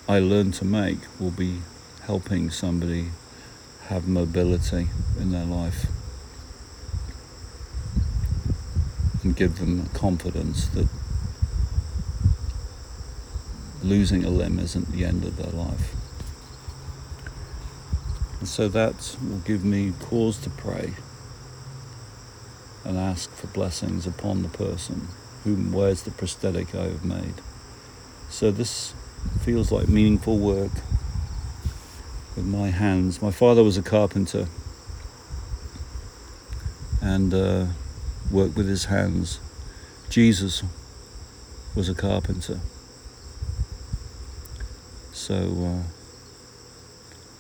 I 0.09 0.18
learned 0.18 0.54
to 0.54 0.64
make 0.64 0.98
will 1.18 1.30
be 1.30 1.61
helping 2.02 2.50
somebody 2.50 3.11
have 3.88 4.07
mobility 4.07 4.88
in 5.18 5.32
their 5.32 5.44
life 5.44 5.86
and 9.22 9.34
give 9.34 9.59
them 9.59 9.88
confidence 9.94 10.68
that 10.68 10.88
losing 13.82 14.24
a 14.24 14.30
limb 14.30 14.59
isn't 14.59 14.92
the 14.92 15.04
end 15.04 15.24
of 15.24 15.36
their 15.36 15.52
life. 15.52 15.94
And 18.39 18.49
so 18.49 18.68
that 18.68 19.16
will 19.22 19.39
give 19.39 19.64
me 19.64 19.93
cause 20.01 20.39
to 20.39 20.51
pray 20.51 20.95
and 22.84 22.99
ask 22.99 23.30
for 23.30 23.47
blessings 23.49 24.07
upon 24.07 24.43
the 24.43 24.49
person 24.49 25.09
whom 25.45 25.72
wears 25.72 26.03
the 26.03 26.11
prosthetic 26.11 26.74
I 26.74 26.84
have 26.84 27.05
made. 27.05 27.34
So 28.28 28.51
this 28.51 28.95
feels 29.43 29.72
like 29.72 29.89
meaningful 29.89 30.39
work 30.39 30.72
with 32.34 32.45
my 32.45 32.70
hands. 32.70 33.22
My 33.22 33.30
father 33.30 33.62
was 33.64 33.76
a 33.76 33.82
carpenter 33.82 34.49
and 37.01 37.32
uh, 37.32 37.66
worked 38.30 38.57
with 38.57 38.68
his 38.68 38.87
hands. 38.87 39.41
Jesus 40.11 40.62
was 41.74 41.89
a 41.89 41.95
carpenter. 41.95 42.61
So 45.12 45.34
uh, 45.37 46.05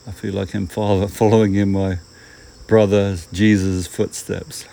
I 0.06 0.12
feel 0.12 0.34
like 0.34 0.54
I'm 0.54 0.66
following 0.68 1.54
in 1.56 1.72
my 1.72 1.98
brother 2.66 3.16
Jesus' 3.32 3.86
footsteps 3.86 4.66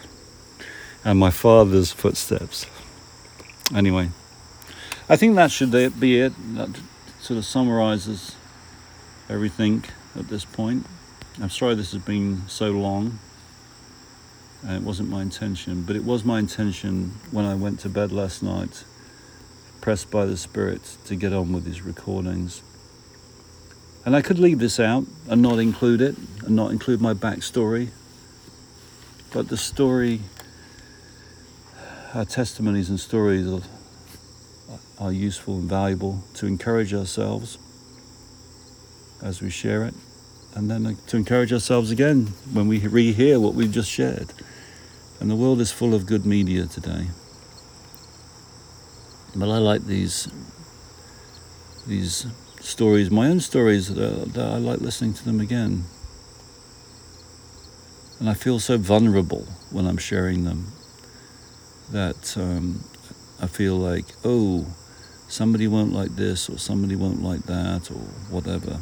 and 1.04 1.20
my 1.20 1.32
father's 1.32 1.92
footsteps. 1.92 2.66
Anyway, 3.74 4.10
I 5.10 5.16
think 5.16 5.36
that 5.36 5.52
should 5.52 5.72
be 6.00 6.20
it. 6.20 6.34
That 6.56 6.70
sort 7.20 7.38
of 7.38 7.46
summarizes 7.46 8.36
everything 9.30 9.84
at 10.16 10.28
this 10.28 10.46
point. 10.46 10.86
I'm 11.42 11.50
sorry 11.50 11.76
this 11.76 11.94
has 11.94 12.04
been 12.04 12.48
so 12.48 12.72
long. 12.72 13.20
And 14.62 14.78
it 14.78 14.84
wasn't 14.84 15.10
my 15.10 15.22
intention, 15.22 15.84
but 15.84 15.96
it 15.96 16.06
was 16.06 16.24
my 16.24 16.40
intention 16.40 17.14
when 17.32 17.44
I 17.44 17.54
went 17.56 17.80
to 17.82 17.90
bed 17.90 18.12
last 18.14 18.42
night, 18.42 18.86
pressed 19.82 20.10
by 20.10 20.26
the 20.26 20.38
Spirit 20.38 20.98
to 21.06 21.16
get 21.16 21.34
on 21.34 21.52
with 21.52 21.66
these 21.66 21.82
recordings. 21.82 22.62
And 24.06 24.16
I 24.16 24.22
could 24.22 24.38
leave 24.38 24.60
this 24.60 24.80
out 24.80 25.06
and 25.30 25.42
not 25.42 25.60
include 25.60 26.02
it, 26.02 26.16
and 26.46 26.56
not 26.56 26.72
include 26.72 27.02
my 27.02 27.14
backstory. 27.14 27.90
But 29.32 29.48
the 29.48 29.58
story, 29.58 30.20
our 32.14 32.26
testimonies 32.26 32.90
and 32.90 33.00
stories 33.00 33.48
are, 33.48 33.62
are 35.00 35.12
useful 35.12 35.56
and 35.56 35.70
valuable 35.70 36.24
to 36.36 36.48
encourage 36.48 36.94
ourselves 36.94 37.58
as 39.22 39.42
we 39.42 39.50
share 39.50 39.84
it, 39.86 39.94
and 40.54 40.70
then 40.70 40.86
uh, 40.86 40.94
to 41.08 41.16
encourage 41.16 41.54
ourselves 41.54 41.90
again 41.90 42.28
when 42.52 42.68
we 42.68 42.82
rehear 42.82 43.40
what 43.40 43.54
we've 43.54 43.72
just 43.72 43.90
shared. 43.90 44.34
And 45.22 45.32
the 45.32 45.36
world 45.36 45.62
is 45.62 45.72
full 45.72 45.94
of 45.94 46.06
good 46.06 46.26
media 46.26 46.66
today. 46.66 47.08
But 49.34 49.50
I 49.50 49.58
like 49.60 49.86
these 49.86 50.28
these 51.88 52.28
stories, 52.64 53.12
my 53.12 53.28
own 53.28 53.40
stories, 53.40 53.94
that, 53.94 54.34
that 54.34 54.46
I 54.46 54.58
like 54.58 54.80
listening 54.80 55.14
to 55.14 55.26
them 55.26 55.40
again. 55.40 55.84
And 58.20 58.30
I 58.30 58.34
feel 58.34 58.60
so 58.60 58.78
vulnerable 58.78 59.46
when 59.72 59.86
I'm 59.86 59.98
sharing 59.98 60.46
them 60.46 60.68
that 61.92 62.38
um, 62.38 62.84
I 63.42 63.48
feel 63.48 63.76
like, 63.76 64.06
oh, 64.24 64.66
somebody 65.28 65.68
won't 65.68 65.94
like 65.94 66.16
this 66.16 66.50
or 66.50 66.58
somebody 66.58 66.96
won't 66.96 67.22
like 67.22 67.44
that 67.44 67.92
or 67.92 68.06
whatever. 68.30 68.80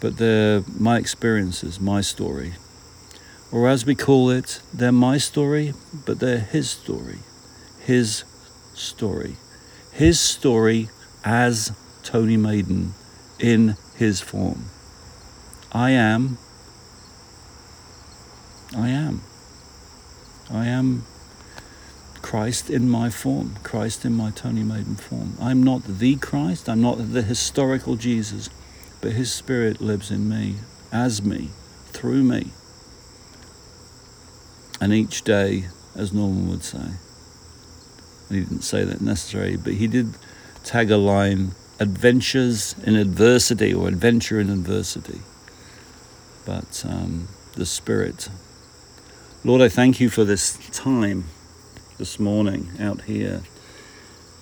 But 0.00 0.16
they're 0.16 0.64
my 0.78 0.98
experiences, 0.98 1.80
my 1.80 2.00
story 2.00 2.54
or 3.52 3.68
as 3.68 3.84
we 3.84 3.94
call 3.94 4.30
it, 4.30 4.62
they're 4.72 4.90
my 4.90 5.18
story, 5.18 5.74
but 6.06 6.18
they're 6.18 6.38
his 6.38 6.70
story. 6.70 7.18
His 7.80 8.24
story. 8.72 9.36
His 9.92 10.18
story 10.18 10.88
as 11.22 11.72
Tony 12.02 12.36
Maiden 12.36 12.94
in 13.38 13.76
his 13.96 14.20
form. 14.20 14.66
I 15.72 15.90
am. 15.90 16.38
I 18.76 18.88
am. 18.88 19.22
I 20.50 20.66
am 20.66 21.04
Christ 22.20 22.70
in 22.70 22.88
my 22.88 23.10
form, 23.10 23.56
Christ 23.62 24.04
in 24.04 24.14
my 24.14 24.30
Tony 24.30 24.62
Maiden 24.62 24.96
form. 24.96 25.36
I'm 25.40 25.62
not 25.62 25.82
the 25.84 26.16
Christ, 26.16 26.68
I'm 26.68 26.80
not 26.80 27.12
the 27.12 27.22
historical 27.22 27.96
Jesus, 27.96 28.48
but 29.00 29.12
his 29.12 29.32
spirit 29.32 29.80
lives 29.80 30.10
in 30.10 30.28
me, 30.28 30.56
as 30.92 31.22
me, 31.22 31.50
through 31.88 32.22
me 32.22 32.52
and 34.82 34.92
each 34.92 35.22
day, 35.22 35.66
as 35.94 36.12
Norman 36.12 36.48
would 36.48 36.64
say, 36.64 36.88
he 38.28 38.40
didn't 38.40 38.62
say 38.62 38.82
that 38.82 39.00
necessarily, 39.00 39.56
but 39.56 39.74
he 39.74 39.86
did 39.86 40.12
tag 40.64 40.90
a 40.90 40.96
line 40.96 41.52
adventures 41.82 42.76
in 42.84 42.94
adversity 42.94 43.74
or 43.74 43.88
adventure 43.88 44.40
in 44.40 44.48
adversity. 44.48 45.20
But 46.46 46.84
um, 46.88 47.28
the 47.54 47.66
Spirit. 47.66 48.28
Lord, 49.44 49.60
I 49.60 49.68
thank 49.68 50.00
you 50.00 50.08
for 50.08 50.24
this 50.24 50.56
time 50.70 51.24
this 51.98 52.20
morning 52.20 52.70
out 52.78 53.02
here. 53.02 53.42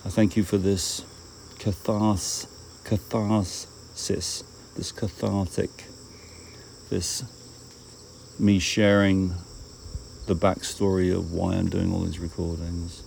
I 0.05 0.11
thank 0.11 0.37
you 0.37 0.45
for 0.45 0.59
this 0.59 1.03
cathars, 1.59 2.47
catharsis, 2.85 4.45
this 4.77 4.93
cathartic, 4.93 5.71
this 6.91 7.25
me 8.39 8.59
sharing 8.59 9.35
the 10.27 10.35
backstory 10.35 11.15
of 11.15 11.33
why 11.33 11.55
I'm 11.55 11.69
doing 11.69 11.93
all 11.93 12.01
these 12.01 12.19
recordings. 12.19 13.03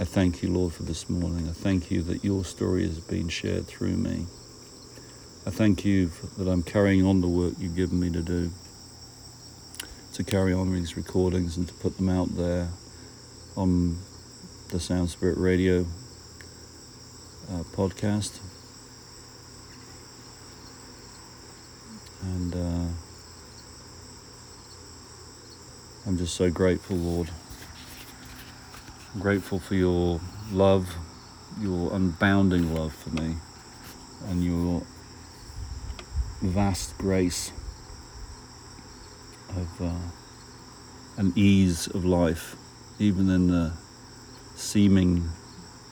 I 0.00 0.04
thank 0.04 0.42
you, 0.42 0.50
Lord, 0.50 0.72
for 0.72 0.82
this 0.82 1.10
morning. 1.10 1.46
I 1.46 1.52
thank 1.52 1.90
you 1.90 2.00
that 2.04 2.24
your 2.24 2.42
story 2.42 2.84
has 2.84 2.98
been 2.98 3.28
shared 3.28 3.66
through 3.66 3.98
me. 3.98 4.24
I 5.46 5.50
thank 5.50 5.84
you 5.84 6.10
that 6.38 6.48
I'm 6.48 6.62
carrying 6.62 7.04
on 7.04 7.20
the 7.20 7.28
work 7.28 7.52
you've 7.58 7.76
given 7.76 8.00
me 8.00 8.08
to 8.12 8.22
do, 8.22 8.50
to 10.14 10.24
carry 10.24 10.54
on 10.54 10.72
these 10.72 10.96
recordings 10.96 11.58
and 11.58 11.68
to 11.68 11.74
put 11.74 11.98
them 11.98 12.08
out 12.08 12.34
there 12.34 12.70
on 13.58 13.98
the 14.70 14.80
Sound 14.80 15.10
Spirit 15.10 15.36
Radio 15.36 15.82
uh, 17.50 17.62
podcast. 17.74 18.38
And 22.22 22.54
uh, 22.54 22.92
I'm 26.06 26.16
just 26.16 26.36
so 26.36 26.48
grateful, 26.50 26.96
Lord. 26.96 27.28
I'm 29.14 29.20
grateful 29.20 29.58
for 29.58 29.74
your 29.74 30.20
love, 30.52 30.94
your 31.60 31.90
unbounding 31.90 32.74
love 32.74 32.94
for 32.94 33.10
me, 33.10 33.36
and 34.28 34.44
your 34.44 34.82
vast 36.40 36.96
grace 36.98 37.52
of 39.50 39.82
uh, 39.82 40.10
an 41.16 41.32
ease 41.34 41.86
of 41.88 42.04
life, 42.04 42.56
even 42.98 43.28
in 43.30 43.48
the 43.48 43.72
seeming, 44.54 45.28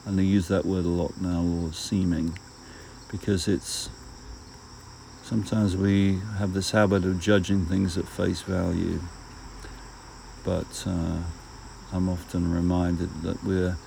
and 0.05 0.19
I 0.19 0.23
use 0.23 0.47
that 0.47 0.65
word 0.65 0.85
a 0.85 0.89
lot 0.89 1.19
now, 1.19 1.41
Lord, 1.41 1.75
seeming, 1.75 2.37
because 3.11 3.47
it's 3.47 3.89
sometimes 5.23 5.75
we 5.75 6.19
have 6.37 6.53
this 6.53 6.71
habit 6.71 7.05
of 7.05 7.19
judging 7.19 7.65
things 7.65 7.97
at 7.97 8.07
face 8.07 8.41
value 8.41 8.99
but 10.43 10.83
uh, 10.87 11.19
I'm 11.91 12.07
often 12.07 12.53
reminded 12.53 13.23
that 13.23 13.43
we're, 13.43 13.77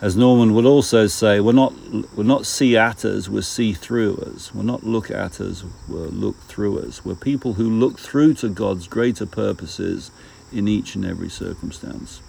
as 0.00 0.16
Norman 0.16 0.54
would 0.54 0.64
also 0.64 1.06
say, 1.06 1.40
we're 1.40 1.52
not 1.52 1.74
we're 2.14 2.24
not 2.24 2.46
see 2.46 2.76
at 2.76 3.04
us, 3.04 3.28
we're 3.28 3.42
see 3.42 3.72
through 3.72 4.18
us. 4.18 4.54
We're 4.54 4.62
not 4.62 4.84
look 4.84 5.10
at 5.10 5.40
us, 5.40 5.64
we're 5.88 6.06
look 6.06 6.38
through 6.42 6.78
us. 6.80 7.04
We're 7.04 7.16
people 7.16 7.54
who 7.54 7.68
look 7.68 7.98
through 7.98 8.34
to 8.34 8.48
God's 8.48 8.86
greater 8.86 9.26
purposes 9.26 10.10
in 10.52 10.68
each 10.68 10.94
and 10.94 11.04
every 11.04 11.28
circumstance. 11.28 12.22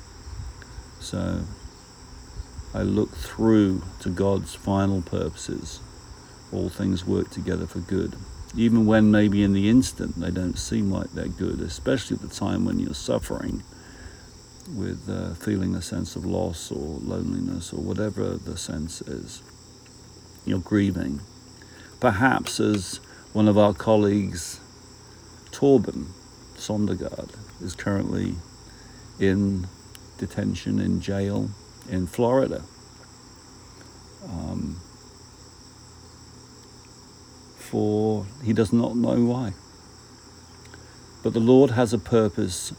So 0.99 1.41
I 2.73 2.81
look 2.81 3.11
through 3.11 3.83
to 3.99 4.09
God's 4.09 4.55
final 4.55 5.01
purposes. 5.03 5.79
All 6.51 6.69
things 6.69 7.05
work 7.05 7.29
together 7.29 7.67
for 7.67 7.79
good 7.79 8.15
even 8.55 8.85
when 8.85 9.11
maybe 9.11 9.43
in 9.43 9.53
the 9.53 9.69
instant 9.69 10.15
they 10.19 10.31
don't 10.31 10.57
seem 10.57 10.89
like 10.89 11.11
they're 11.11 11.27
good, 11.27 11.59
especially 11.59 12.15
at 12.15 12.21
the 12.21 12.27
time 12.27 12.65
when 12.65 12.79
you're 12.79 12.93
suffering 12.93 13.61
with 14.73 15.09
uh, 15.09 15.33
feeling 15.35 15.75
a 15.75 15.81
sense 15.81 16.15
of 16.15 16.25
loss 16.25 16.71
or 16.71 16.99
loneliness 16.99 17.71
or 17.71 17.81
whatever 17.81 18.35
the 18.35 18.57
sense 18.57 19.01
is. 19.01 19.41
You're 20.45 20.59
grieving. 20.59 21.21
Perhaps, 21.99 22.59
as 22.59 22.99
one 23.33 23.47
of 23.47 23.57
our 23.57 23.73
colleagues, 23.73 24.59
Torben 25.51 26.07
Sondergaard, 26.55 27.31
is 27.61 27.75
currently 27.75 28.35
in 29.19 29.67
detention 30.17 30.79
in 30.79 31.01
jail 31.01 31.49
in 31.89 32.07
Florida. 32.07 32.63
Um, 34.23 34.79
for 37.57 38.25
he 38.43 38.53
does 38.53 38.73
not 38.73 38.95
know 38.95 39.25
why. 39.25 39.53
But 41.23 41.33
the 41.33 41.39
Lord 41.39 41.71
has 41.71 41.93
a 41.93 41.97
purpose 41.97 42.73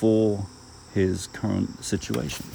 for 0.00 0.46
his 0.94 1.26
current 1.26 1.84
situation. 1.84 2.46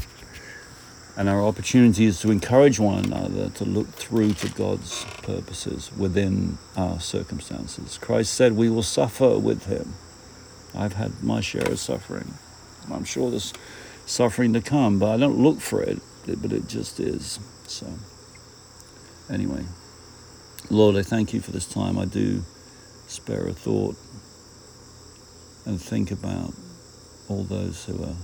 And 1.15 1.29
our 1.29 1.43
opportunity 1.43 2.05
is 2.05 2.19
to 2.21 2.31
encourage 2.31 2.79
one 2.79 3.05
another 3.05 3.49
to 3.51 3.65
look 3.65 3.87
through 3.89 4.33
to 4.33 4.49
God's 4.49 5.05
purposes 5.21 5.91
within 5.95 6.57
our 6.75 6.99
circumstances. 6.99 7.99
Christ 7.99 8.33
said, 8.33 8.53
We 8.53 8.67
will 8.67 8.81
suffer 8.81 9.37
with 9.37 9.67
him. 9.67 9.93
I've 10.73 10.93
had 10.93 11.23
my 11.23 11.39
share 11.39 11.71
of 11.71 11.79
suffering. 11.79 12.33
I'm 12.91 13.05
sure 13.05 13.29
there's 13.29 13.53
suffering 14.07 14.53
to 14.53 14.61
come, 14.61 14.97
but 14.97 15.11
I 15.11 15.17
don't 15.17 15.37
look 15.37 15.61
for 15.61 15.83
it, 15.83 15.99
but 16.25 16.51
it 16.51 16.67
just 16.67 16.99
is. 16.99 17.39
So. 17.67 17.85
Anyway, 19.29 19.65
Lord, 20.71 20.95
I 20.95 21.03
thank 21.03 21.31
you 21.31 21.41
for 21.41 21.51
this 21.51 21.67
time. 21.67 21.99
I 21.99 22.05
do 22.05 22.43
spare 23.05 23.47
a 23.47 23.53
thought 23.53 23.95
and 25.65 25.79
think 25.79 26.09
about 26.09 26.55
all 27.27 27.43
those 27.43 27.85
who 27.85 28.03
are 28.03 28.15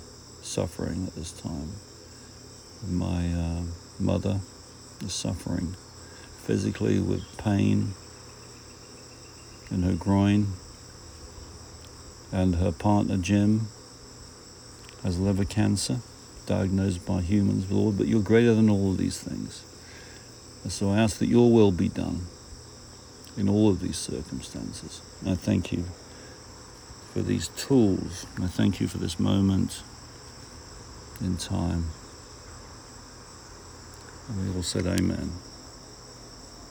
suffering 0.42 1.08
at 1.08 1.16
this 1.16 1.32
time. 1.32 1.72
My 2.88 3.34
uh, 3.34 3.62
mother 4.00 4.40
is 5.04 5.14
suffering 5.14 5.76
physically 6.44 7.00
with 7.00 7.38
pain 7.38 7.94
in 9.70 9.84
her 9.84 9.94
groin, 9.94 10.48
and 12.32 12.56
her 12.56 12.72
partner 12.72 13.18
Jim 13.18 13.68
has 15.04 15.20
liver 15.20 15.46
cancer, 15.46 16.00
diagnosed 16.46 17.06
by 17.06 17.22
humans, 17.22 17.72
Lord, 17.72 17.98
but 17.98 18.08
you're 18.08 18.22
greater 18.22 18.54
than 18.54 18.70
all 18.70 18.92
of 18.92 18.98
these 18.98 19.20
things. 19.20 19.64
And 20.64 20.72
so 20.72 20.92
I 20.92 21.00
ask 21.00 21.18
that 21.20 21.28
your 21.28 21.52
will 21.52 21.72
be 21.72 21.90
done 21.90 22.26
in 23.38 23.50
all 23.50 23.70
of 23.70 23.80
these 23.80 23.98
circumstances. 23.98 25.02
I 25.26 25.36
thank 25.36 25.72
you 25.72 25.86
for 27.14 27.22
these 27.22 27.50
tools. 27.50 28.26
I 28.42 28.48
thank 28.48 28.80
you 28.80 28.88
for 28.88 28.98
this 28.98 29.20
moment 29.20 29.84
in 31.20 31.38
time. 31.38 31.88
And 34.30 34.50
we 34.50 34.56
all 34.56 34.64
said 34.64 34.86
amen. 34.88 35.32